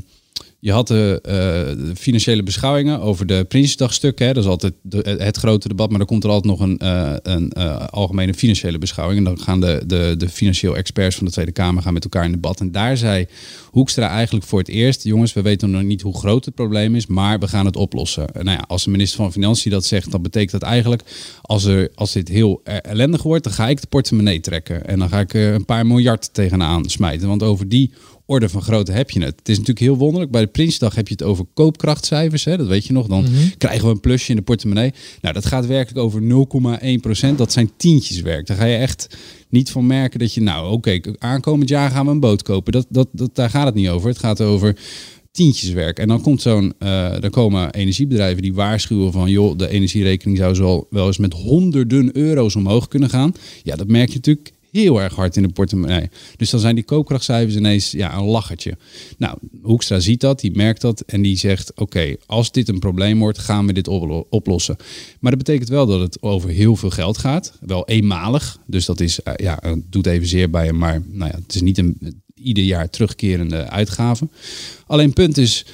je 0.61 0.73
had 0.73 0.87
de, 0.87 1.19
eh, 1.23 1.33
de 1.87 1.93
financiële 1.95 2.43
beschouwingen 2.43 3.01
over 3.01 3.27
de 3.27 3.45
Prinsjesdagstukken. 3.49 4.27
Hè. 4.27 4.33
Dat 4.33 4.45
is 4.45 4.51
altijd 4.51 4.73
het 5.19 5.37
grote 5.37 5.69
debat. 5.69 5.89
Maar 5.89 5.99
dan 5.99 6.07
komt 6.07 6.25
er 6.25 6.31
altijd 6.31 6.59
nog 6.59 6.69
een, 6.69 6.79
eh, 6.79 7.15
een 7.23 7.51
eh, 7.51 7.87
algemene 7.87 8.35
financiële 8.35 8.79
beschouwing. 8.79 9.19
En 9.19 9.25
dan 9.25 9.41
gaan 9.41 9.61
de, 9.61 9.83
de, 9.87 10.15
de 10.19 10.29
financieel 10.29 10.77
experts 10.77 11.17
van 11.17 11.27
de 11.27 11.33
Tweede 11.33 11.53
Kamer 11.53 11.83
gaan 11.83 11.93
met 11.93 12.05
elkaar 12.05 12.25
in 12.25 12.31
debat. 12.31 12.61
En 12.61 12.73
daar 12.73 12.97
zei 12.97 13.27
Hoekstra 13.71 14.09
eigenlijk 14.09 14.47
voor 14.47 14.59
het 14.59 14.69
eerst... 14.69 15.05
jongens, 15.05 15.33
we 15.33 15.43
weten 15.43 15.71
nog 15.71 15.83
niet 15.83 16.03
hoe 16.03 16.19
groot 16.19 16.45
het 16.45 16.55
probleem 16.55 16.95
is... 16.95 17.07
maar 17.07 17.39
we 17.39 17.49
gaan 17.49 17.67
het 17.67 17.77
oplossen. 17.77 18.35
En 18.35 18.45
Nou 18.45 18.57
ja, 18.57 18.65
als 18.67 18.85
de 18.85 18.91
minister 18.91 19.17
van 19.17 19.33
Financiën 19.33 19.71
dat 19.71 19.85
zegt... 19.85 20.11
dan 20.11 20.23
betekent 20.23 20.51
dat 20.51 20.63
eigenlijk... 20.63 21.03
als, 21.43 21.65
er, 21.65 21.91
als 21.95 22.13
dit 22.13 22.29
heel 22.29 22.61
eh, 22.65 22.77
ellendig 22.83 23.23
wordt... 23.23 23.45
dan 23.45 23.53
ga 23.53 23.69
ik 23.69 23.81
de 23.81 23.87
portemonnee 23.87 24.41
trekken. 24.41 24.87
En 24.87 24.99
dan 24.99 25.09
ga 25.09 25.21
ik 25.21 25.35
een 25.35 25.65
paar 25.65 25.87
miljard 25.87 26.35
tegenaan 26.35 26.89
smijten. 26.89 27.29
Want 27.29 27.43
over 27.43 27.69
die 27.69 27.93
orde 28.27 28.49
van 28.49 28.63
grootte 28.63 28.93
heb 28.93 29.11
je 29.11 29.21
het. 29.21 29.35
Het 29.39 29.49
is 29.49 29.59
natuurlijk 29.59 29.87
heel 29.87 29.97
wonderlijk. 29.97 30.33
Bij 30.33 30.41
de 30.41 30.47
Prinsdag 30.47 30.95
heb 30.95 31.09
je 31.09 31.15
het 31.15 31.23
over 31.23 31.45
koopkrachtcijfers. 31.55 32.45
Hè? 32.45 32.57
Dat 32.57 32.67
weet 32.67 32.87
je 32.87 32.93
nog. 32.93 33.07
Dan 33.07 33.27
krijgen 33.59 33.87
we 33.87 33.93
een 33.93 34.01
plusje 34.01 34.31
in 34.31 34.37
de 34.37 34.43
portemonnee. 34.43 34.93
Nou, 35.21 35.35
dat 35.35 35.47
gaat 35.47 35.67
werkelijk 35.67 36.05
over 36.05 36.23
0,1 36.83 37.01
procent. 37.01 37.39
Dat 37.39 37.53
zijn 37.53 37.71
tientjes 37.77 38.21
werk. 38.21 38.47
Daar 38.47 38.57
ga 38.57 38.65
je 38.65 38.77
echt 38.77 39.17
niet 39.49 39.71
van 39.71 39.87
merken 39.87 40.19
dat 40.19 40.35
je... 40.35 40.41
Nou, 40.41 40.73
oké, 40.73 41.01
aankomend 41.19 41.69
jaar 41.69 41.91
gaan 41.91 42.07
we 42.07 42.13
een 42.13 42.21
boot 42.21 42.43
kopen. 42.43 42.73
Dat, 42.73 42.87
dat, 42.89 43.09
dat, 43.13 43.35
daar 43.35 43.51
gaat 43.51 43.67
het 43.67 43.75
niet 43.75 43.89
over. 43.89 44.09
Het 44.09 44.19
gaat 44.19 44.41
over 44.41 44.77
tientjeswerk. 45.37 45.99
En 45.99 46.09
dan 46.09 46.21
komt 46.21 46.43
zo'n, 46.43 46.75
uh, 46.79 47.21
dan 47.21 47.31
komen 47.31 47.73
energiebedrijven 47.73 48.43
die 48.43 48.55
waarschuwen 48.55 49.13
van, 49.13 49.31
joh, 49.31 49.59
de 49.59 49.69
energierekening 49.69 50.39
zou 50.39 50.55
zo 50.55 50.87
wel 50.91 51.07
eens 51.07 51.19
met 51.19 51.33
honderden 51.33 52.17
euro's 52.17 52.57
omhoog 52.57 52.89
kunnen 52.89 53.11
gaan. 53.11 53.35
Ja, 53.63 53.77
dat 53.77 53.89
merk 53.89 54.09
je 54.09 54.15
natuurlijk 54.15 54.53
heel 54.71 55.01
erg 55.01 55.15
hard 55.15 55.37
in 55.37 55.43
de 55.43 55.49
portemonnee. 55.49 56.09
Dus 56.37 56.51
dan 56.51 56.61
zijn 56.61 56.75
die 56.75 56.85
koopkrachtcijfers 56.85 57.57
ineens 57.57 57.91
ja, 57.91 58.17
een 58.17 58.25
lachertje. 58.25 58.77
Nou, 59.19 59.39
Hoekstra 59.63 60.01
ziet 60.01 60.21
dat, 60.21 60.41
die 60.41 60.57
merkt 60.57 60.81
dat 60.81 61.01
en 61.01 61.23
die 61.23 61.37
zegt: 61.37 61.75
Oké, 61.75 62.17
als 62.27 62.53
dit 62.53 62.69
een 62.69 62.79
probleem 62.79 63.19
wordt, 63.19 63.39
gaan 63.39 63.67
we 63.67 63.73
dit 63.73 63.89
oplossen. 64.29 64.77
Maar 65.21 65.31
dat 65.31 65.45
betekent 65.45 65.69
wel 65.69 65.87
dat 65.87 66.01
het 66.01 66.23
over 66.23 66.51
heel 66.51 66.77
veel 66.77 66.91
geld 66.91 67.19
gaat. 67.19 67.59
Wel 67.61 67.89
eenmalig. 67.89 68.59
Dus 68.67 68.85
dat 68.85 69.01
is, 69.01 69.21
uh, 69.25 69.35
ja, 69.37 69.63
doet 69.91 70.07
even 70.07 70.29
zeer 70.29 70.51
bij 70.51 70.67
hem, 70.67 70.79
maar 70.79 71.03
nou 71.07 71.31
ja, 71.31 71.39
het 71.39 71.55
is 71.55 71.61
niet 71.61 71.79
een 71.79 72.23
ieder 72.35 72.65
jaar 72.65 72.91
terugkerende 72.91 73.69
uitgave. 73.69 74.29
Alleen 74.87 75.13
punt 75.13 75.39
is. 75.39 75.67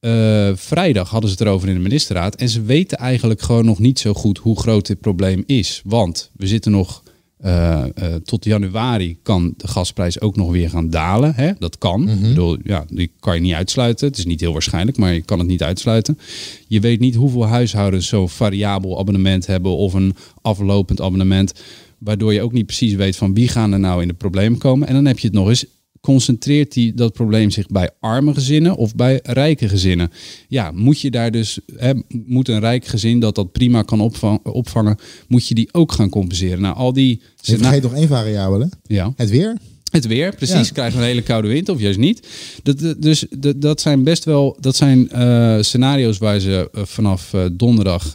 Uh, 0.00 0.50
vrijdag 0.54 1.10
hadden 1.10 1.30
ze 1.30 1.36
het 1.38 1.46
erover 1.46 1.68
in 1.68 1.74
de 1.74 1.80
ministerraad. 1.80 2.34
En 2.34 2.48
ze 2.48 2.62
weten 2.62 2.98
eigenlijk 2.98 3.42
gewoon 3.42 3.64
nog 3.64 3.78
niet 3.78 3.98
zo 3.98 4.12
goed 4.12 4.38
hoe 4.38 4.58
groot 4.58 4.86
dit 4.86 5.00
probleem 5.00 5.42
is. 5.46 5.82
Want 5.84 6.30
we 6.36 6.46
zitten 6.46 6.72
nog 6.72 7.02
uh, 7.44 7.84
uh, 8.02 8.14
tot 8.14 8.44
januari 8.44 9.18
kan 9.22 9.54
de 9.56 9.68
gasprijs 9.68 10.20
ook 10.20 10.36
nog 10.36 10.50
weer 10.50 10.70
gaan 10.70 10.90
dalen. 10.90 11.34
Hè? 11.34 11.52
Dat 11.58 11.78
kan. 11.78 12.00
Mm 12.00 12.06
-hmm. 12.06 12.20
bedoel, 12.20 12.56
ja, 12.64 12.84
die 12.90 13.10
kan 13.20 13.34
je 13.34 13.40
niet 13.40 13.54
uitsluiten. 13.54 14.06
Het 14.08 14.18
is 14.18 14.24
niet 14.24 14.40
heel 14.40 14.52
waarschijnlijk, 14.52 14.96
maar 14.96 15.14
je 15.14 15.22
kan 15.22 15.38
het 15.38 15.48
niet 15.48 15.62
uitsluiten. 15.62 16.18
Je 16.66 16.80
weet 16.80 17.00
niet 17.00 17.14
hoeveel 17.14 17.46
huishoudens 17.46 18.06
zo'n 18.06 18.28
variabel 18.28 18.98
abonnement 18.98 19.46
hebben 19.46 19.76
of 19.76 19.94
een 19.94 20.14
aflopend 20.42 21.00
abonnement. 21.00 21.54
Waardoor 21.98 22.32
je 22.32 22.42
ook 22.42 22.52
niet 22.52 22.66
precies 22.66 22.94
weet 22.94 23.16
van 23.16 23.34
wie 23.34 23.48
gaan 23.48 23.72
er 23.72 23.80
nou 23.80 24.02
in 24.02 24.08
de 24.08 24.14
problemen 24.14 24.58
komen. 24.58 24.88
En 24.88 24.94
dan 24.94 25.04
heb 25.04 25.18
je 25.18 25.26
het 25.26 25.36
nog 25.36 25.48
eens 25.48 25.66
concentreert 26.00 26.72
die, 26.72 26.94
dat 26.94 27.12
probleem 27.12 27.50
zich 27.50 27.66
bij 27.66 27.90
arme 28.00 28.34
gezinnen 28.34 28.76
of 28.76 28.94
bij 28.94 29.20
rijke 29.22 29.68
gezinnen? 29.68 30.10
Ja, 30.48 30.70
moet 30.70 31.00
je 31.00 31.10
daar 31.10 31.30
dus, 31.30 31.58
hè, 31.76 31.92
moet 32.08 32.48
een 32.48 32.60
rijk 32.60 32.86
gezin 32.86 33.20
dat 33.20 33.34
dat 33.34 33.52
prima 33.52 33.82
kan 33.82 34.00
opvang, 34.00 34.44
opvangen, 34.44 34.98
moet 35.28 35.48
je 35.48 35.54
die 35.54 35.68
ook 35.72 35.92
gaan 35.92 36.08
compenseren? 36.08 36.60
Nou, 36.60 36.76
al 36.76 36.92
die. 36.92 37.20
Je 37.40 37.56
vergeet 37.56 37.82
nog 37.82 37.94
één 37.94 38.08
variabele. 38.08 38.68
Ja. 38.86 39.12
Het 39.16 39.30
weer. 39.30 39.56
Het 39.90 40.06
weer, 40.06 40.34
precies. 40.34 40.66
Ja. 40.66 40.72
Krijgen 40.72 40.96
we 40.98 41.02
een 41.02 41.10
hele 41.10 41.22
koude 41.22 41.48
wind 41.48 41.68
of 41.68 41.80
juist 41.80 41.98
niet. 41.98 42.28
Dat, 42.62 42.94
dus 42.98 43.26
dat, 43.30 43.60
dat 43.60 43.80
zijn 43.80 44.04
best 44.04 44.24
wel 44.24 44.56
dat 44.60 44.76
zijn 44.76 45.10
uh, 45.14 45.56
scenario's 45.60 46.18
waar 46.18 46.40
ze 46.40 46.68
uh, 46.72 46.82
vanaf 46.84 47.32
uh, 47.32 47.44
donderdag 47.52 48.12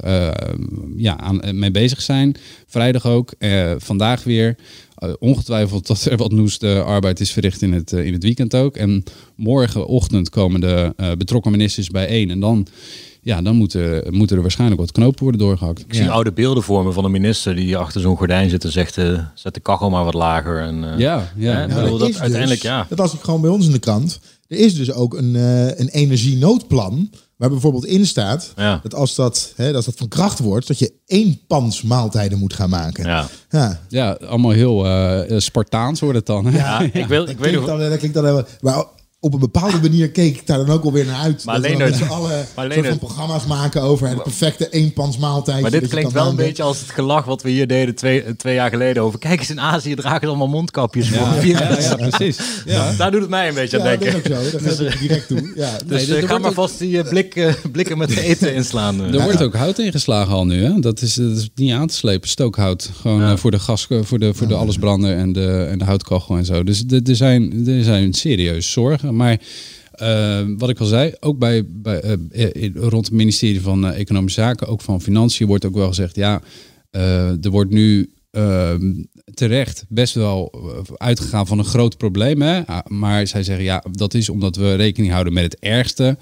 ja, 0.98 1.18
aan, 1.18 1.60
mee 1.60 1.72
bezig 1.72 2.02
zijn. 2.02 2.36
Vrijdag 2.68 3.06
ook. 3.06 3.34
vandaag 3.78 4.24
weer. 4.24 4.56
ongetwijfeld 5.20 5.88
dat 5.88 6.06
er 6.06 6.18
wat 6.18 6.32
noest 6.32 6.64
arbeid 6.64 7.20
is 7.20 7.32
verricht 7.32 7.62
in 7.62 7.74
het, 7.74 7.92
in 7.92 8.14
het 8.14 8.24
weekend 8.24 8.56
ook. 8.56 8.78
En 8.78 9.04
morgenochtend 9.36 10.30
komen 10.30 10.62
de 10.62 10.94
betrokken 11.18 11.52
ministers 11.52 11.90
bijeen. 11.90 12.30
En 12.30 12.40
dan 12.40 12.68
ja, 13.24 13.42
dan 13.42 13.56
moeten, 13.56 14.04
moeten 14.10 14.36
er 14.36 14.42
waarschijnlijk 14.42 14.82
wat 14.82 14.92
knopen 14.92 15.24
worden 15.24 15.42
doorgehakt. 15.42 15.80
Ik 15.80 15.94
zie 15.94 16.10
oude 16.10 16.32
beelden 16.32 16.64
voor 16.64 16.84
me 16.84 16.92
van 16.92 17.06
een 17.06 17.12
minister 17.12 17.56
die 17.56 17.78
achter 17.78 18.02
zo'n 18.02 18.18
gordijn 18.18 18.50
zit 18.50 18.64
en 18.64 18.72
zegt, 18.72 18.98
uh, 18.98 19.20
zet 19.34 19.54
de 19.54 19.60
kachel 19.60 19.90
maar 19.90 20.04
wat 20.04 20.14
lager. 20.14 20.62
En, 20.62 20.84
uh, 20.84 20.98
ja, 20.98 21.32
ja. 21.36 21.62
ja, 21.62 21.68
dat, 21.68 22.00
dat 22.00 22.20
uiteindelijk, 22.20 22.62
dus, 22.62 22.70
ja. 22.70 22.86
Dat 22.90 22.98
was 22.98 23.14
ik 23.14 23.22
gewoon 23.22 23.42
bij 23.42 23.50
ons 23.50 23.66
in 23.66 23.72
de 23.72 23.80
krant. 23.80 24.20
Er 24.48 24.58
is 24.58 24.76
dus 24.76 24.92
ook 24.92 25.14
een, 25.14 25.36
uh, 25.36 25.68
een 25.68 25.90
energienoodplan 25.90 27.10
waar 27.36 27.50
bijvoorbeeld 27.50 27.86
in 27.86 28.06
staat 28.06 28.54
ja. 28.56 28.80
dat 28.84 28.96
als 28.96 29.16
dat, 29.16 29.54
hè, 29.56 29.74
als 29.74 29.86
dat 29.86 29.96
van 29.98 30.08
kracht 30.08 30.40
wordt, 30.40 30.68
dat 30.68 30.80
je 30.80 30.94
één 31.06 31.40
pans 31.48 31.82
maaltijden 31.82 32.40
moet 32.40 32.54
gaan 32.54 32.70
maken. 32.70 33.06
Ja, 33.06 33.28
ja. 33.50 33.80
ja 33.90 34.12
allemaal 34.12 34.52
heel 34.52 34.86
Spartaans 35.42 36.00
wordt 36.00 36.18
het 36.18 36.26
dan. 36.26 36.46
Hè? 36.46 36.58
Ja, 36.58 36.80
ik, 36.94 37.06
wil, 37.06 37.28
ik 37.28 37.38
weet 37.38 37.54
nog... 37.54 37.66
Dan, 37.66 37.80
dat 37.80 37.98
klinkt 37.98 38.16
dan 38.16 38.26
helemaal, 38.26 38.48
maar 38.62 38.86
op 39.24 39.34
een 39.34 39.40
bepaalde 39.40 39.80
manier 39.82 40.12
keek 40.12 40.36
ik 40.36 40.48
daar 40.48 40.58
dan 40.58 40.70
ook 40.70 40.84
alweer 40.84 41.06
naar 41.06 41.22
uit. 41.22 41.46
Maar 41.46 41.56
dat 41.56 41.66
alleen 41.66 41.78
met 41.78 41.96
z'n 41.96 42.04
allen 42.04 42.46
soort 42.56 42.88
van 42.88 42.98
programma's 42.98 43.46
maken 43.46 43.82
over 43.82 44.08
het 44.08 44.24
perfecte 44.24 44.70
eenpansmaaltijd. 44.70 45.62
Maar 45.62 45.72
dit 45.72 45.88
klinkt 45.88 46.12
wel 46.12 46.30
een 46.30 46.36
beetje 46.36 46.64
als 46.64 46.80
het 46.80 46.90
gelach 46.90 47.26
wat 47.26 47.42
we 47.42 47.50
hier 47.50 47.68
deden 47.68 47.96
twee, 47.96 48.36
twee 48.36 48.54
jaar 48.54 48.70
geleden 48.70 49.04
over. 49.04 49.20
Kijk 49.20 49.40
eens, 49.40 49.50
in 49.50 49.60
Azië 49.60 49.96
dragen 49.96 50.20
ze 50.22 50.28
allemaal 50.28 50.48
mondkapjes 50.48 51.10
ja, 51.10 51.16
voor. 51.16 51.46
Ja, 51.46 51.60
ja, 51.60 51.80
ja, 51.80 51.96
precies. 51.96 52.40
Ja. 52.66 52.94
Daar 52.98 53.12
doet 53.12 53.22
het 53.22 53.30
mij 53.30 53.48
een 53.48 53.54
beetje 53.54 53.78
ja, 53.78 53.84
aan 53.84 54.00
denken. 54.00 54.32
Dat 54.32 54.32
is 54.32 54.56
ook 54.56 54.76
zo, 54.76 54.76
dat 54.76 54.78
geef 54.78 54.94
ik 54.94 55.00
direct 55.00 55.28
toe. 55.28 55.52
Ja. 55.56 55.78
Dus 55.86 56.08
nee, 56.08 56.22
uh, 56.22 56.28
ga 56.28 56.38
maar 56.38 56.50
ook... 56.50 56.56
vast 56.56 56.80
die 56.80 56.98
uh, 56.98 57.10
blik, 57.10 57.36
uh, 57.36 57.54
blikken 57.72 57.98
met 57.98 58.18
eten 58.30 58.54
inslaan. 58.54 59.02
Er 59.02 59.24
wordt 59.24 59.44
ook 59.44 59.56
hout 59.56 59.80
ingeslagen 59.80 60.34
al 60.34 60.46
nu. 60.46 60.64
Hè? 60.64 60.80
Dat, 60.80 61.02
is, 61.02 61.14
dat 61.14 61.38
is 61.38 61.50
niet 61.56 61.72
aan 61.72 61.88
te 61.88 61.96
slepen, 61.96 62.30
stookhout. 62.30 62.92
Gewoon 63.02 63.38
voor 63.38 63.52
de 63.52 63.60
gas, 63.60 63.88
voor 64.02 64.20
de, 64.20 64.34
voor 64.34 64.48
de 64.48 64.56
allesbrander 64.56 65.18
en 65.18 65.34
de, 65.34 65.68
en 65.70 65.78
de 65.78 65.86
houtkachel 65.86 66.38
en 66.38 66.46
zo. 66.46 66.64
Dus 66.64 66.84
er 66.88 67.16
zijn, 67.16 67.68
er 67.68 67.84
zijn 67.84 68.14
serieus 68.14 68.72
zorgen. 68.72 69.13
Maar 69.16 69.40
uh, 70.02 70.42
wat 70.58 70.70
ik 70.70 70.80
al 70.80 70.86
zei, 70.86 71.14
ook 71.20 71.38
bij, 71.38 71.66
bij, 71.68 72.18
uh, 72.32 72.70
rond 72.76 73.06
het 73.06 73.16
ministerie 73.16 73.62
van 73.62 73.86
uh, 73.86 74.00
Economische 74.00 74.42
Zaken, 74.42 74.68
ook 74.68 74.82
van 74.82 75.02
Financiën, 75.02 75.48
wordt 75.48 75.66
ook 75.66 75.76
wel 75.76 75.88
gezegd: 75.88 76.16
ja, 76.16 76.42
er 76.92 77.50
wordt 77.50 77.72
nu 77.72 78.12
ehm, 78.32 78.94
terecht 79.34 79.86
best 79.90 80.14
wel 80.14 80.54
uitgegaan 80.98 81.48
van 81.48 81.60
een 81.60 81.66
groot 81.66 81.98
probleem. 81.98 82.42
Hè? 82.42 82.62
Maar 82.88 83.28
zij 83.28 83.44
zeggen: 83.44 83.66
ja, 83.66 83.84
dat 83.92 84.14
is 84.14 84.30
omdat 84.30 84.56
we 84.56 84.76
rekening 84.76 85.12
houden 85.12 85.34
met 85.34 85.44
het 85.44 85.60
ergste. 85.60 86.18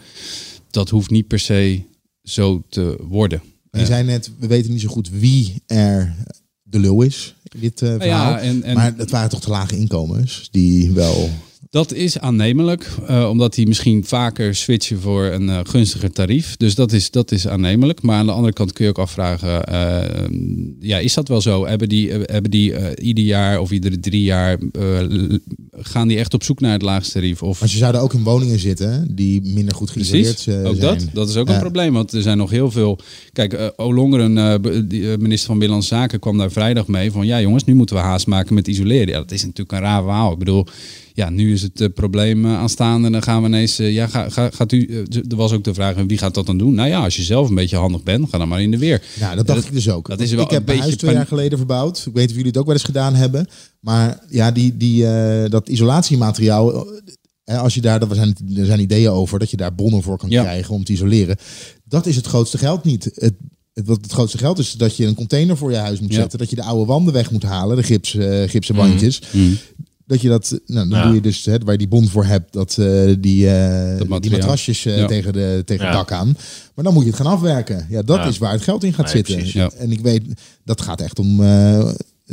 Dat 0.70 0.90
hoeft 0.90 1.10
niet 1.10 1.28
per 1.28 1.40
se 1.40 1.84
zo 2.24 2.64
te 2.70 2.98
worden. 3.02 3.42
Je 3.72 3.86
zei 3.86 4.04
net, 4.04 4.32
we 4.40 4.48
weten 4.48 4.72
niet 4.72 4.82
zo 4.82 4.88
goed 4.88 5.10
wie 5.10 5.64
er 5.66 6.16
de 6.64 6.80
lul 6.80 7.02
is 7.02 7.36
in 7.44 7.60
dit 7.60 7.80
verhaal. 7.80 8.32
Ja, 8.32 8.40
en, 8.40 8.64
en, 8.64 8.76
maar 8.76 8.94
het 8.98 9.12
waren 9.12 9.30
toch 9.30 9.42
te 9.42 9.50
lage 9.50 9.78
inkomens 9.78 10.48
die 10.52 10.92
wel 10.92 11.30
dat 11.70 11.94
is 11.94 12.20
aannemelijk, 12.20 12.88
uh, 13.10 13.30
omdat 13.30 13.54
die 13.54 13.68
misschien 13.68 14.06
vaker 14.06 14.56
switchen 14.56 15.00
voor 15.00 15.26
een 15.26 15.48
uh, 15.48 15.60
gunstiger 15.64 16.12
tarief. 16.12 16.58
Dus 16.58 16.76
dat 16.76 16.92
is, 16.92 17.12
dat 17.12 17.32
is 17.32 17.48
aannemelijk. 17.48 18.02
Maar 18.02 18.18
aan 18.18 18.26
de 18.26 18.32
andere 18.32 18.54
kant 18.54 18.74
kun 18.74 18.84
je 18.84 18.90
ook 18.90 18.98
afvragen, 18.98 19.64
uh, 19.72 20.28
ja, 20.80 20.98
is 20.98 21.14
dat 21.14 21.28
wel 21.28 21.42
zo? 21.42 21.66
Hebben 21.66 21.90
die, 21.90 22.12
hebben 22.12 22.52
die 22.52 22.96
ieder 22.96 23.24
jaar 23.24 23.60
of 23.60 23.72
iedere 23.72 24.00
drie 24.00 24.24
jaar, 24.24 24.58
gaan 25.72 26.08
die 26.08 26.18
echt 26.18 26.34
op 26.34 26.44
zoek 26.44 26.60
naar 26.60 26.72
het 26.72 26.82
laagste 26.82 27.14
tarief? 27.14 27.44
Of... 27.44 27.60
Maar 27.60 27.70
ze 27.70 27.78
zouden 27.78 28.02
ook 28.02 28.14
in 28.14 28.24
woningen 28.24 28.60
zitten 28.60 29.16
die 29.16 29.42
minder 29.42 29.76
goed 29.76 29.90
geïsoleerd 29.90 30.40
zijn. 30.40 30.66
ook 30.66 30.80
dat, 30.80 31.08
dat 31.14 31.30
is 31.30 31.36
ook 31.36 31.50
een 31.50 31.60
probleem. 31.60 31.94
Want 31.94 32.12
er 32.12 32.22
zijn 32.22 32.38
nog 32.38 32.50
heel 32.50 32.72
veel... 32.72 33.00
Kijk, 33.34 33.74
Olongeren, 33.76 34.34
minister 35.20 35.48
van 35.48 35.60
Binnenlandse 35.60 35.96
Zaken, 35.96 36.20
kwam 36.20 36.38
daar 36.38 36.52
vrijdag 36.52 36.88
mee 36.88 37.12
van... 37.12 37.26
Ja 37.26 37.42
jongens, 37.42 37.64
nu 37.64 37.74
moeten 37.74 37.96
we 37.96 38.02
haast 38.02 38.28
maken 38.28 38.54
met 38.54 38.68
isoleren. 38.68 39.08
Ja, 39.08 39.18
dat 39.18 39.32
is 39.32 39.42
natuurlijk 39.42 39.72
een 39.72 39.80
raar 39.80 40.04
verhaal. 40.04 40.32
Ik 40.32 40.40
bedoel 40.40 40.66
ja, 41.14 41.30
nu 41.30 41.54
is 41.54 41.62
het 41.62 41.82
uh, 41.82 41.88
probleem 41.94 42.46
uh, 42.46 42.58
aanstaande. 42.58 43.06
En 43.06 43.12
dan 43.12 43.24
gaan 43.24 43.42
we 43.42 43.48
ineens. 43.48 43.80
Uh, 43.80 43.94
ja, 43.94 44.08
ga, 44.08 44.30
ga, 44.30 44.50
gaat 44.50 44.72
u. 44.72 45.06
er 45.30 45.36
was 45.36 45.52
ook 45.52 45.64
de 45.64 45.74
vraag: 45.74 45.96
wie 46.08 46.18
gaat 46.18 46.34
dat 46.34 46.46
dan 46.46 46.58
doen? 46.58 46.74
Nou 46.74 46.90
ja, 46.90 47.04
als 47.04 47.16
je 47.16 47.24
zelf 47.24 47.50
een 47.50 47.56
beetje 47.56 47.78
handig 47.78 48.04
bent, 48.04 48.30
ga 48.30 48.38
dan 48.38 48.48
maar 48.48 48.62
in 48.62 48.72
de 48.72 48.78
weer. 48.78 49.04
Ja, 49.20 49.36
dat 49.36 49.48
dacht 49.48 49.60
dat, 49.60 49.68
ik 49.68 49.74
dus 49.74 49.90
ook. 49.90 50.08
Dat 50.08 50.20
is 50.20 50.32
wel 50.32 50.44
ik 50.44 50.50
heb 50.50 50.70
een 50.70 50.80
huis 50.80 50.96
twee 50.96 51.14
jaar 51.14 51.28
geleden 51.28 51.58
verbouwd. 51.58 52.04
Ik 52.08 52.14
weet 52.14 52.30
of 52.30 52.36
jullie 52.36 52.48
het 52.48 52.58
ook 52.58 52.66
wel 52.66 52.76
eens 52.76 52.84
gedaan 52.84 53.16
hebben. 53.16 53.48
Maar 53.80 54.20
ja, 54.30 54.52
die, 54.52 54.78
die, 54.78 55.04
dat 55.50 55.70
isolatiemateriaal. 55.70 56.88
als 57.46 57.74
je 57.74 57.82
daar, 57.82 58.02
er 58.02 58.16
zijn, 58.16 58.36
er 58.56 58.66
zijn 58.66 58.80
ideeën 58.80 59.10
over 59.10 59.40
dat 59.40 59.50
je 59.50 59.58
daar 59.58 59.76
bonnen 59.76 60.02
voor 60.02 60.18
kan 60.18 60.30
ja. 60.30 60.42
krijgen 60.42 60.74
om 60.74 60.84
te 60.84 60.92
isoleren. 60.92 61.38
Dat 61.84 62.06
is 62.06 62.16
het 62.16 62.28
grootste 62.28 62.58
geld 62.58 62.84
niet. 62.84 63.04
Het, 63.04 63.36
het, 63.74 63.86
wat 63.86 63.98
het 64.02 64.12
grootste 64.12 64.38
geld 64.38 64.60
is 64.60 64.72
dat 64.72 64.96
je 64.96 65.06
een 65.06 65.16
container 65.16 65.58
voor 65.58 65.72
je 65.72 65.78
huis 65.78 66.00
moet 66.00 66.10
Ja. 66.10 66.16
zetten. 66.16 66.40
Dat 66.40 66.50
je 66.50 66.56
de 66.56 66.64
oude 66.64 66.86
wanden 66.86 67.14
weg 67.14 67.32
moet 67.32 67.44
halen, 67.44 67.76
de 67.76 67.84
gips, 67.84 68.16
eh, 68.16 68.50
gipsen 68.50 68.76
bandjes. 68.76 69.22
Mm. 69.32 69.58
Dat 70.12 70.22
je 70.22 70.30
dat, 70.30 70.60
nou, 70.66 70.90
dan 70.90 71.00
Ja. 71.00 71.06
doe 71.06 71.14
je 71.14 71.22
dus, 71.22 71.46
hè, 71.46 71.58
waar 71.58 71.72
je 71.72 71.78
die 71.78 71.88
bond 71.88 72.10
voor 72.10 72.26
hebt, 72.26 72.54
dat, 72.54 72.78
eh, 72.78 73.16
die, 73.20 73.50
eh, 73.50 73.98
die 74.20 74.32
matrasjes 74.32 74.86
eh, 74.86 74.98
Ja. 74.98 75.06
tegen, 75.08 75.34
de, 75.34 75.62
tegen 75.66 75.86
Ja. 75.86 75.90
het 75.90 76.00
dak 76.00 76.12
aan. 76.20 76.38
Maar 76.76 76.84
dan 76.86 76.94
moet 76.94 77.04
je 77.04 77.10
het 77.10 77.18
gaan 77.18 77.32
afwerken. 77.34 77.86
Ja, 77.90 78.02
dat 78.02 78.18
Ja. 78.18 78.26
is 78.26 78.38
waar 78.38 78.52
het 78.52 78.62
geld 78.62 78.84
in 78.84 78.94
gaat 78.94 79.06
Nee, 79.06 79.16
zitten. 79.16 79.34
precies. 79.36 79.54
Ja. 79.54 79.72
En 79.78 79.92
ik 79.92 80.00
weet, 80.00 80.24
dat 80.66 80.82
gaat 80.82 81.02
echt 81.02 81.20
om, 81.20 81.44
eh, 81.44 81.90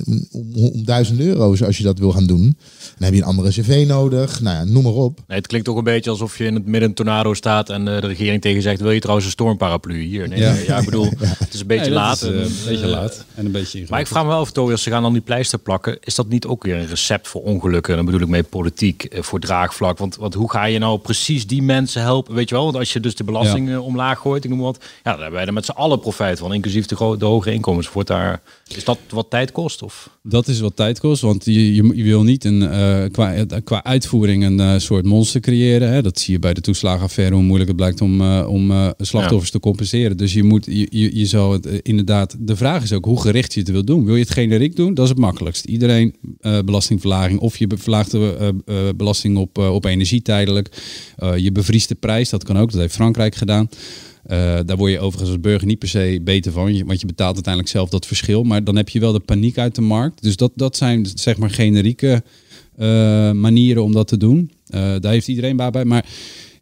om, 0.06 0.26
om 0.54 0.84
duizend 0.84 1.20
euro's 1.20 1.62
als 1.62 1.76
je 1.78 1.82
dat 1.84 1.98
wil 1.98 2.12
gaan 2.12 2.26
doen. 2.26 2.56
Dan 2.98 3.04
heb 3.04 3.12
je 3.12 3.20
een 3.20 3.26
andere 3.26 3.48
cv 3.48 3.84
nodig. 3.86 4.40
Nou 4.40 4.56
ja, 4.56 4.64
noem 4.64 4.82
maar 4.82 4.92
op. 4.92 5.20
Nee, 5.26 5.38
het 5.38 5.46
klinkt 5.46 5.66
toch 5.66 5.76
een 5.76 5.84
beetje 5.84 6.10
alsof 6.10 6.38
je 6.38 6.44
in 6.44 6.54
het 6.54 6.66
midden 6.66 6.88
een 6.88 6.94
tornado 6.94 7.34
staat 7.34 7.70
en 7.70 7.88
eh, 7.88 8.00
de 8.00 8.06
regering 8.06 8.42
tegen 8.42 8.62
zegt: 8.62 8.80
Wil 8.80 8.90
je 8.90 9.00
trouwens 9.00 9.26
een 9.26 9.32
stormparaplu 9.32 10.00
hier? 10.02 10.28
Nee, 10.28 10.38
Ja. 10.38 10.52
ja. 10.54 10.60
ja, 10.66 10.78
ik 10.78 10.84
bedoel, 10.84 11.10
het 11.44 11.54
is 11.54 11.60
een 11.60 11.66
beetje 11.66 11.84
Nee, 11.84 11.94
laat. 11.94 12.22
is, 12.22 12.28
eh, 12.28 12.34
en, 12.34 12.42
een 12.42 12.52
beetje 12.66 12.86
laat. 12.86 13.24
En 13.34 13.46
een 13.46 13.52
beetje 13.52 13.84
Maar 13.88 14.00
ik 14.00 14.06
vraag 14.06 14.22
me 14.22 14.28
wel 14.28 14.38
af, 14.38 14.50
Tory, 14.50 14.72
als 14.72 14.82
ze 14.82 14.90
gaan 14.90 15.02
dan 15.02 15.12
die 15.12 15.22
pleister 15.22 15.58
plakken, 15.58 15.98
is 16.00 16.14
dat 16.14 16.28
niet 16.28 16.46
ook 16.46 16.62
weer 16.64 16.76
een 16.76 16.86
recept 16.86 17.28
voor 17.28 17.42
ongelukken? 17.42 17.96
Dan 17.96 18.04
bedoel 18.04 18.20
ik 18.20 18.28
mee 18.28 18.42
politiek, 18.42 19.04
eh, 19.04 19.22
voor 19.22 19.40
draagvlak. 19.40 19.98
Want, 19.98 20.16
want 20.16 20.34
hoe 20.34 20.50
ga 20.50 20.64
je 20.64 20.78
nou 20.78 20.98
precies 20.98 21.46
die 21.46 21.62
mensen 21.62 22.02
helpen? 22.02 22.34
Weet 22.34 22.48
je 22.48 22.54
wel, 22.54 22.64
want 22.64 22.76
als 22.76 22.92
je 22.92 23.00
dus 23.00 23.14
de 23.14 23.24
belasting 23.24 23.78
omlaag 23.78 24.18
gooit, 24.18 24.44
ik 24.44 24.50
noem 24.50 24.60
wat, 24.60 24.78
ja, 24.78 25.10
dan 25.10 25.20
hebben 25.20 25.38
wij 25.38 25.46
er 25.46 25.52
met 25.52 25.64
z'n 25.64 25.70
allen 25.70 26.00
profijt 26.00 26.38
van, 26.38 26.54
inclusief 26.54 26.86
de, 26.86 27.16
de 27.18 27.24
hogere 27.24 27.54
inkomens. 27.54 27.92
Wordt 27.92 28.08
daar, 28.08 28.40
is 28.68 28.84
dat 28.84 28.98
wat 29.08 29.30
tijd 29.30 29.52
kost? 29.52 29.82
Of? 29.88 30.10
Dat 30.22 30.48
is 30.48 30.60
wat 30.60 30.76
tijd 30.76 31.00
kost, 31.00 31.22
want 31.22 31.44
je, 31.44 31.74
je, 31.74 31.90
je 31.94 32.02
wil 32.02 32.22
niet 32.22 32.44
een, 32.44 32.62
uh, 32.62 33.04
qua, 33.10 33.44
qua 33.64 33.84
uitvoering 33.84 34.44
een 34.44 34.58
uh, 34.58 34.78
soort 34.78 35.04
monster 35.04 35.40
creëren. 35.40 35.92
Hè. 35.92 36.02
Dat 36.02 36.18
zie 36.18 36.32
je 36.32 36.38
bij 36.38 36.54
de 36.54 36.60
toeslagenaffaire, 36.60 37.34
hoe 37.34 37.44
moeilijk 37.44 37.68
het 37.68 37.76
blijkt 37.76 38.00
om, 38.00 38.20
uh, 38.20 38.46
om 38.48 38.72
slachtoffers 38.98 39.44
ja. 39.44 39.50
te 39.50 39.60
compenseren. 39.60 40.16
Dus 40.16 40.32
je, 40.32 40.42
moet, 40.42 40.64
je, 40.64 40.86
je, 40.90 41.16
je 41.16 41.26
zou 41.26 41.52
het 41.52 41.66
inderdaad, 41.82 42.36
de 42.38 42.56
vraag 42.56 42.82
is 42.82 42.92
ook 42.92 43.04
hoe 43.04 43.20
gericht 43.20 43.54
je 43.54 43.60
het 43.60 43.70
wil 43.70 43.84
doen. 43.84 44.04
Wil 44.04 44.14
je 44.14 44.22
het 44.22 44.32
generiek 44.32 44.76
doen? 44.76 44.94
Dat 44.94 45.04
is 45.04 45.10
het 45.10 45.18
makkelijkst. 45.18 45.64
Iedereen 45.64 46.14
belastingverlaging 46.64 47.40
of 47.40 47.56
je 47.56 47.66
verlaagt 47.76 48.10
de 48.10 48.94
belasting 48.96 49.36
op, 49.36 49.58
op 49.58 49.84
energie 49.84 50.22
tijdelijk. 50.22 50.82
je 51.36 51.52
bevriest 51.52 51.88
de 51.88 51.94
prijs, 51.94 52.30
dat 52.30 52.44
kan 52.44 52.58
ook, 52.58 52.70
dat 52.70 52.80
heeft 52.80 52.94
Frankrijk 52.94 53.34
gedaan. 53.34 53.68
Uh, 54.28 54.58
daar 54.64 54.76
word 54.76 54.92
je 54.92 54.98
overigens 54.98 55.30
als 55.30 55.40
burger 55.40 55.66
niet 55.66 55.78
per 55.78 55.88
se 55.88 56.20
beter 56.22 56.52
van, 56.52 56.84
want 56.86 57.00
je 57.00 57.06
betaalt 57.06 57.34
uiteindelijk 57.34 57.74
zelf 57.74 57.88
dat 57.88 58.06
verschil. 58.06 58.42
Maar 58.42 58.64
dan 58.64 58.76
heb 58.76 58.88
je 58.88 59.00
wel 59.00 59.12
de 59.12 59.20
paniek 59.20 59.58
uit 59.58 59.74
de 59.74 59.80
markt. 59.80 60.22
Dus 60.22 60.36
dat, 60.36 60.52
dat 60.54 60.76
zijn 60.76 61.06
zeg 61.14 61.36
maar 61.36 61.50
generieke 61.50 62.22
uh, 62.78 62.86
manieren 63.32 63.82
om 63.82 63.92
dat 63.92 64.08
te 64.08 64.16
doen. 64.16 64.52
Uh, 64.70 64.80
daar 65.00 65.12
heeft 65.12 65.28
iedereen 65.28 65.56
baat 65.56 65.72
bij. 65.72 65.84
Maar 65.84 66.06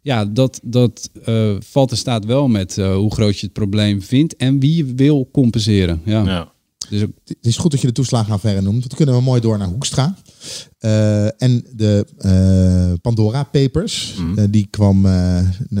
ja, 0.01 0.25
dat, 0.25 0.59
dat 0.63 1.09
valt 1.59 1.91
in 1.91 1.97
staat 1.97 2.25
wel 2.25 2.47
met 2.47 2.75
hoe 2.75 3.13
groot 3.13 3.39
je 3.39 3.45
het 3.45 3.55
probleem 3.55 4.01
vindt 4.01 4.35
en 4.35 4.59
wie 4.59 4.75
je 4.75 4.93
wil 4.95 5.29
compenseren. 5.31 6.01
Ja. 6.05 6.23
ja. 6.23 6.51
Dus 6.89 7.01
het 7.01 7.37
is 7.41 7.57
goed 7.57 7.71
dat 7.71 7.81
je 7.81 7.87
de 7.87 7.93
toeslagenaffaire 7.93 8.61
noemt. 8.61 8.81
Dan 8.81 8.97
kunnen 8.97 9.15
we 9.15 9.21
mooi 9.21 9.41
door 9.41 9.57
naar 9.57 9.67
Hoekstra. 9.67 10.15
Uh, 10.79 11.41
en 11.41 11.65
de 11.75 12.05
uh, 12.19 12.93
Pandora 13.01 13.43
Papers, 13.43 14.15
mm. 14.19 14.37
uh, 14.37 14.45
die 14.49 14.67
kwam, 14.69 15.01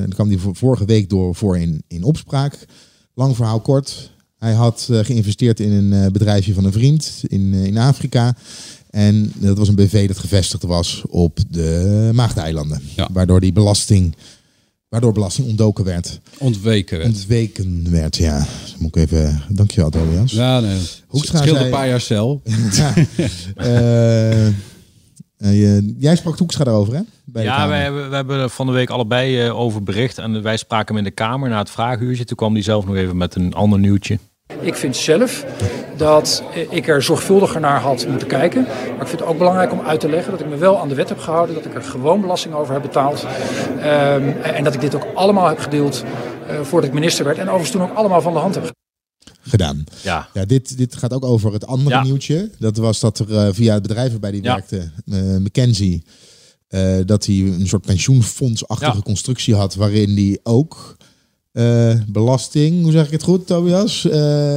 kwam 0.09 0.27
die 0.27 0.39
vorige 0.39 0.85
week 0.85 1.09
door 1.09 1.35
voor 1.35 1.57
in, 1.57 1.83
in 1.87 2.03
opspraak. 2.03 2.65
Lang 3.13 3.35
verhaal 3.35 3.59
kort. 3.59 4.11
Hij 4.37 4.53
had 4.53 4.89
geïnvesteerd 4.91 5.59
in 5.59 5.71
een 5.71 6.11
bedrijfje 6.11 6.53
van 6.53 6.65
een 6.65 6.71
vriend 6.71 7.23
in, 7.27 7.53
in 7.53 7.77
Afrika. 7.77 8.35
En 8.89 9.31
dat 9.35 9.57
was 9.57 9.67
een 9.67 9.75
BV 9.75 10.07
dat 10.07 10.17
gevestigd 10.17 10.63
was 10.63 11.03
op 11.09 11.39
de 11.49 12.09
Maagdeilanden. 12.13 12.81
Ja. 12.95 13.09
Waardoor 13.11 13.39
die 13.39 13.51
belasting 13.51 14.15
Waardoor 14.89 15.13
belasting 15.13 15.47
ontdoken 15.47 15.85
werd. 15.85 16.19
Ontweken 16.37 16.97
werd. 16.97 17.09
Ontweken 17.09 17.91
werd, 17.91 18.17
ja. 18.17 18.37
Dat 18.39 18.75
moet 18.79 18.95
ik 18.95 19.03
even... 19.03 19.41
Dankjewel, 19.49 19.89
Tobias. 19.89 20.31
Ja, 20.31 20.59
nee. 20.59 20.79
Hoekstra 21.07 21.41
scheelde 21.41 21.59
een 21.59 21.69
paar 21.69 21.87
jaar 21.87 22.01
cel. 22.01 22.41
ja. 22.71 22.93
uh, 23.57 24.47
uh, 25.37 25.81
jij 25.97 26.15
sprak 26.15 26.37
Hoekstra 26.37 26.63
daarover, 26.63 26.93
hè? 26.95 27.01
Bij 27.25 27.43
ja, 27.43 27.67
wij 27.67 27.81
hebben, 27.81 28.09
we 28.09 28.15
hebben 28.15 28.39
er 28.39 28.49
van 28.49 28.65
de 28.65 28.71
week 28.71 28.89
allebei 28.89 29.45
uh, 29.45 29.59
over 29.59 29.83
bericht. 29.83 30.17
En 30.17 30.41
wij 30.41 30.57
spraken 30.57 30.87
hem 30.95 30.97
in 30.97 31.09
de 31.09 31.15
Kamer 31.15 31.49
na 31.49 31.57
het 31.57 31.69
vraaguurtje. 31.69 32.25
Toen 32.25 32.37
kwam 32.37 32.53
hij 32.53 32.61
zelf 32.61 32.85
nog 32.85 32.95
even 32.95 33.17
met 33.17 33.35
een 33.35 33.53
ander 33.53 33.79
nieuwtje. 33.79 34.19
Ik 34.59 34.75
vind 34.75 34.95
zelf 34.95 35.45
dat 35.97 36.43
ik 36.69 36.87
er 36.87 37.03
zorgvuldiger 37.03 37.59
naar 37.59 37.81
had 37.81 38.07
moeten 38.07 38.27
kijken. 38.27 38.61
Maar 38.63 39.01
ik 39.01 39.07
vind 39.07 39.19
het 39.19 39.29
ook 39.29 39.37
belangrijk 39.37 39.71
om 39.71 39.81
uit 39.81 39.99
te 39.99 40.09
leggen 40.09 40.31
dat 40.31 40.41
ik 40.41 40.47
me 40.47 40.57
wel 40.57 40.79
aan 40.79 40.87
de 40.87 40.95
wet 40.95 41.09
heb 41.09 41.19
gehouden. 41.19 41.55
Dat 41.55 41.65
ik 41.65 41.75
er 41.75 41.83
gewoon 41.83 42.21
belasting 42.21 42.53
over 42.53 42.73
heb 42.73 42.81
betaald. 42.81 43.25
Um, 43.77 44.41
en 44.41 44.63
dat 44.63 44.73
ik 44.73 44.81
dit 44.81 44.95
ook 44.95 45.07
allemaal 45.13 45.47
heb 45.47 45.59
gedeeld 45.59 46.03
uh, 46.49 46.61
voordat 46.61 46.89
ik 46.89 46.95
minister 46.95 47.25
werd. 47.25 47.37
En 47.37 47.43
overigens 47.43 47.71
toen 47.71 47.81
ook 47.81 47.95
allemaal 47.95 48.21
van 48.21 48.33
de 48.33 48.39
hand 48.39 48.55
heb 48.55 48.71
gedaan. 49.41 49.83
Ja. 50.01 50.27
ja 50.33 50.45
dit, 50.45 50.77
dit 50.77 50.95
gaat 50.95 51.13
ook 51.13 51.25
over 51.25 51.53
het 51.53 51.67
andere 51.67 51.95
ja. 51.95 52.03
nieuwtje. 52.03 52.49
Dat 52.59 52.77
was 52.77 52.99
dat 52.99 53.19
er 53.19 53.29
uh, 53.29 53.47
via 53.51 53.73
het 53.73 53.81
bedrijf 53.81 54.11
waarbij 54.11 54.31
die 54.31 54.43
ja. 54.43 54.53
werkte, 54.53 54.91
uh, 55.05 55.37
McKenzie, 55.37 56.03
dat 57.05 57.25
hij 57.25 57.35
een 57.35 57.67
soort 57.67 57.85
pensioenfondsachtige 57.85 59.03
constructie 59.03 59.55
had 59.55 59.75
waarin 59.75 60.15
die 60.15 60.39
ook 60.43 60.97
uh, 61.57 61.93
belasting, 62.07 62.83
hoe 62.83 62.91
zeg 62.91 63.05
ik 63.05 63.11
het 63.11 63.23
goed, 63.23 63.47
Tobias? 63.47 64.05
Uh, 64.05 64.13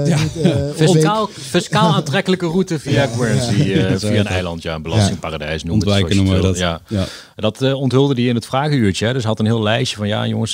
ja. 0.07 0.19
uh, 0.37 0.55
fiscaal, 0.87 1.27
fiscaal 1.33 1.95
aantrekkelijke 1.95 2.47
route 2.47 2.79
via 2.79 3.07
Guernsey, 3.07 3.67
ja. 3.67 3.99
via 3.99 4.21
een 4.21 4.27
eiland, 4.27 4.63
ja, 4.63 4.75
een 4.75 4.83
belastingparadijs 4.83 5.63
noemen 5.63 5.87
Ontwijken 5.87 6.17
noemen 6.17 6.35
we 6.35 6.41
dat. 6.41 6.59
Ja. 6.59 6.81
ja. 6.89 7.05
Dat 7.37 7.73
onthulde 7.73 8.15
hij 8.15 8.25
in 8.25 8.35
het 8.35 8.47
vragenuurtje. 8.47 9.07
Hè. 9.07 9.13
Dus 9.13 9.25
had 9.25 9.39
een 9.39 9.47
heel 9.47 9.63
lijstje 9.63 9.97
van, 9.97 10.09
ja 10.09 10.27
jongens, 10.27 10.53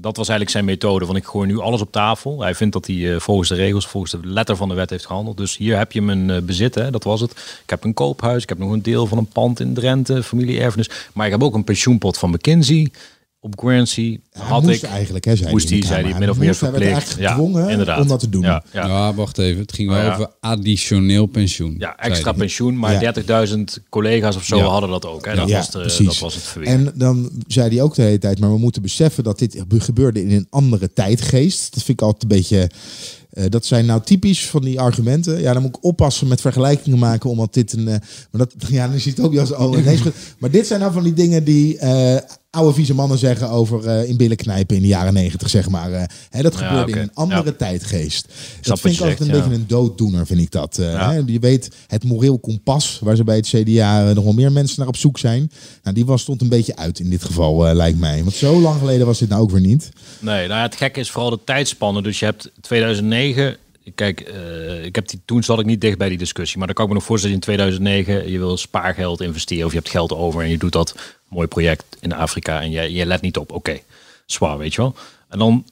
dat 0.00 0.16
was 0.16 0.28
eigenlijk 0.28 0.50
zijn 0.50 0.64
methode. 0.64 1.06
Van 1.06 1.16
ik 1.16 1.24
gooi 1.24 1.46
nu 1.46 1.58
alles 1.58 1.80
op 1.80 1.92
tafel. 1.92 2.42
Hij 2.42 2.54
vindt 2.54 2.72
dat 2.72 2.86
hij 2.86 3.20
volgens 3.20 3.48
de 3.48 3.54
regels, 3.54 3.86
volgens 3.86 4.12
de 4.12 4.20
letter 4.22 4.56
van 4.56 4.68
de 4.68 4.74
wet 4.74 4.90
heeft 4.90 5.06
gehandeld. 5.06 5.36
Dus 5.36 5.56
hier 5.56 5.78
heb 5.78 5.92
je 5.92 6.02
mijn 6.02 6.44
bezit, 6.44 6.74
hè, 6.74 6.90
dat 6.90 7.04
was 7.04 7.20
het. 7.20 7.30
Ik 7.62 7.70
heb 7.70 7.84
een 7.84 7.94
koophuis, 7.94 8.42
ik 8.42 8.48
heb 8.48 8.58
nog 8.58 8.72
een 8.72 8.82
deel 8.82 9.06
van 9.06 9.18
een 9.18 9.26
pand 9.26 9.60
in 9.60 9.74
Drenthe, 9.74 10.22
familie-erfenis. 10.22 10.90
Maar 11.12 11.26
ik 11.26 11.32
heb 11.32 11.42
ook 11.42 11.54
een 11.54 11.64
pensioenpot 11.64 12.18
van 12.18 12.30
McKinsey 12.30 12.90
op 13.42 13.58
Guernsey 13.58 14.20
ja, 14.32 14.40
had 14.40 14.62
moest 14.62 14.82
ik 14.82 14.90
eigenlijk, 14.90 15.24
hè, 15.24 15.36
zei 15.36 15.50
moest 15.50 15.68
die, 15.68 15.86
zei 15.86 16.04
die 16.04 16.14
min 16.14 16.30
of 16.30 16.38
meer 16.38 16.54
verplicht. 16.54 17.16
Ja, 17.18 17.30
gedwongen 17.30 17.98
om 17.98 18.08
dat 18.08 18.20
te 18.20 18.28
doen. 18.28 18.42
Ja, 18.42 18.64
ja. 18.72 18.86
ja, 18.86 19.14
wacht 19.14 19.38
even. 19.38 19.60
Het 19.60 19.72
ging 19.72 19.88
wel 19.88 20.06
oh, 20.06 20.12
over 20.12 20.30
additioneel 20.40 21.26
pensioen. 21.26 21.74
Ja, 21.78 21.96
extra 21.96 22.32
pensioen, 22.32 22.78
maar 22.78 23.14
30.000 23.48 23.62
collega's 23.88 24.36
of 24.36 24.44
zo 24.44 24.58
hadden 24.60 24.90
dat 24.90 25.06
ook. 25.06 25.26
Hè. 25.26 25.34
Dat, 25.34 25.50
was 25.50 25.70
de, 25.70 26.04
dat 26.04 26.18
was 26.18 26.34
het 26.34 26.44
verweer. 26.44 26.68
En 26.68 26.92
dan 26.94 27.30
zei 27.46 27.68
hij 27.68 27.82
ook 27.82 27.94
de 27.94 28.02
hele 28.02 28.18
tijd, 28.18 28.40
maar 28.40 28.52
we 28.52 28.58
moeten 28.58 28.82
beseffen 28.82 29.24
dat 29.24 29.38
dit 29.38 29.64
gebeurde 29.68 30.22
in 30.22 30.30
een 30.30 30.46
andere 30.50 30.92
tijdgeest. 30.92 31.74
Dat 31.74 31.82
vind 31.82 32.00
ik 32.00 32.06
altijd 32.06 32.22
een 32.22 32.38
beetje 32.38 32.70
uh, 33.32 33.44
dat 33.48 33.66
zijn 33.66 33.86
nou 33.86 34.00
typisch 34.02 34.46
van 34.46 34.62
die 34.62 34.80
argumenten. 34.80 35.40
Ja, 35.40 35.52
dan 35.52 35.62
moet 35.62 35.76
ik 35.76 35.84
oppassen 35.84 36.28
met 36.28 36.40
vergelijkingen 36.40 36.98
maken, 36.98 37.30
omdat 37.30 37.54
dit 37.54 37.72
een. 37.72 37.80
Uh, 37.80 37.86
maar 37.86 38.00
dat, 38.30 38.54
ja, 38.68 38.88
dan 38.88 39.00
ziet 39.00 39.16
Tobias 39.16 39.52
al 39.52 39.78
ineens. 39.78 40.00
maar 40.38 40.50
dit 40.50 40.66
zijn 40.66 40.80
nou 40.80 40.92
van 40.92 41.02
die 41.02 41.12
dingen 41.12 41.44
die 41.44 41.74
uh, 41.74 42.16
oude 42.50 42.74
vieze 42.74 42.94
mannen 42.94 43.18
zeggen 43.18 43.50
over 43.50 44.06
in 44.06 44.16
billen 44.16 44.36
knijpen 44.36 44.76
in 44.76 44.82
de 44.82 44.88
jaren 44.88 45.12
negentig, 45.12 45.50
zeg 45.50 45.68
maar. 45.68 45.90
hè, 46.30 46.42
dat 46.42 46.56
gebeurde 46.56 46.76
ja, 46.76 46.82
okay. 46.82 46.94
in 46.94 47.08
een 47.08 47.14
andere 47.14 47.44
ja. 47.44 47.52
tijdgeest. 47.56 48.28
Dat 48.60 48.80
vind 48.80 48.94
ik 48.94 49.00
altijd 49.00 49.20
een 49.20 49.26
ja. 49.26 49.32
beetje 49.32 49.54
een 49.54 49.66
dooddoener, 49.66 50.26
vind 50.26 50.40
ik 50.40 50.50
dat. 50.50 50.76
Hè? 50.76 51.12
Je 51.26 51.38
weet, 51.38 51.76
het 51.86 52.04
moreel 52.04 52.38
kompas, 52.38 52.98
waar 53.02 53.16
ze 53.16 53.24
bij 53.24 53.36
het 53.36 53.48
CDA 53.48 54.12
nog 54.12 54.24
wel 54.24 54.32
meer 54.32 54.52
mensen 54.52 54.78
naar 54.78 54.88
op 54.88 54.96
zoek 54.96 55.18
zijn. 55.18 55.50
Nou, 55.82 55.94
die 55.94 56.06
was, 56.06 56.22
stond 56.22 56.40
een 56.40 56.48
beetje 56.48 56.76
uit 56.76 56.98
in 56.98 57.10
dit 57.10 57.24
geval, 57.24 57.74
lijkt 57.74 57.98
mij. 57.98 58.22
Want 58.22 58.34
zo 58.34 58.60
lang 58.60 58.78
geleden 58.78 59.06
was 59.06 59.18
dit 59.18 59.28
nou 59.28 59.42
ook 59.42 59.50
weer 59.50 59.60
niet. 59.60 59.90
Nee, 60.18 60.48
nou 60.48 60.62
het 60.62 60.76
gekke 60.76 61.00
is 61.00 61.10
vooral 61.10 61.30
de 61.30 61.40
tijdspannen. 61.44 62.02
Dus 62.02 62.18
je 62.18 62.24
hebt 62.24 62.50
2009 62.60 63.56
Kijk, 63.94 64.32
uh, 64.34 64.84
ik 64.84 64.94
heb 64.94 65.08
die, 65.08 65.20
toen 65.24 65.42
zat 65.42 65.58
ik 65.58 65.66
niet 65.66 65.80
dicht 65.80 65.98
bij 65.98 66.08
die 66.08 66.18
discussie. 66.18 66.58
Maar 66.58 66.66
dan 66.66 66.74
kan 66.74 66.84
ik 66.84 66.90
me 66.90 66.96
nog 66.96 67.06
voorstellen 67.06 67.36
in 67.36 67.42
2009 67.42 68.30
je 68.30 68.38
wil 68.38 68.56
spaargeld 68.56 69.20
investeren 69.20 69.64
of 69.66 69.72
je 69.72 69.78
hebt 69.78 69.90
geld 69.90 70.12
over 70.12 70.42
en 70.42 70.50
je 70.50 70.58
doet 70.58 70.72
dat 70.72 70.94
mooi 71.30 71.46
project 71.46 71.96
in 72.00 72.12
Afrika 72.12 72.60
en 72.60 72.70
je, 72.70 72.92
je 72.92 73.06
let 73.06 73.20
niet 73.20 73.36
op. 73.36 73.52
Oké, 73.52 73.78
zwaar, 74.26 74.58
weet 74.58 74.74
je 74.74 74.80
wel. 74.80 74.94
En 75.28 75.38
dan 75.38 75.64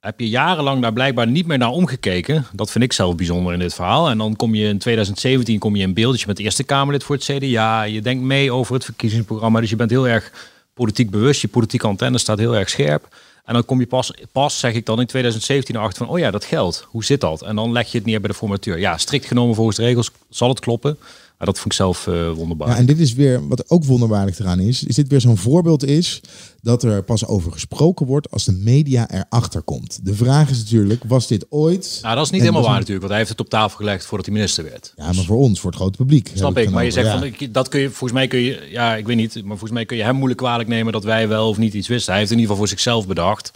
heb 0.00 0.20
je 0.20 0.28
jarenlang 0.28 0.82
daar 0.82 0.92
blijkbaar 0.92 1.26
niet 1.26 1.46
meer 1.46 1.58
naar 1.58 1.70
omgekeken. 1.70 2.46
Dat 2.52 2.70
vind 2.70 2.84
ik 2.84 2.92
zelf 2.92 3.14
bijzonder 3.14 3.52
in 3.52 3.58
dit 3.58 3.74
verhaal. 3.74 4.08
En 4.08 4.18
dan 4.18 4.36
kom 4.36 4.54
je 4.54 4.68
in 4.68 4.78
2017 4.78 5.58
kom 5.58 5.76
je 5.76 5.82
in 5.82 5.94
beeld. 5.94 6.10
Dus 6.10 6.20
je 6.20 6.26
bent 6.26 6.38
Eerste 6.38 6.64
Kamerlid 6.64 7.04
voor 7.04 7.16
het 7.16 7.24
CDA. 7.24 7.82
Je 7.82 8.00
denkt 8.00 8.24
mee 8.24 8.52
over 8.52 8.74
het 8.74 8.84
verkiezingsprogramma. 8.84 9.60
Dus 9.60 9.70
je 9.70 9.76
bent 9.76 9.90
heel 9.90 10.08
erg 10.08 10.32
politiek 10.74 11.10
bewust. 11.10 11.40
Je 11.40 11.48
politieke 11.48 11.86
antenne 11.86 12.18
staat 12.18 12.38
heel 12.38 12.56
erg 12.56 12.68
scherp. 12.68 13.08
En 13.44 13.54
dan 13.54 13.64
kom 13.64 13.80
je 13.80 13.86
pas, 13.86 14.12
pas 14.32 14.58
zeg 14.58 14.74
ik 14.74 14.86
dan 14.86 15.00
in 15.00 15.06
2017 15.06 15.76
achter 15.76 16.06
van, 16.06 16.14
oh 16.14 16.18
ja, 16.18 16.30
dat 16.30 16.44
geldt. 16.44 16.86
Hoe 16.88 17.04
zit 17.04 17.20
dat? 17.20 17.42
En 17.42 17.56
dan 17.56 17.72
leg 17.72 17.92
je 17.92 17.98
het 17.98 18.06
neer 18.06 18.20
bij 18.20 18.28
de 18.28 18.36
formateur. 18.36 18.78
Ja, 18.78 18.98
strikt 18.98 19.26
genomen 19.26 19.54
volgens 19.54 19.76
de 19.76 19.82
regels 19.82 20.10
zal 20.28 20.48
het 20.48 20.60
kloppen. 20.60 20.98
Maar 21.38 21.46
dat 21.46 21.56
vond 21.56 21.66
ik 21.66 21.72
zelf 21.72 22.06
uh, 22.06 22.30
wonderbaar. 22.32 22.68
Ja, 22.68 22.76
en 22.76 22.86
dit 22.86 22.98
is 22.98 23.14
weer, 23.14 23.48
wat 23.48 23.70
ook 23.70 23.84
wonderbaarlijk 23.84 24.38
eraan 24.38 24.60
is, 24.60 24.84
is 24.84 24.94
dit 24.94 25.08
weer 25.08 25.20
zo'n 25.20 25.36
voorbeeld 25.36 25.84
is 25.84 26.20
dat 26.60 26.82
er 26.82 27.02
pas 27.02 27.26
over 27.26 27.52
gesproken 27.52 28.06
wordt 28.06 28.30
als 28.30 28.44
de 28.44 28.52
media 28.52 29.10
erachter 29.10 29.62
komt. 29.62 29.98
De 30.02 30.14
vraag 30.14 30.50
is 30.50 30.58
natuurlijk, 30.58 31.02
was 31.06 31.26
dit 31.26 31.46
ooit... 31.48 31.98
Nou, 32.02 32.14
dat 32.14 32.24
is 32.24 32.30
niet 32.30 32.40
helemaal 32.40 32.62
waar 32.62 32.70
natuurlijk, 32.72 32.98
want 32.98 33.10
hij 33.10 33.18
heeft 33.18 33.30
het 33.30 33.40
op 33.40 33.48
tafel 33.48 33.76
gelegd 33.76 34.06
voordat 34.06 34.26
hij 34.26 34.34
minister 34.34 34.64
werd. 34.64 34.92
Ja, 34.96 35.12
maar 35.12 35.24
voor 35.24 35.36
ons, 35.36 35.60
voor 35.60 35.70
het 35.70 35.80
grote 35.80 35.96
publiek. 35.96 36.30
Snap 36.34 36.58
ik, 36.58 36.70
maar 36.70 36.84
je 36.84 36.90
zegt 36.90 37.10
van, 37.10 37.32
dat 37.50 37.68
kun 37.68 37.80
je, 37.80 37.88
volgens 37.88 38.12
mij 38.12 38.26
kun 38.26 38.40
je, 38.40 38.68
ja, 38.70 38.96
ik 38.96 39.06
weet 39.06 39.16
niet, 39.16 39.34
maar 39.34 39.46
volgens 39.46 39.70
mij 39.70 39.84
kun 39.84 39.96
je 39.96 40.02
hem 40.02 40.14
moeilijk 40.14 40.40
kwalijk 40.40 40.68
nemen 40.68 40.92
dat 40.92 41.04
wij 41.04 41.28
wel 41.28 41.48
of 41.48 41.58
niet 41.58 41.74
iets 41.74 41.88
wisten. 41.88 42.10
Hij 42.10 42.20
heeft 42.20 42.32
in 42.32 42.38
ieder 42.38 42.52
geval 42.52 42.66
voor 42.66 42.76
zichzelf 42.76 43.06
bedacht 43.06 43.50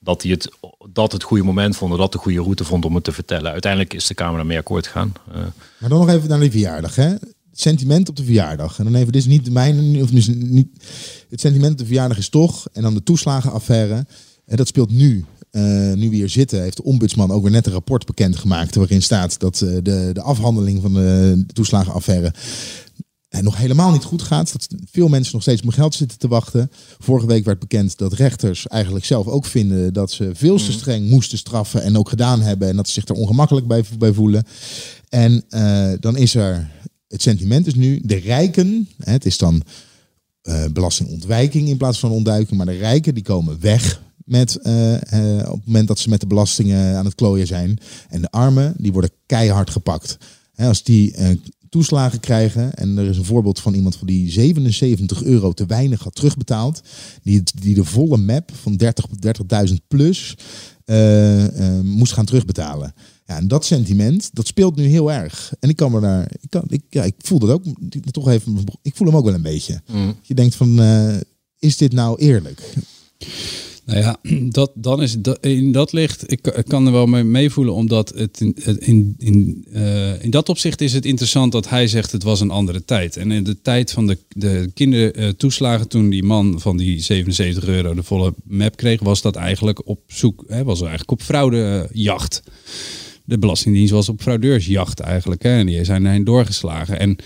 dat 0.00 0.22
hij 0.22 0.30
het, 0.30 0.50
dat 0.92 1.12
het 1.12 1.22
goede 1.22 1.44
moment 1.44 1.76
vond, 1.76 1.96
dat 1.96 2.12
de 2.12 2.18
goede 2.18 2.40
route 2.40 2.64
vond 2.64 2.84
om 2.84 2.94
het 2.94 3.04
te 3.04 3.12
vertellen. 3.12 3.52
Uiteindelijk 3.52 3.94
is 3.94 4.06
de 4.06 4.14
Kamer 4.14 4.36
daarmee 4.36 4.58
akkoord 4.58 4.86
gegaan. 4.86 5.12
Uh, 5.28 5.34
maar 5.78 5.88
dan 5.88 5.98
nog 5.98 6.08
even 6.08 6.28
naar 6.28 6.40
die 6.40 6.50
verjaardag, 6.50 6.94
hè? 6.94 7.14
sentiment 7.52 8.08
op 8.08 8.16
de 8.16 8.24
verjaardag. 8.24 8.78
En 8.78 8.84
dan 8.84 8.94
even, 8.94 9.12
dit 9.12 9.20
is 9.20 9.28
niet 9.28 9.52
mijn, 9.52 10.02
of 10.02 10.12
niet, 10.12 10.68
het 11.28 11.40
sentiment 11.40 11.72
op 11.72 11.78
de 11.78 11.86
verjaardag 11.86 12.18
is 12.18 12.28
toch, 12.28 12.68
en 12.72 12.82
dan 12.82 12.94
de 12.94 13.02
toeslagenaffaire. 13.02 14.06
En 14.46 14.56
dat 14.56 14.68
speelt 14.68 14.90
nu. 14.90 15.24
Uh, 15.52 15.62
nu 15.92 16.08
we 16.08 16.14
hier 16.14 16.28
zitten, 16.28 16.62
heeft 16.62 16.76
de 16.76 16.84
ombudsman 16.84 17.30
ook 17.30 17.42
weer 17.42 17.50
net 17.50 17.66
een 17.66 17.72
rapport 17.72 18.06
bekendgemaakt. 18.06 18.74
waarin 18.74 19.02
staat 19.02 19.40
dat 19.40 19.60
uh, 19.60 19.78
de, 19.82 20.10
de 20.12 20.22
afhandeling 20.22 20.82
van 20.82 20.94
de, 20.94 21.42
de 21.46 21.52
toeslagenaffaire 21.52 22.32
en 23.30 23.44
nog 23.44 23.56
helemaal 23.56 23.92
niet 23.92 24.04
goed 24.04 24.22
gaat. 24.22 24.52
Dat 24.52 24.68
veel 24.90 25.08
mensen 25.08 25.32
nog 25.32 25.42
steeds 25.42 25.62
op 25.62 25.68
geld 25.68 25.94
zitten 25.94 26.18
te 26.18 26.28
wachten. 26.28 26.70
Vorige 26.98 27.26
week 27.26 27.44
werd 27.44 27.58
bekend 27.58 27.98
dat 27.98 28.12
rechters 28.12 28.66
eigenlijk 28.66 29.04
zelf 29.04 29.26
ook 29.26 29.44
vinden 29.44 29.92
dat 29.92 30.10
ze 30.10 30.30
veel 30.34 30.56
te 30.56 30.72
streng 30.72 31.08
moesten 31.08 31.38
straffen 31.38 31.82
en 31.82 31.96
ook 31.96 32.08
gedaan 32.08 32.40
hebben. 32.40 32.68
En 32.68 32.76
dat 32.76 32.86
ze 32.86 32.92
zich 32.92 33.08
er 33.08 33.14
ongemakkelijk 33.14 33.66
bij, 33.66 33.84
bij 33.98 34.12
voelen. 34.12 34.44
En 35.08 35.44
uh, 35.50 35.92
dan 36.00 36.16
is 36.16 36.34
er, 36.34 36.70
het 37.08 37.22
sentiment 37.22 37.66
is 37.66 37.74
nu, 37.74 38.00
de 38.04 38.16
rijken, 38.18 38.88
hè, 38.98 39.12
het 39.12 39.24
is 39.24 39.38
dan 39.38 39.62
uh, 40.42 40.64
belastingontwijking 40.72 41.68
in 41.68 41.76
plaats 41.76 41.98
van 41.98 42.10
ontduiken, 42.10 42.56
maar 42.56 42.66
de 42.66 42.76
rijken 42.76 43.14
die 43.14 43.22
komen 43.22 43.60
weg 43.60 44.02
met, 44.24 44.58
uh, 44.62 44.92
op 45.46 45.56
het 45.56 45.66
moment 45.66 45.88
dat 45.88 45.98
ze 45.98 46.08
met 46.08 46.20
de 46.20 46.26
belastingen 46.26 46.96
aan 46.96 47.04
het 47.04 47.14
klooien 47.14 47.46
zijn. 47.46 47.78
En 48.08 48.20
de 48.20 48.30
armen, 48.30 48.74
die 48.76 48.92
worden 48.92 49.10
keihard 49.26 49.70
gepakt. 49.70 50.18
Hè, 50.54 50.66
als 50.66 50.82
die 50.82 51.14
eh, 51.14 51.28
toeslagen 51.70 52.20
krijgen 52.20 52.74
en 52.74 52.98
er 52.98 53.08
is 53.08 53.16
een 53.16 53.24
voorbeeld 53.24 53.60
van 53.60 53.74
iemand 53.74 53.96
van 53.96 54.06
die 54.06 54.30
77 54.30 55.22
euro 55.22 55.52
te 55.52 55.66
weinig 55.66 56.02
had 56.02 56.14
terugbetaald, 56.14 56.80
die, 57.22 57.42
die 57.60 57.74
de 57.74 57.84
volle 57.84 58.16
map 58.16 58.50
van 58.54 58.76
30 58.76 59.06
30.000 59.68 59.74
plus 59.88 60.36
eh, 60.84 61.76
eh, 61.78 61.84
moest 61.84 62.12
gaan 62.12 62.24
terugbetalen. 62.24 62.94
Ja, 63.26 63.36
en 63.36 63.48
dat 63.48 63.64
sentiment, 63.64 64.30
dat 64.32 64.46
speelt 64.46 64.76
nu 64.76 64.86
heel 64.86 65.12
erg. 65.12 65.52
En 65.60 65.68
ik 65.68 65.76
kan 65.76 65.92
me 65.92 66.00
daar, 66.00 66.30
ik, 66.40 66.50
kan, 66.50 66.64
ik, 66.68 66.82
ja, 66.88 67.02
ik 67.02 67.14
voel 67.18 67.38
dat 67.38 67.50
ook, 67.50 67.64
toch 68.10 68.28
even, 68.28 68.64
ik 68.82 68.96
voel 68.96 69.06
hem 69.06 69.16
ook 69.16 69.24
wel 69.24 69.34
een 69.34 69.42
beetje. 69.42 69.80
Mm. 69.92 70.14
Je 70.22 70.34
denkt 70.34 70.54
van, 70.54 70.80
eh, 70.80 71.16
is 71.58 71.76
dit 71.76 71.92
nou 71.92 72.18
eerlijk? 72.18 72.74
Nou 73.90 74.02
ja, 74.02 74.16
dat, 74.58 74.70
dan 74.74 75.02
is 75.02 75.16
in 75.40 75.72
dat 75.72 75.92
licht, 75.92 76.32
ik, 76.32 76.62
kan 76.66 76.86
er 76.86 76.92
wel 76.92 77.06
mee 77.06 77.24
meevoelen, 77.24 77.74
omdat 77.74 78.12
het 78.16 78.40
in, 78.40 78.54
in, 78.78 79.14
in, 79.18 79.66
eh, 79.72 80.24
in 80.24 80.30
dat 80.30 80.48
opzicht 80.48 80.80
is 80.80 80.92
het 80.92 81.04
interessant 81.04 81.52
dat 81.52 81.68
hij 81.68 81.88
zegt 81.88 82.12
het 82.12 82.22
was 82.22 82.40
een 82.40 82.50
andere 82.50 82.84
tijd. 82.84 83.16
En 83.16 83.30
in 83.30 83.44
de 83.44 83.60
tijd 83.62 83.92
van 83.92 84.06
de, 84.06 84.18
de 84.28 84.70
kindertoeslagen, 84.74 85.88
toen 85.88 86.08
die 86.08 86.22
man 86.22 86.60
van 86.60 86.76
die 86.76 87.00
77 87.00 87.64
euro 87.64 87.94
de 87.94 88.02
volle 88.02 88.34
map 88.44 88.76
kreeg, 88.76 89.00
was 89.00 89.22
dat 89.22 89.36
eigenlijk 89.36 89.88
op 89.88 90.00
zoek, 90.06 90.44
hè, 90.46 90.64
was 90.64 90.80
eigenlijk 90.80 91.10
op 91.10 91.22
fraudejacht. 91.22 92.42
De 93.24 93.38
Belastingdienst 93.38 93.92
was 93.92 94.08
op 94.08 94.20
fraudeursjacht 94.20 95.00
eigenlijk. 95.00 95.42
Hè, 95.42 95.58
en 95.58 95.66
die 95.66 95.84
zijn 95.84 96.06
erin 96.06 96.24
doorgeslagen. 96.24 96.98
En 96.98 97.16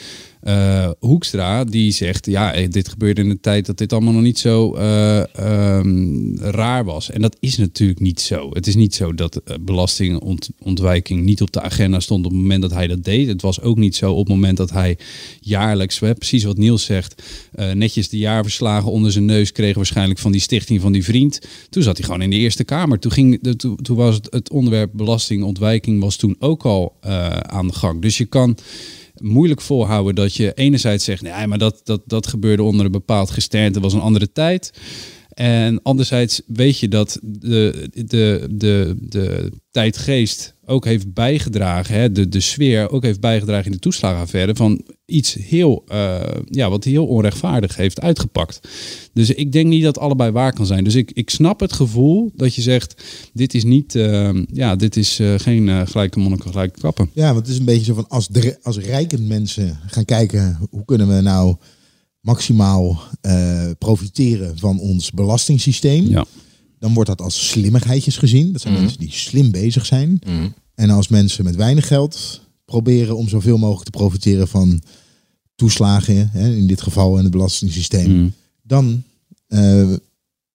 eh, 0.44 0.90
Hoekstra 0.98 1.64
die 1.64 1.92
zegt, 1.92 2.26
ja, 2.26 2.52
eh, 2.52 2.70
dit 2.70 2.88
gebeurde 2.88 3.20
in 3.20 3.30
een 3.30 3.40
tijd 3.40 3.66
dat 3.66 3.78
dit 3.78 3.92
allemaal 3.92 4.12
nog 4.12 4.22
niet 4.22 4.38
zo 4.38 4.74
eh, 4.74 5.36
ehm, 5.36 6.36
raar 6.36 6.84
was. 6.84 7.10
En 7.10 7.20
dat 7.20 7.36
is 7.40 7.56
natuurlijk 7.56 8.00
niet 8.00 8.20
zo. 8.20 8.50
Het 8.52 8.66
is 8.66 8.74
niet 8.74 8.94
zo 8.94 9.14
dat 9.14 9.40
belastingontwijking 9.60 11.22
niet 11.24 11.42
op 11.42 11.52
de 11.52 11.60
agenda 11.60 12.00
stond 12.00 12.24
op 12.24 12.30
het 12.30 12.40
moment 12.40 12.62
dat 12.62 12.72
hij 12.72 12.86
dat 12.86 13.04
deed. 13.04 13.28
Het 13.28 13.42
was 13.42 13.60
ook 13.60 13.76
niet 13.76 13.96
zo 13.96 14.12
op 14.12 14.18
het 14.18 14.28
moment 14.28 14.56
dat 14.56 14.70
hij 14.70 14.98
jaarlijks, 15.40 15.98
precies 15.98 16.44
wat 16.44 16.56
Niels 16.56 16.84
zegt, 16.84 17.22
netjes 17.74 18.08
de 18.08 18.18
jaarverslagen 18.18 18.90
onder 18.90 19.12
zijn 19.12 19.24
neus 19.24 19.52
kreeg 19.52 19.76
waarschijnlijk 19.76 20.20
van 20.20 20.32
die 20.32 20.40
stichting 20.40 20.80
van 20.80 20.92
die 20.92 21.04
vriend. 21.04 21.40
Toen 21.70 21.82
zat 21.82 21.96
hij 21.96 22.06
gewoon 22.06 22.22
in 22.22 22.30
de 22.30 22.36
Eerste 22.36 22.64
Kamer. 22.64 22.98
Toen, 22.98 23.12
ging, 23.12 23.38
de- 23.40 23.56
toen, 23.56 23.96
was 23.96 24.14
het, 24.14 24.26
het 24.30 24.50
onderwerp 24.50 24.90
belastingontwijking 24.92 26.00
was 26.00 26.16
toen 26.16 26.36
ook 26.38 26.64
al 26.64 26.96
aan 27.42 27.66
de 27.66 27.74
gang. 27.74 28.02
Dus 28.02 28.18
je 28.18 28.24
kan 28.26 28.56
moeilijk 29.20 29.60
volhouden 29.60 30.14
dat 30.14 30.36
je 30.36 30.54
enerzijds 30.54 31.04
zegt, 31.04 31.22
nee, 31.22 31.46
maar 31.46 31.58
dat, 31.58 31.80
dat, 31.84 32.00
dat 32.06 32.26
gebeurde 32.26 32.62
onder 32.62 32.86
een 32.86 32.92
bepaald 32.92 33.30
gesternte, 33.30 33.80
was 33.80 33.92
een 33.92 34.00
andere 34.00 34.32
tijd. 34.32 34.72
En 35.34 35.82
anderzijds 35.82 36.42
weet 36.46 36.78
je 36.78 36.88
dat 36.88 37.18
de, 37.22 37.88
de, 37.92 38.46
de, 38.50 38.96
de 39.00 39.52
tijdgeest 39.70 40.54
ook 40.66 40.84
heeft 40.84 41.12
bijgedragen, 41.12 41.94
hè, 41.94 42.12
de, 42.12 42.28
de 42.28 42.40
sfeer 42.40 42.90
ook 42.90 43.02
heeft 43.02 43.20
bijgedragen 43.20 43.66
in 43.66 43.72
de 43.72 43.78
toeslagenaffaire 43.78 44.54
van 44.54 44.84
iets 45.06 45.34
heel, 45.34 45.84
eh, 45.86 46.20
ja, 46.50 46.70
wat 46.70 46.84
heel 46.84 47.06
onrechtvaardig 47.06 47.76
heeft 47.76 48.00
uitgepakt. 48.00 48.60
Dus 49.12 49.30
ik 49.30 49.52
denk 49.52 49.66
niet 49.66 49.82
dat 49.82 49.98
allebei 49.98 50.30
waar 50.30 50.52
kan 50.52 50.66
zijn. 50.66 50.84
Dus 50.84 50.94
ik, 50.94 51.10
ik 51.10 51.30
snap 51.30 51.60
het 51.60 51.72
gevoel 51.72 52.32
dat 52.36 52.54
je 52.54 52.62
zegt, 52.62 53.02
dit 53.32 53.54
is 53.54 53.64
niet, 53.64 53.94
eh, 53.94 54.30
ja, 54.52 54.76
dit 54.76 54.96
is 54.96 55.18
eh, 55.18 55.34
geen 55.36 55.86
gelijke 55.86 56.18
monniken, 56.18 56.50
gelijke 56.50 56.80
kappen. 56.80 57.10
Ja, 57.12 57.26
want 57.32 57.46
het 57.46 57.48
is 57.48 57.58
een 57.58 57.64
beetje 57.64 57.84
zo 57.84 57.94
van 57.94 58.08
als, 58.08 58.28
als 58.62 58.78
rijke 58.78 59.20
mensen 59.20 59.78
gaan 59.86 60.04
kijken 60.04 60.58
hoe 60.70 60.84
kunnen 60.84 61.08
we 61.08 61.20
nou 61.20 61.56
maximaal 62.24 63.00
eh, 63.20 63.70
profiteren 63.78 64.58
van 64.58 64.78
ons 64.80 65.10
belastingssysteem, 65.10 66.06
Ja. 66.08 66.24
dan 66.78 66.94
wordt 66.94 67.08
dat 67.08 67.20
als 67.20 67.48
slimmigheidjes 67.48 68.16
gezien. 68.16 68.52
Dat 68.52 68.60
zijn 68.60 68.72
Mhm. 68.72 68.82
mensen 68.82 69.00
die 69.00 69.12
slim 69.12 69.50
bezig 69.50 69.86
zijn. 69.86 70.20
Mhm. 70.26 70.48
En 70.74 70.90
als 70.90 71.08
mensen 71.08 71.44
met 71.44 71.56
weinig 71.56 71.86
geld 71.86 72.40
proberen 72.64 73.16
om 73.16 73.28
zoveel 73.28 73.58
mogelijk 73.58 73.84
te 73.84 73.90
profiteren 73.98 74.48
van 74.48 74.82
toeslagen, 75.54 76.30
hè, 76.32 76.54
in 76.54 76.66
dit 76.66 76.80
geval 76.82 77.16
in 77.16 77.22
het 77.22 77.32
belastingssysteem, 77.32 78.10
Mm. 78.12 78.32
dan 78.62 79.02
eh, 79.48 79.92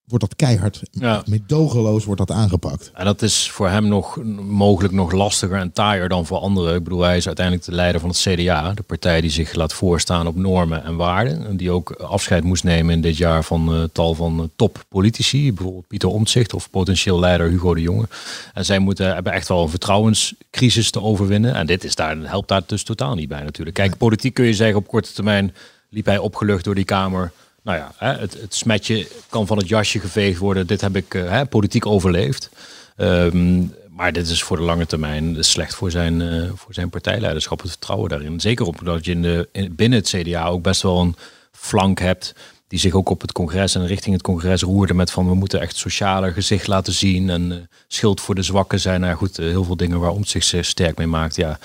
wordt 0.10 0.26
dat 0.26 0.36
keihard, 0.36 0.82
Ja. 0.91 1.24
medogeloos 1.26 2.06
wordt 2.06 2.28
dat 2.28 2.38
aangepakt. 2.38 2.91
En 2.93 3.06
dat 3.06 3.22
is 3.22 3.50
voor 3.50 3.69
hem 3.69 3.88
nog 3.88 4.19
mogelijk 4.48 4.93
nog 4.93 5.12
lastiger 5.12 5.58
en 5.58 5.72
taaier 5.72 6.10
dan 6.10 6.26
voor 6.26 6.38
anderen. 6.38 6.76
Ik 6.76 6.84
bedoel, 6.84 7.02
hij 7.02 7.17
is 7.17 7.28
uiteindelijk 7.28 7.65
de 7.65 7.72
leider 7.72 8.02
van 8.02 8.10
het 8.10 8.19
CDA, 8.19 8.74
de 8.74 8.82
partij 8.84 9.22
die 9.22 9.30
zich 9.30 9.54
laat 9.54 9.74
voorstaan 9.74 10.28
op 10.28 10.36
normen 10.36 10.84
en 10.84 10.95
waarden. 10.95 11.48
En 11.48 11.58
die 11.58 11.72
ook 11.72 11.91
afscheid 11.91 12.43
moest 12.43 12.63
nemen 12.63 12.93
in 12.93 13.02
dit 13.02 13.17
jaar 13.17 13.43
van 13.43 13.74
eh, 13.74 13.84
tal 13.91 14.13
van 14.15 14.39
eh, 14.39 14.45
toppolitici, 14.56 15.54
bijvoorbeeld 15.54 15.88
Pieter 15.88 16.10
Omtzigt 16.10 16.54
of 16.54 16.69
potentieel 16.69 17.19
leider 17.19 17.50
Hugo 17.50 17.74
de 17.74 17.82
Jonge. 17.82 18.06
En 18.54 18.65
zij 18.65 18.80
moeten, 18.80 19.13
hebben 19.13 19.34
echt 19.34 19.48
wel 19.48 19.63
een 19.63 19.69
vertrouwenscrisis 19.69 20.91
te 20.91 21.02
overwinnen. 21.02 21.54
En 21.56 21.65
dit 21.65 21.84
is 21.84 21.95
daar, 21.95 22.17
helpt 22.17 22.48
daar 22.48 22.62
dus 22.65 22.84
totaal 22.84 23.15
niet 23.15 23.30
bij 23.30 23.43
natuurlijk. 23.43 23.76
Kijk, 23.76 23.98
politiek 23.98 24.34
kun 24.34 24.45
je 24.45 24.54
zeggen 24.54 24.78
op 24.78 24.88
korte 24.88 25.13
termijn 25.13 25.54
liep 25.89 26.06
hij 26.06 26.17
opgelucht 26.17 26.63
door 26.63 26.76
die 26.76 26.84
Kamer. 26.86 27.32
Nou 27.63 27.78
ja, 27.78 27.91
het, 27.98 28.34
het 28.34 28.56
smetje 28.56 29.08
kan 29.30 29.48
van 29.48 29.58
het 29.58 29.67
jasje 29.67 30.00
geveegd 30.00 30.39
worden. 30.39 30.67
Dit 30.67 30.82
heb 30.82 30.95
ik 30.95 31.13
eh, 31.13 31.30
hè, 31.30 31.45
politiek 31.45 31.86
overleefd. 31.86 32.50
Ehm, 32.95 33.63
maar 33.89 34.13
dit 34.13 34.28
is 34.30 34.43
voor 34.43 34.58
de 34.58 34.63
lange 34.63 34.86
termijn 34.86 35.43
slecht 35.43 35.76
voor 35.76 35.91
zijn, 35.91 36.22
eh, 36.22 36.50
voor 36.56 36.74
zijn 36.74 36.89
partijleiderschap, 36.89 37.62
het 37.62 37.69
vertrouwen 37.69 38.10
daarin. 38.10 38.39
Zeker 38.39 38.65
omdat 38.65 39.06
je 39.06 39.12
in 39.12 39.22
de, 39.22 39.50
in, 39.52 39.76
binnen 39.76 40.00
het 40.00 40.10
CDA 40.10 40.48
ook 40.48 40.62
best 40.62 40.82
wel 40.82 41.00
een 41.00 41.15
flank 41.52 42.00
hebt 42.00 42.34
die 42.67 42.80
zich 42.80 42.93
ook 42.93 43.10
op 43.10 43.22
het 43.22 43.32
congres 43.32 43.76
en 43.76 43.88
richting 43.88 44.13
het 44.13 44.24
congres 44.24 44.62
roerde 44.62 44.93
met 44.93 45.12
van 45.12 45.28
we 45.28 45.36
moeten 45.36 45.62
echt 45.62 45.78
socialer 45.78 46.34
gezicht 46.34 46.67
laten 46.67 46.93
zien 46.93 47.30
en 47.30 47.52
eh, 47.52 47.58
schild 47.88 48.22
voor 48.22 48.36
de 48.36 48.41
zwakken 48.41 48.80
zijn. 48.80 49.02
Nou 49.02 49.15
goed, 49.15 49.38
heel 49.38 49.63
veel 49.63 49.78
dingen 49.78 50.00
waar 50.00 50.12
Omtzigt 50.12 50.45
zich 50.45 50.65
sterk 50.65 50.98
mee 50.98 51.08
maakt. 51.08 51.36
Ja, 51.36 51.60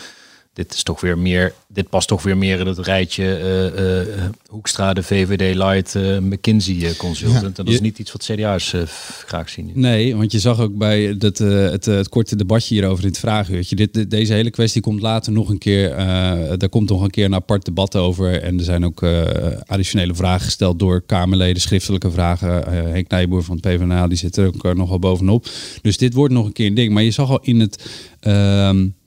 dit 0.54 0.74
is 0.74 0.82
toch 0.82 1.00
weer 1.00 1.18
meer, 1.18 1.54
dit 1.66 1.88
past 1.88 2.08
toch 2.08 2.22
weer 2.22 2.36
meer 2.36 2.60
in 2.60 2.66
het 2.66 2.78
rijtje 2.78 3.36
eh, 3.36 4.24
Hoekstra, 4.48 4.92
de 4.92 5.02
VVD 5.02 5.54
Light, 5.54 5.94
eh, 5.94 6.18
McKinsey 6.18 6.94
consultant. 6.96 7.40
Ja. 7.40 7.46
en 7.46 7.52
dat 7.54 7.68
is 7.68 7.80
niet 7.80 7.98
iets 7.98 8.12
wat 8.12 8.24
CDA's 8.24 8.74
graag 9.26 9.48
zien. 9.48 9.70
Nee, 9.74 10.16
want 10.16 10.32
je 10.32 10.38
zag 10.38 10.60
ook 10.60 10.76
bij 10.76 11.16
dat, 11.16 11.38
het, 11.38 11.84
het 11.84 12.08
korte 12.08 12.36
debatje 12.36 12.74
hierover 12.74 13.04
in 13.04 13.10
het 13.10 13.18
vraaguurtje. 13.18 13.76
Dit, 13.76 14.10
deze 14.10 14.32
hele 14.32 14.50
kwestie 14.50 14.80
komt 14.80 15.00
later 15.00 15.32
nog 15.32 15.48
een 15.48 15.58
keer. 15.58 15.96
daar 16.58 16.68
komt 16.68 16.88
nog 16.88 17.02
een 17.02 17.10
keer 17.10 17.24
een 17.24 17.34
apart 17.34 17.64
debat 17.64 17.96
over. 17.96 18.42
En 18.42 18.58
er 18.58 18.64
zijn 18.64 18.84
ook 18.84 19.02
additionele 19.66 20.14
vragen 20.14 20.44
gesteld 20.44 20.78
door 20.78 21.02
Kamerleden, 21.06 21.62
schriftelijke 21.62 22.10
vragen. 22.10 22.72
Henk 22.92 23.08
Nijboer 23.08 23.42
van 23.42 23.58
het 23.62 23.64
PvdA, 23.64 24.08
die 24.08 24.18
zit 24.18 24.36
er 24.36 24.46
ook 24.46 24.74
nogal 24.74 24.98
bovenop. 24.98 25.46
Dus 25.82 25.96
dit 25.96 26.14
wordt 26.14 26.34
nog 26.34 26.46
een 26.46 26.52
keer 26.52 26.66
een 26.66 26.74
ding. 26.74 26.92
Maar 26.92 27.02
je 27.02 27.10
zag 27.10 27.30
al 27.30 27.40
in 27.42 27.60
het. 27.60 27.90
ehm, 28.20 28.80
eh, 28.80 29.03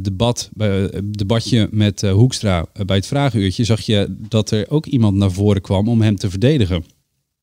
debat, 0.00 0.50
bij, 0.52 0.88
eh, 0.88 1.00
debatje 1.04 1.68
met 1.70 2.02
eh, 2.02 2.12
Hoekstra 2.12 2.66
eh, 2.72 2.84
bij 2.84 2.96
het 2.96 3.06
vragenuurtje 3.06 3.64
zag 3.64 3.80
je 3.80 4.16
dat 4.28 4.50
er 4.50 4.70
ook 4.70 4.86
iemand 4.86 5.16
naar 5.16 5.32
voren 5.32 5.62
kwam 5.62 5.88
om 5.88 6.00
hem 6.00 6.16
te 6.16 6.30
verdedigen. 6.30 6.84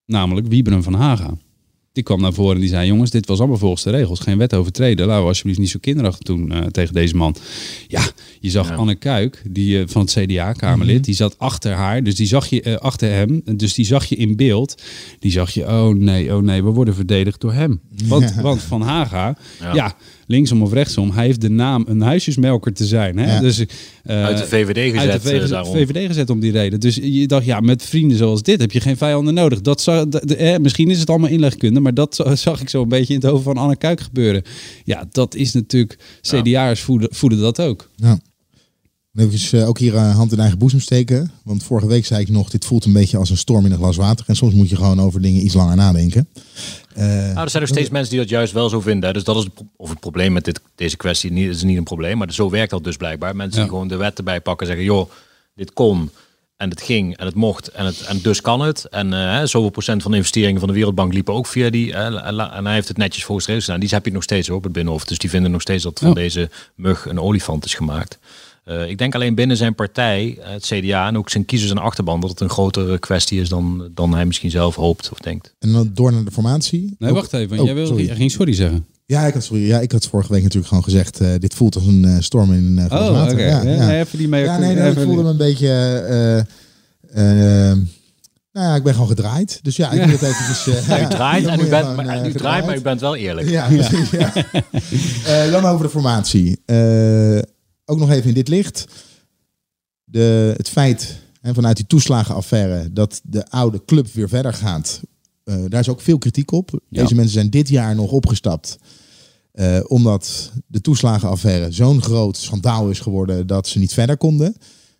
Namelijk 0.06 0.48
Wieberen 0.48 0.84
van 0.84 0.94
Haga. 0.94 1.38
Die 1.98 2.06
kwam 2.06 2.22
naar 2.22 2.34
voren 2.34 2.56
en 2.56 2.62
die 2.62 2.70
zei: 2.70 2.88
Jongens, 2.88 3.12
dit 3.12 3.28
was 3.28 3.40
allemaal 3.40 3.58
volgens 3.58 3.84
de 3.84 3.90
regels. 3.90 4.20
Geen 4.20 4.38
wet 4.38 4.54
overtreden. 4.54 5.08
Laten 5.08 5.22
we 5.22 5.28
alsjeblieft 5.28 5.60
niet 5.60 5.70
zo 5.70 5.80
kinderachtig 5.82 6.24
doen 6.24 6.52
eh, 6.52 6.66
tegen 6.66 6.94
deze 6.94 7.16
man. 7.16 7.36
Ja, 7.88 8.02
je 8.40 8.50
zag 8.50 8.68
Ja. 8.68 8.76
Anne 8.76 8.96
Kuik, 8.96 9.44
die, 9.50 9.80
eh, 9.80 9.88
van 9.88 10.02
het 10.02 10.12
CDA-Kamerlid, 10.12 11.04
die 11.04 11.16
zat 11.16 11.40
achter 11.40 11.74
haar. 11.74 12.04
Dus 12.04 12.16
die 12.16 12.28
zag 12.28 12.48
je 12.48 12.62
eh, 12.62 12.76
achter 12.76 13.10
hem. 13.12 13.42
Dus 13.56 13.74
die 13.74 13.86
zag 13.86 14.06
je 14.06 14.16
in 14.16 14.36
beeld. 14.36 14.84
Die 15.20 15.32
zag 15.32 15.52
je: 15.52 15.68
Oh 15.68 15.96
nee, 15.96 16.36
oh 16.36 16.42
nee, 16.42 16.64
we 16.64 16.70
worden 16.70 16.96
verdedigd 16.96 17.42
door 17.42 17.54
hem. 17.54 17.82
Want, 18.06 18.36
want 18.42 18.62
Van 18.62 18.82
Haga, 18.82 19.38
ja. 19.60 19.74
Ja. 19.74 19.96
Linksom 20.28 20.62
of 20.62 20.74
rechtsom, 20.74 21.12
hij 21.12 21.26
heeft 21.26 21.42
de 21.42 21.50
naam 21.50 21.86
een 21.88 22.02
huisjesmelker 22.02 22.74
te 22.74 22.86
zijn. 22.86 23.18
Hè? 23.18 23.34
Ja. 23.36 23.40
Dus, 23.40 23.66
eh, 24.04 24.24
Uit 24.24 24.38
de 24.38 24.46
VVD 24.48 24.92
gezet. 24.94 25.10
uit 25.10 25.24
de 25.24 25.30
eh, 25.32 25.36
VVD, 25.40 25.50
daarom. 25.50 25.74
VVD 25.76 26.08
gezet 26.08 26.30
om 26.30 26.40
die 26.40 26.52
reden. 26.52 26.80
Dus 26.80 26.96
je 27.02 27.28
dacht, 27.28 27.46
ja, 27.46 27.60
met 27.60 27.84
vrienden 27.84 28.18
zoals 28.18 28.42
dit 28.44 28.62
heb 28.62 28.72
je 28.72 28.80
geen 28.82 28.98
vijanden 28.98 29.34
nodig. 29.34 29.62
Dat 29.62 29.82
zou, 29.82 30.10
de, 30.10 30.22
de- 30.26 30.36
eh, 30.36 30.60
misschien 30.60 30.90
is 30.90 31.00
het 31.00 31.10
allemaal 31.10 31.30
inlegkunde, 31.30 31.80
maar 31.80 31.94
dat 31.94 32.16
za- 32.16 32.36
zag 32.48 32.62
ik 32.62 32.70
zo 32.70 32.82
een 32.82 32.90
beetje 32.90 33.14
in 33.14 33.20
het 33.20 33.30
hoofd 33.30 33.44
van 33.44 33.58
Anne 33.58 33.76
Kuik 33.76 34.00
gebeuren. 34.02 34.44
Ja, 34.84 35.08
dat 35.12 35.36
is 35.36 35.54
natuurlijk, 35.54 35.98
CDA'ers 36.22 36.82
voeden, 36.82 37.10
voeden 37.12 37.40
dat 37.40 37.62
ook. 37.62 37.90
Ja. 37.96 38.20
Even 39.18 39.60
eh, 39.60 39.68
ook 39.68 39.78
hier 39.80 39.96
eh, 39.96 40.16
hand 40.16 40.32
in 40.32 40.40
eigen 40.40 40.58
boezem 40.58 40.80
steken. 40.80 41.32
Want 41.44 41.64
vorige 41.64 41.88
week 41.88 42.06
zei 42.06 42.22
ik 42.22 42.30
nog, 42.30 42.50
dit 42.50 42.66
voelt 42.66 42.86
een 42.86 42.94
beetje 42.94 43.18
als 43.18 43.30
een 43.30 43.38
storm 43.38 43.66
in 43.66 43.72
een 43.72 43.78
glas 43.78 43.96
water. 43.96 44.26
En 44.28 44.36
soms 44.36 44.54
moet 44.54 44.70
je 44.70 44.76
gewoon 44.76 45.02
over 45.02 45.22
dingen 45.22 45.46
iets 45.46 45.54
langer 45.54 45.76
nadenken. 45.76 46.28
Eh, 46.94 47.06
Nou, 47.08 47.40
er 47.40 47.50
zijn 47.50 47.64
er 47.64 47.70
steeds 47.70 47.90
mensen 47.90 48.10
die 48.12 48.20
dat 48.20 48.30
juist 48.30 48.54
wel 48.54 48.70
zo 48.70 48.80
vinden. 48.82 49.14
Dus 49.14 49.24
dat 49.24 49.36
is 49.38 49.44
het, 49.44 49.54
of 49.76 49.90
het 49.90 50.00
probleem 50.00 50.34
met 50.34 50.46
dit, 50.46 50.62
deze 50.76 50.98
kwestie. 50.98 51.32
Niet, 51.32 51.50
is 51.50 51.64
niet 51.64 51.78
een 51.78 51.84
probleem, 51.84 52.18
maar 52.18 52.34
zo 52.34 52.50
werkt 52.50 52.72
dat 52.72 52.84
dus 52.84 52.98
blijkbaar. 52.98 53.36
Mensen 53.36 53.58
Ja. 53.58 53.62
die 53.64 53.72
gewoon 53.72 53.88
de 53.88 53.96
wet 53.96 54.18
erbij 54.18 54.42
pakken 54.42 54.68
en 54.68 54.74
zeggen: 54.74 54.94
joh, 54.94 55.10
dit 55.56 55.74
kon 55.74 56.10
en 56.58 56.70
het 56.70 56.82
ging 56.82 57.18
en 57.18 57.26
het 57.26 57.36
mocht 57.36 57.68
en, 57.72 57.86
het, 57.86 58.02
en 58.02 58.20
dus 58.22 58.42
kan 58.42 58.60
het. 58.62 58.86
En 58.86 59.10
zoveel 59.50 59.70
procent 59.70 60.02
van 60.02 60.12
de 60.12 60.18
investeringen 60.18 60.60
van 60.60 60.68
de 60.70 60.74
Wereldbank 60.76 61.14
liepen 61.14 61.34
ook 61.34 61.48
via 61.48 61.70
die. 61.70 61.94
en 61.94 62.64
hij 62.66 62.74
heeft 62.74 62.88
het 62.88 62.98
netjes 62.98 63.24
volgens 63.24 63.48
regels 63.48 63.66
gedaan. 63.66 63.80
Die 63.80 63.90
heb 63.90 64.06
je 64.06 64.12
nog 64.12 64.24
steeds 64.24 64.48
hoor, 64.48 64.58
op 64.58 64.64
het 64.64 64.72
Binnenhof. 64.74 65.06
Dus 65.06 65.18
die 65.18 65.30
vinden 65.30 65.52
nog 65.52 65.62
steeds 65.62 65.84
dat 65.84 66.00
van 66.00 66.08
Ja. 66.08 66.14
deze 66.14 66.50
mug 66.76 67.06
een 67.06 67.20
olifant 67.20 67.66
is 67.66 67.74
gemaakt. 67.74 68.20
Eh, 68.68 68.90
ik 68.90 68.98
denk 68.98 69.16
alleen 69.16 69.36
binnen 69.36 69.58
zijn 69.58 69.76
partij, 69.76 70.38
eh, 70.42 70.52
het 70.52 70.66
CDA 70.66 71.08
en 71.08 71.18
ook 71.18 71.30
zijn 71.30 71.46
kiezers 71.46 71.72
en 71.72 71.78
achterban, 71.78 72.20
dat 72.20 72.30
het 72.30 72.40
een 72.40 72.50
grotere 72.50 73.00
kwestie 73.00 73.42
is 73.42 73.50
dan, 73.50 73.90
dan 73.94 74.14
hij 74.14 74.26
misschien 74.26 74.52
zelf 74.52 74.76
hoopt 74.76 75.10
of 75.12 75.18
denkt. 75.18 75.54
en 75.60 75.72
dan 75.72 75.92
door 75.94 76.12
naar 76.12 76.24
de 76.24 76.32
formatie. 76.32 76.96
Nee, 77.00 77.14
wacht 77.14 77.34
even. 77.34 77.50
want 77.50 77.60
oh, 77.60 77.66
jij, 77.66 77.76
wil, 77.76 77.88
sorry. 77.88 78.06
jij 78.06 78.16
ging 78.16 78.32
sorry 78.32 78.54
zeggen. 78.54 78.86
Ja, 79.06 79.26
ik 79.26 79.34
had, 79.34 79.44
sorry, 79.44 79.68
ja, 79.68 79.80
ik 79.80 79.92
had 79.92 80.08
vorige 80.08 80.32
week 80.32 80.42
natuurlijk 80.42 80.68
gewoon 80.68 80.84
gezegd, 80.84 81.22
uh, 81.22 81.30
dit 81.40 81.54
voelt 81.54 81.76
als 81.76 81.86
een 81.86 82.04
uh, 82.04 82.16
storm 82.20 82.54
in 82.54 82.78
uh, 82.78 82.86
oh, 82.86 83.12
water. 83.12 83.34
Okay. 83.34 83.48
Ja, 83.48 83.62
ja. 83.62 83.86
Nee, 83.86 84.00
even 84.00 84.18
die 84.18 84.28
mee. 84.28 84.44
Ja, 84.44 84.58
nee, 84.58 84.76
nee, 84.76 84.92
ik 84.92 85.00
voelde 85.00 85.24
me 85.24 85.30
een 85.30 85.38
beetje... 85.38 85.68
nou 88.52 88.68
ja, 88.68 88.76
ik 88.76 88.84
ben 88.84 88.94
gewoon 88.94 89.08
gedraaid. 89.08 89.60
Dus 89.62 89.76
ja, 89.76 89.92
ik 89.92 90.06
moet 90.06 90.20
het 90.20 90.30
eventjes... 90.30 90.66
ja, 90.88 91.02
u 91.02 91.08
draait, 91.08 91.46
en 91.46 91.60
u, 91.60 91.70
bent, 91.70 91.86
gewoon, 91.86 92.06
maar, 92.06 92.28
u 92.28 92.32
draait, 92.32 92.66
maar 92.66 92.78
u 92.78 92.82
bent 92.82 93.02
wel 93.02 93.16
eerlijk. 93.16 93.50
Ja, 93.50 93.68
ja. 94.12 94.34
dan 95.52 95.66
over 95.66 95.86
de 95.86 95.92
formatie. 95.92 96.60
Ook 97.88 98.00
nog 98.00 98.10
even 98.10 98.28
in 98.28 98.34
dit 98.34 98.48
licht. 98.48 98.86
De, 100.04 100.54
het 100.58 100.70
feit 100.70 101.20
en 101.42 101.54
vanuit 101.54 101.76
die 101.76 101.88
toeslagenaffaire 101.88 102.94
dat 102.94 103.22
de 103.24 103.50
oude 103.50 103.86
club 103.86 104.08
weer 104.08 104.30
verder 104.30 104.54
gaat. 104.54 105.02
Uh, 105.44 105.56
daar 105.68 105.80
is 105.80 105.90
ook 105.90 106.02
veel 106.02 106.18
kritiek 106.18 106.52
op. 106.52 106.80
Deze 106.90 107.16
mensen 107.16 107.34
zijn 107.34 107.50
dit 107.50 107.70
jaar 107.70 107.96
nog 107.96 108.12
opgestapt. 108.12 108.78
Uh, 109.54 109.80
omdat 109.88 110.52
de 110.68 110.82
toeslagenaffaire 110.82 111.72
zo'n 111.72 112.02
groot 112.02 112.38
schandaal 112.38 112.90
is 112.90 113.00
geworden 113.00 113.48
dat 113.48 113.68
ze 113.68 113.80
niet 113.80 113.94
verder 113.94 114.18
konden. 114.18 114.56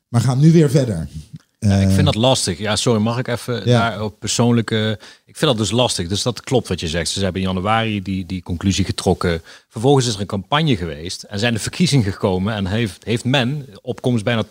Maar 0.08 0.22
gaan 0.22 0.40
nu 0.40 0.52
weer 0.52 0.70
verder. 0.70 1.10
Ja, 1.60 1.76
ik 1.76 1.90
vind 1.90 2.06
dat 2.06 2.16
lastig. 2.16 2.58
Ja, 2.58 2.76
sorry, 2.76 3.02
mag 3.02 3.18
ik 3.18 3.28
even 3.28 3.62
ja. 3.66 3.90
daar 3.90 4.04
op 4.04 4.20
persoonlijke... 4.20 5.00
Ik 5.26 5.38
vind 5.38 5.52
dat 5.52 5.58
dus 5.58 5.72
lastig. 5.72 6.08
Dus 6.08 6.22
dat 6.22 6.42
klopt 6.42 6.68
wat 6.68 6.80
je 6.80 6.88
zegt. 6.88 7.10
Ze 7.10 7.24
hebben 7.24 7.42
in 7.42 7.48
januari 7.48 8.02
die, 8.02 8.26
die 8.26 8.44
conclusie 8.44 8.86
getrokken. 8.86 9.42
Vervolgens 9.70 10.08
is 10.08 10.14
er 10.14 10.20
een 10.20 10.26
campagne 10.26 10.78
geweest 10.78 11.24
en 11.24 11.40
zijn 11.40 11.54
de 11.54 11.60
verkiezingen 11.60 12.12
gekomen. 12.12 12.54
En 12.54 12.66
heeft, 12.66 13.04
heeft 13.04 13.26
men, 13.26 13.68
opkomst 13.82 14.24
bijna 14.24 14.44
80% 14.46 14.48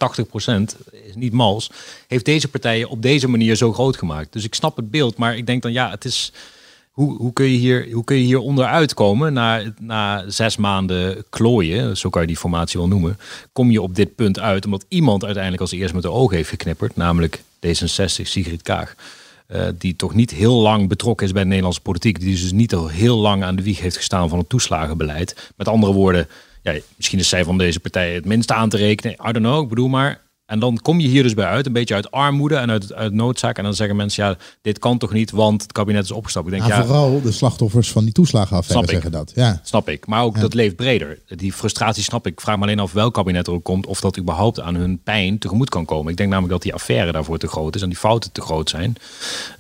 is 0.91 1.15
niet 1.15 1.33
mals, 1.33 1.71
heeft 2.07 2.25
deze 2.25 2.49
partijen 2.49 2.89
op 2.89 3.03
deze 3.03 3.29
manier 3.29 3.57
zo 3.57 3.73
groot 3.73 3.97
gemaakt. 3.97 4.33
Dus 4.33 4.45
ik 4.45 4.55
snap 4.55 4.77
het 4.77 4.91
beeld, 4.91 5.17
maar 5.17 5.37
ik 5.37 5.47
denk 5.47 5.63
dan 5.63 5.73
ja, 5.73 5.91
het 5.91 6.05
is 6.05 6.33
hoe, 6.97 7.17
hoe, 7.17 7.33
kun 7.33 7.47
je 7.47 7.59
hier, 7.59 7.93
hoe 7.93 8.05
kun 8.05 8.17
je 8.17 8.25
hier 8.25 8.39
onderuit 8.39 8.95
komen 8.95 9.33
na, 9.33 9.63
na 9.81 10.25
zes 10.31 10.57
maanden 10.57 11.25
klooien, 11.31 11.97
zo 11.97 12.09
kan 12.09 12.21
je 12.21 12.27
die 12.27 12.37
formatie 12.37 12.81
wel 12.81 12.89
noemen, 12.89 13.19
kom 13.53 13.71
je 13.71 13.83
op 13.83 13.95
dit 13.95 14.15
punt 14.15 14.39
uit 14.39 14.65
omdat 14.65 14.85
iemand 14.89 15.25
uiteindelijk 15.25 15.63
als 15.63 15.73
eerst 15.73 15.95
met 15.95 16.03
de 16.03 16.11
ogen 16.11 16.37
heeft 16.37 16.49
geknipperd, 16.49 16.97
namelijk 16.97 17.43
D66, 17.67 18.23
Sigrid 18.23 18.63
Kaag. 18.63 18.95
Uh, 19.49 19.67
die 19.79 19.97
toch 19.97 20.15
niet 20.15 20.31
heel 20.31 20.55
lang 20.55 20.89
betrokken 20.89 21.27
is 21.27 21.33
bij 21.33 21.43
de 21.43 21.49
Nederlandse 21.49 21.81
politiek. 21.81 22.21
Die 22.21 22.31
dus 22.31 22.53
niet 22.53 22.75
al 22.75 22.89
heel 22.89 23.17
lang 23.17 23.45
aan 23.45 23.57
de 23.57 23.63
wieg 23.63 23.81
heeft 23.81 23.97
gestaan 23.97 24.29
van 24.29 24.39
het 24.39 24.49
toeslagenbeleid. 24.49 25.53
Met 25.57 25.69
andere 25.69 25.93
woorden, 25.93 26.29
ja, 26.63 26.75
misschien 26.97 27.19
is 27.19 27.29
zij 27.29 27.45
van 27.45 27.59
deze 27.59 27.81
partij 27.81 28.15
het 28.15 28.25
minste 28.25 28.55
aan 28.55 28.69
te 28.69 28.77
rekenen. 28.77 29.13
I 29.13 29.33
don't 29.33 29.37
know, 29.37 29.63
ik 29.63 29.69
bedoel 29.69 29.89
maar. 29.89 30.21
En 30.47 30.59
dan 30.59 30.79
kom 30.83 31.01
je 31.01 31.09
hier 31.09 31.23
dus 31.23 31.35
bij 31.35 31.45
uit, 31.45 31.67
een 31.67 31.73
beetje 31.73 31.95
uit 31.95 32.11
armoede 32.11 32.57
en 32.57 32.71
uit, 32.71 32.93
uit 32.93 33.13
noodzaak. 33.13 33.59
En 33.59 33.65
dan 33.65 33.75
zeggen 33.75 33.97
mensen, 33.97 34.25
ja, 34.25 34.37
dit 34.63 34.79
kan 34.79 34.99
toch 34.99 35.13
niet, 35.13 35.31
want 35.31 35.63
het 35.63 35.73
kabinet 35.73 36.05
is 36.05 36.11
opgestapt. 36.11 36.47
Ik 36.47 36.53
denk, 36.53 36.67
ja, 36.67 36.85
vooral 36.85 37.23
de 37.23 37.33
slachtoffers 37.33 37.91
van 37.91 38.05
die 38.05 38.13
toeslagenaffaire 38.13 38.87
zeggen 38.87 39.11
dat. 39.11 39.33
Ja. 39.35 39.61
Snap 39.65 39.89
ik. 39.89 40.07
Maar 40.07 40.23
ook 40.23 40.41
dat 40.41 40.55
leeft 40.55 40.77
breder. 40.77 41.19
Die 41.29 41.53
frustratie 41.53 42.03
snap 42.03 42.27
ik. 42.27 42.33
Ik 42.33 42.41
vraag 42.41 42.57
me 42.57 42.63
alleen 42.63 42.79
af 42.79 42.93
welk 42.93 43.15
kabinet 43.15 43.47
er 43.47 43.53
ook 43.53 43.65
komt, 43.65 43.87
of 43.87 44.01
dat 44.01 44.19
überhaupt 44.19 44.61
aan 44.61 44.75
hun 44.75 45.01
pijn 45.03 45.39
tegemoet 45.39 45.69
kan 45.69 45.85
komen. 45.85 46.11
Ik 46.11 46.17
denk 46.17 46.29
namelijk 46.31 46.53
dat 46.53 46.63
die 46.63 46.75
affaire 46.75 47.13
daarvoor 47.13 47.39
te 47.39 47.49
groot 47.49 47.75
is 47.75 47.83
en 47.83 47.89
die 47.89 47.99
fouten 47.99 48.33
te 48.33 48.41
groot 48.41 48.71
zijn. 48.71 48.97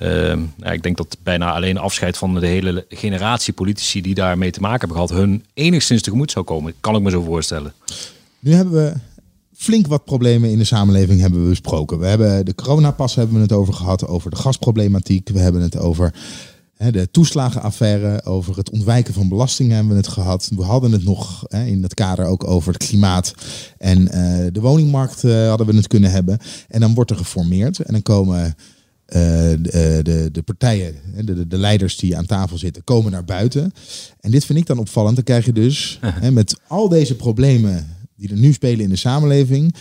Uh, 0.00 0.34
ja, 0.56 0.70
ik 0.72 0.82
denk 0.82 0.96
dat 0.96 1.16
bijna 1.22 1.52
alleen 1.52 1.78
afscheid 1.78 2.16
van 2.16 2.34
de 2.34 2.46
hele 2.46 2.84
generatie 2.88 3.52
politici 3.52 4.00
die 4.00 4.14
daarmee 4.14 4.50
te 4.50 4.60
maken 4.60 4.78
hebben 4.78 4.96
gehad, 4.96 5.22
hun 5.22 5.44
enigszins 5.54 6.02
tegemoet 6.02 6.30
zou 6.30 6.44
komen. 6.44 6.74
Kan 6.80 6.96
ik 6.96 7.02
me 7.02 7.10
zo 7.10 7.22
voorstellen. 7.22 7.72
Nu 8.38 8.54
hebben 8.54 8.74
we 8.74 8.94
flink 9.56 9.86
wat 9.86 10.04
problemen 10.04 10.50
in 10.50 10.58
de 10.58 10.64
samenleving 10.64 11.20
hebben 11.20 11.42
we 11.42 11.48
besproken. 11.48 11.98
We 11.98 12.06
hebben 12.06 12.44
de 12.44 12.54
coronapas 12.54 13.14
hebben 13.14 13.36
we 13.36 13.42
het 13.42 13.52
over 13.52 13.74
gehad, 13.74 14.06
over 14.06 14.30
de 14.30 14.36
gasproblematiek. 14.36 15.28
We 15.28 15.38
hebben 15.38 15.62
het 15.62 15.78
over 15.78 16.14
hè, 16.76 16.92
de 16.92 17.10
toeslagenaffaire, 17.10 18.24
over 18.24 18.56
het 18.56 18.70
ontwijken 18.70 19.14
van 19.14 19.28
belastingen 19.28 19.74
hebben 19.74 19.92
we 19.92 19.98
het 19.98 20.08
gehad. 20.08 20.50
We 20.54 20.62
hadden 20.62 20.92
het 20.92 21.04
nog 21.04 21.44
hè, 21.48 21.64
in 21.64 21.80
dat 21.80 21.94
kader 21.94 22.26
ook 22.26 22.46
over 22.46 22.72
het 22.72 22.86
klimaat 22.86 23.34
en 23.78 24.00
uh, 24.00 24.46
de 24.52 24.60
woningmarkt 24.60 25.24
uh, 25.24 25.48
hadden 25.48 25.66
we 25.66 25.76
het 25.76 25.86
kunnen 25.86 26.10
hebben. 26.10 26.38
En 26.68 26.80
dan 26.80 26.94
wordt 26.94 27.10
er 27.10 27.16
geformeerd 27.16 27.78
en 27.78 27.92
dan 27.92 28.02
komen 28.02 28.44
uh, 28.44 28.54
de, 29.60 30.00
de, 30.02 30.28
de, 30.32 30.42
partijen, 30.42 30.94
de, 31.24 31.46
de, 31.46 31.58
leiders 31.58 31.96
die 31.96 32.16
aan 32.16 32.26
tafel 32.26 32.58
zitten, 32.58 32.84
komen 32.84 33.12
naar 33.12 33.24
buiten. 33.24 33.72
En 34.20 34.30
dit 34.30 34.44
vind 34.44 34.58
ik 34.58 34.66
dan 34.66 34.78
opvallend. 34.78 35.14
Dan 35.14 35.24
krijg 35.24 35.44
je 35.44 35.52
dus 35.52 35.98
hè, 36.22 36.30
met 36.30 36.60
al 36.66 36.88
deze 36.88 37.16
problemen 37.16 37.96
die 38.16 38.30
er 38.30 38.36
nu 38.36 38.52
spelen 38.52 38.84
in 38.84 38.88
de 38.88 38.96
samenleving. 38.96 39.74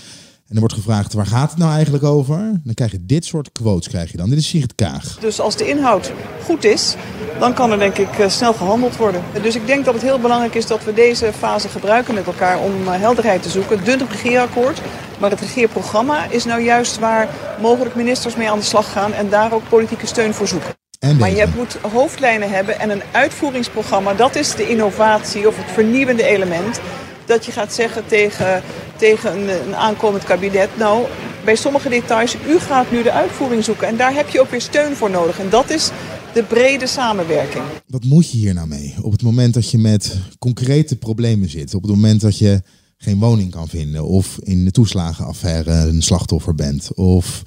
En 0.48 0.54
er 0.54 0.60
wordt 0.60 0.74
gevraagd, 0.74 1.14
waar 1.14 1.26
gaat 1.26 1.50
het 1.50 1.60
nou 1.60 1.72
eigenlijk 1.72 2.04
over? 2.04 2.62
Dan 2.64 2.74
krijg 2.74 2.92
je 2.92 3.06
dit 3.06 3.26
soort 3.26 3.52
quotes. 3.52 3.88
Krijg 3.88 4.12
je 4.12 4.18
dan. 4.18 4.30
Dit 4.30 4.40
is 4.40 4.48
Sigrid 4.48 4.76
Kaag. 4.76 5.18
Dus 5.20 5.40
als 5.40 5.56
de 5.56 5.68
inhoud 5.68 6.12
goed 6.44 6.64
is, 6.64 6.96
dan 7.40 7.54
kan 7.54 7.72
er 7.72 7.80
denk 7.80 7.98
ik 7.98 8.20
eh, 8.20 8.30
snel 8.30 8.54
gehandeld 8.54 8.98
worden. 8.98 9.22
Dus 9.42 9.56
ik 9.56 9.68
denk 9.68 9.86
dat 9.86 9.94
het 9.94 10.04
heel 10.04 10.20
belangrijk 10.20 10.56
is 10.56 10.68
dat 10.68 10.84
we 10.84 10.94
deze 10.94 11.34
fase 11.34 11.68
gebruiken 11.68 12.14
met 12.14 12.26
elkaar 12.26 12.60
om 12.60 12.88
eh, 12.88 13.00
helderheid 13.00 13.44
te 13.44 13.50
zoeken. 13.50 13.84
Dun 13.84 14.08
regeerakkoord, 14.10 14.82
maar 15.20 15.30
het 15.30 15.40
regeerprogramma 15.40 16.30
is 16.30 16.46
nou 16.46 16.62
juist 16.62 17.00
waar 17.00 17.30
mogelijk 17.62 17.96
ministers 17.96 18.36
mee 18.36 18.50
aan 18.50 18.60
de 18.60 18.66
slag 18.66 18.92
gaan 18.92 19.14
en 19.14 19.30
daar 19.30 19.54
ook 19.54 19.70
politieke 19.70 20.08
steun 20.08 20.34
voor 20.34 20.48
zoeken. 20.48 20.74
Maar 21.20 21.36
je 21.36 21.48
moet 21.56 21.78
hoofdlijnen 21.92 22.50
hebben 22.50 22.80
en 22.80 22.90
een 22.90 23.02
uitvoeringsprogramma. 23.12 24.14
Dat 24.14 24.36
is 24.36 24.56
de 24.56 24.70
innovatie 24.70 25.48
of 25.48 25.58
het 25.58 25.72
vernieuwende 25.72 26.24
element 26.24 26.80
dat 27.26 27.46
je 27.46 27.52
gaat 27.52 27.74
zeggen 27.74 28.08
tegen, 28.08 28.62
tegen 28.98 29.50
een, 29.50 29.76
aankomend 29.76 30.24
kabinet... 30.24 30.78
nou, 30.78 31.06
bij 31.46 31.56
sommige 31.56 31.90
details, 31.90 32.36
u 32.48 32.60
gaat 32.60 32.92
nu 32.92 33.04
de 33.04 33.12
uitvoering 33.12 33.64
zoeken. 33.64 33.88
En 33.88 33.98
daar 33.98 34.14
heb 34.14 34.30
je 34.30 34.42
ook 34.42 34.50
weer 34.50 34.62
steun 34.62 34.96
voor 34.96 35.10
nodig. 35.10 35.40
En 35.40 35.50
dat 35.50 35.70
is 35.70 35.92
de 36.34 36.44
brede 36.44 36.88
samenwerking. 36.88 37.64
Wat 37.88 38.04
moet 38.04 38.32
je 38.32 38.38
hier 38.38 38.54
nou 38.54 38.68
mee? 38.68 38.96
Op 39.02 39.12
het 39.12 39.22
moment 39.22 39.54
dat 39.54 39.72
je 39.72 39.78
met 39.78 40.16
concrete 40.40 40.96
problemen 40.96 41.50
zit. 41.50 41.74
Op 41.74 41.82
het 41.82 41.92
moment 41.92 42.22
dat 42.22 42.38
je 42.38 42.62
geen 42.98 43.20
woning 43.20 43.52
kan 43.52 43.68
vinden. 43.68 44.06
Of 44.06 44.38
in 44.40 44.66
de 44.66 44.72
toeslagenaffaire 44.72 45.72
een 45.72 46.02
slachtoffer 46.02 46.56
bent. 46.56 46.94
Of... 46.94 47.44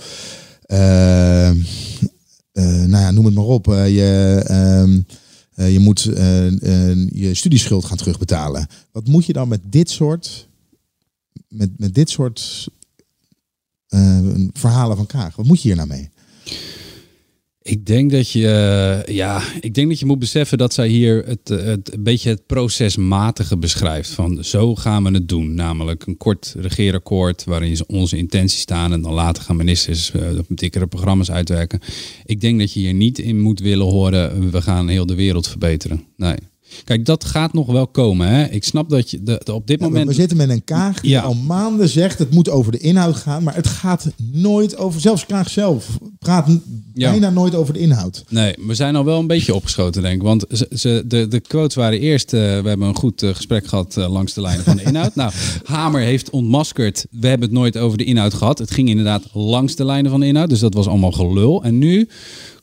Uh, 0.67 1.51
nou 2.63 3.03
ja, 3.03 3.11
noem 3.11 3.25
het 3.25 3.35
maar 3.35 3.45
op. 3.45 3.69
Uh, 3.69 3.89
je... 3.89 5.05
Uh, 5.59 5.73
je 5.73 5.79
moet 5.79 6.05
uh, 6.05 6.15
je 7.09 7.31
studieschuld 7.35 7.85
gaan 7.85 7.97
terugbetalen. 7.97 8.67
Wat 8.93 9.07
moet 9.07 9.27
je 9.27 9.33
dan 9.33 9.49
met 9.49 9.61
dit 9.65 9.91
soort, 9.91 10.49
met, 11.49 11.79
met 11.79 11.95
dit 11.95 12.11
soort 12.11 12.69
verhalen 14.53 14.97
van 14.97 15.07
Kaag? 15.07 15.37
Wat 15.37 15.47
moet 15.47 15.63
je 15.63 15.69
hier 15.69 15.77
nou 15.77 15.89
mee? 15.89 16.11
Ik 17.69 17.87
denk 17.87 18.11
dat 18.11 18.31
je, 18.31 18.49
eh, 18.49 19.15
ja, 19.15 19.43
ik 19.61 19.75
denk 19.75 19.89
dat 19.89 19.99
je 19.99 20.07
moet 20.07 20.19
beseffen 20.19 20.59
dat 20.59 20.75
zij 20.75 20.89
hier 20.89 21.25
het, 21.27 21.51
eh, 21.51 21.65
het 21.65 21.95
een 21.95 22.03
beetje 22.03 22.31
het 22.31 22.47
procesmatige 22.47 23.57
beschrijft. 23.57 24.11
Van 24.11 24.45
zo 24.45 24.75
gaan 24.75 25.05
we 25.05 25.11
het 25.11 25.29
doen. 25.29 25.55
Namelijk 25.55 26.07
een 26.07 26.17
kort 26.17 26.55
regeerakkoord 26.59 27.45
waarin 27.45 27.79
onze 27.87 28.17
intenties 28.17 28.61
staan. 28.61 28.93
En 28.93 29.03
dan 29.03 29.13
later 29.13 29.43
gaan 29.43 29.57
ministers 29.57 30.13
uh, 30.17 30.23
dikkere 30.49 30.87
programma's 30.87 31.31
uitwerken. 31.31 31.81
Ik 32.25 32.41
denk 32.41 32.59
dat 32.59 32.73
je 32.73 32.81
hier 32.81 32.95
niet 32.95 33.19
in 33.19 33.41
moet 33.41 33.61
willen 33.61 33.87
horen. 33.87 34.51
We 34.51 34.63
gaan 34.63 34.89
heel 34.89 35.07
de 35.07 35.15
wereld 35.15 35.49
verbeteren. 35.49 36.05
Nee. 36.17 36.37
Kijk, 36.85 37.05
dat 37.05 37.25
gaat 37.25 37.53
nog 37.53 37.67
wel 37.67 37.87
komen. 37.87 38.29
Hè? 38.29 38.45
Ik 38.45 38.65
snap 38.65 38.91
dat 38.91 39.11
je 39.11 39.23
de, 39.23 39.41
op 39.53 39.67
dit 39.67 39.81
moment. 39.81 40.09
We 40.09 40.15
zitten 40.15 40.37
met 40.37 40.49
een 40.49 40.65
Kaag 40.65 41.01
die 41.01 41.19
al 41.19 41.35
maanden 41.35 41.89
zegt 41.89 42.19
het 42.19 42.31
moet 42.31 42.49
over 42.49 42.73
de 42.73 42.79
inhoud 42.79 43.17
gaan, 43.17 43.43
maar 43.43 43.55
het 43.55 43.67
gaat 43.67 44.07
nooit 44.33 44.77
over. 44.77 45.01
Zelfs 45.01 45.27
Kaag 45.27 45.51
zelf 45.51 45.99
praat 46.19 46.49
bijna 46.99 47.31
nooit 47.31 47.55
over 47.55 47.75
de 47.75 47.81
inhoud. 47.81 48.25
Nee, 48.29 48.55
we 48.67 48.75
zijn 48.75 48.97
al 48.97 49.05
wel 49.05 49.19
een 49.19 49.27
beetje 49.27 49.55
opgeschoten, 49.55 50.03
denk 50.03 50.15
ik. 50.15 50.23
Want 50.23 50.45
ze, 50.51 50.69
ze 50.71 51.05
de, 51.07 51.29
de 51.29 51.41
quotes 51.41 51.75
waren 51.75 52.01
eerst. 52.01 52.33
Uh, 52.33 52.41
we 52.41 52.69
hebben 52.69 52.89
een 52.89 52.97
goed 52.97 53.23
uh, 53.23 53.35
gesprek 53.35 53.67
gehad 53.67 53.97
uh, 53.99 54.11
langs 54.11 54.35
de 54.35 54.41
lijnen 54.41 54.65
van 54.65 54.77
de 54.77 54.83
inhoud. 54.83 55.15
nou, 55.15 55.33
Hamer 55.65 56.01
heeft 56.01 56.31
ontmaskerd. 56.31 57.07
We 57.11 57.29
hebben 57.29 57.49
het 57.49 57.59
nooit 57.59 57.79
over 57.79 57.99
de 57.99 58.05
inhoud 58.05 58.35
gehad. 58.35 58.59
Het 58.59 58.71
ging 58.71 58.89
inderdaad 58.89 59.23
langs 59.33 59.77
de 59.77 59.85
lijnen 59.85 60.11
van 60.11 60.21
de 60.21 60.27
inhoud. 60.27 60.49
Dus 60.49 60.61
dat 60.61 60.75
was 60.75 60.87
allemaal 60.87 61.13
gelul. 61.13 61.63
En 61.65 61.79
nu 61.79 62.09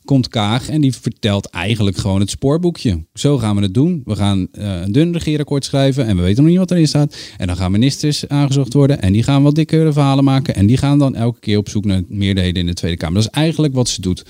komt 0.06 0.28
Kaag 0.28 0.68
en 0.68 0.80
die 0.80 0.94
vertelt 0.94 1.46
eigenlijk 1.46 1.96
gewoon 1.96 2.20
het 2.20 2.30
spoorboekje. 2.30 3.04
Zo 3.14 3.38
gaan 3.38 3.56
we 3.56 3.62
het 3.62 3.74
doen. 3.74 4.02
We 4.04 4.16
gaan 4.16 4.38
uh, 4.38 4.80
een 4.80 4.92
dun 4.92 5.12
regeerakkoord 5.12 5.64
schrijven 5.64 6.06
en 6.06 6.16
we 6.16 6.22
weten 6.22 6.42
nog 6.42 6.50
niet 6.50 6.60
wat 6.60 6.70
erin 6.70 6.86
staat. 6.86 7.16
En 7.36 7.46
dan 7.46 7.56
gaan 7.56 7.72
ministers 7.72 8.28
aangezocht 8.28 8.72
worden 8.72 9.02
en 9.02 9.12
die 9.12 9.22
gaan 9.22 9.42
wat 9.42 9.54
dikkere 9.54 9.92
verhalen 9.92 10.24
maken. 10.24 10.54
En 10.54 10.66
die 10.66 10.76
gaan 10.76 10.98
dan 10.98 11.14
elke 11.14 11.40
keer 11.40 11.58
op 11.58 11.68
zoek 11.68 11.84
naar 11.84 12.02
meerderheden 12.08 12.60
in 12.60 12.66
de 12.66 12.74
Tweede 12.74 12.96
Kamer. 12.96 13.14
Dat 13.14 13.24
is 13.24 13.38
eigenlijk 13.40 13.74
wat 13.74 13.88
ze 13.88 14.00
doet. 14.00 14.24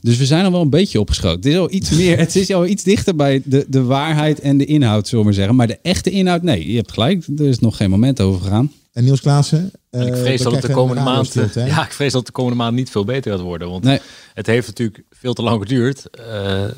Dus 0.00 0.16
we 0.16 0.26
zijn 0.26 0.44
al 0.44 0.50
wel 0.52 0.60
een 0.60 0.70
beetje 0.70 1.00
opgeschoten. 1.00 1.36
Het 1.36 1.46
is 1.46 1.58
al 1.58 1.72
iets 1.72 1.90
meer, 1.90 2.18
het 2.18 2.36
is 2.36 2.52
al 2.52 2.66
iets 2.66 2.82
dichter 2.82 3.16
bij 3.16 3.42
de, 3.44 3.66
de 3.68 3.82
waarheid 3.82 4.40
en 4.40 4.58
de 4.58 4.64
inhoud, 4.64 5.08
zullen 5.08 5.18
we 5.18 5.24
maar 5.24 5.38
zeggen. 5.38 5.56
Maar 5.56 5.66
de 5.66 5.78
echte 5.82 6.10
inhoud, 6.10 6.42
nee, 6.42 6.70
je 6.70 6.76
hebt 6.76 6.92
gelijk. 6.92 7.26
Er 7.38 7.46
is 7.46 7.58
nog 7.58 7.76
geen 7.76 7.90
moment 7.90 8.20
over 8.20 8.40
gegaan. 8.40 8.70
En 8.96 9.04
Niels 9.04 9.20
Klaassen? 9.20 9.70
ik 9.90 10.00
eh, 10.00 10.20
vrees 10.20 10.42
dat 10.42 10.52
het 10.52 10.62
de 10.62 10.72
komende 10.72 11.02
maand. 11.02 11.34
Ja, 11.54 11.84
ik 11.84 11.92
vrees 11.92 12.12
dat 12.12 12.26
de 12.26 12.32
komende 12.32 12.56
maand 12.56 12.74
niet 12.74 12.90
veel 12.90 13.04
beter 13.04 13.32
gaat 13.32 13.40
worden. 13.40 13.70
Want 13.70 13.84
nee. 13.84 14.00
het 14.34 14.46
heeft 14.46 14.66
natuurlijk 14.66 15.02
veel 15.10 15.34
te 15.34 15.42
lang 15.42 15.60
geduurd. 15.62 16.06
Uh, 16.18 16.24
uh, 16.24 16.68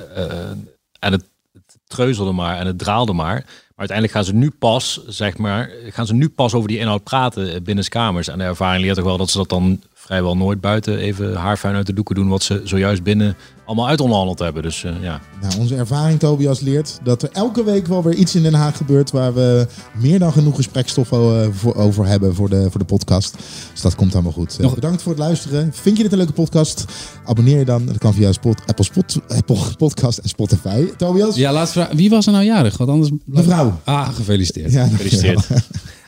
en 0.99 1.13
het, 1.13 1.25
het 1.53 1.79
treuzelde 1.87 2.33
maar 2.33 2.59
en 2.59 2.67
het 2.67 2.79
draalde 2.79 3.13
maar. 3.13 3.35
Maar 3.35 3.89
uiteindelijk 3.89 4.17
gaan 4.17 4.25
ze 4.25 4.35
nu 4.35 4.51
pas, 4.51 5.01
zeg 5.07 5.37
maar, 5.37 5.71
gaan 5.89 6.07
ze 6.07 6.15
nu 6.15 6.29
pas 6.29 6.55
over 6.55 6.69
die 6.69 6.79
inhoud 6.79 7.05
praten 7.05 7.63
binnen 7.63 7.89
kamers. 7.89 8.29
En 8.29 8.39
de 8.39 8.45
ervaring 8.45 8.85
leert 8.85 8.97
toch 8.97 9.05
wel 9.05 9.17
dat 9.17 9.31
ze 9.31 9.39
dat 9.39 9.49
dan 9.49 9.83
vrijwel 10.09 10.37
nooit 10.37 10.61
buiten 10.61 10.99
even 10.99 11.35
haarfijn 11.35 11.75
uit 11.75 11.87
de 11.87 11.93
doeken 11.93 12.15
doen 12.15 12.29
wat 12.29 12.43
ze 12.43 12.61
zojuist 12.65 13.03
binnen 13.03 13.37
allemaal 13.65 13.89
uitonderhandeld 13.89 14.39
hebben. 14.39 14.63
Dus 14.63 14.83
uh, 14.83 14.93
ja. 15.01 15.21
Nou, 15.41 15.59
onze 15.59 15.77
ervaring, 15.77 16.19
Tobias, 16.19 16.61
leert 16.61 16.99
dat 17.03 17.23
er 17.23 17.29
elke 17.33 17.65
week 17.65 17.87
wel 17.87 18.03
weer 18.03 18.15
iets 18.15 18.35
in 18.35 18.43
Den 18.43 18.55
Haag 18.55 18.77
gebeurt 18.77 19.11
waar 19.11 19.35
we 19.35 19.67
meer 19.95 20.19
dan 20.19 20.33
genoeg 20.33 20.57
gesprekstof 20.57 21.09
voor, 21.09 21.75
over 21.75 22.07
hebben 22.07 22.35
voor 22.35 22.49
de, 22.49 22.71
voor 22.71 22.81
de 22.81 22.87
podcast. 22.87 23.37
Dus 23.73 23.81
dat 23.81 23.95
komt 23.95 24.15
allemaal 24.15 24.33
goed. 24.33 24.59
Nog... 24.59 24.75
bedankt 24.75 25.03
voor 25.03 25.13
het 25.13 25.21
luisteren. 25.21 25.73
Vind 25.73 25.97
je 25.97 26.03
dit 26.03 26.13
een 26.13 26.19
leuke 26.19 26.33
podcast? 26.33 26.85
Abonneer 27.25 27.59
je 27.59 27.65
dan. 27.65 27.87
Dat 27.87 27.99
kan 27.99 28.15
via 28.15 28.33
Spot, 28.33 28.61
Apple, 28.67 28.85
Spot, 28.85 29.21
Apple 29.29 29.57
Podcast 29.77 30.19
en 30.19 30.29
Spotify. 30.29 30.87
Tobias? 30.97 31.37
Ja, 31.37 31.53
laatste 31.53 31.79
vraag. 31.79 31.93
Wie 31.93 32.11
was 32.11 32.27
er 32.27 32.33
nou 32.33 32.45
jarig? 32.45 32.77
Want 32.77 32.91
anders... 32.91 33.11
Mevrouw. 33.25 33.81
Ah, 33.85 34.09
gefeliciteerd. 34.09 34.73
Ja, 34.73 34.87
gefeliciteerd. 34.87 35.47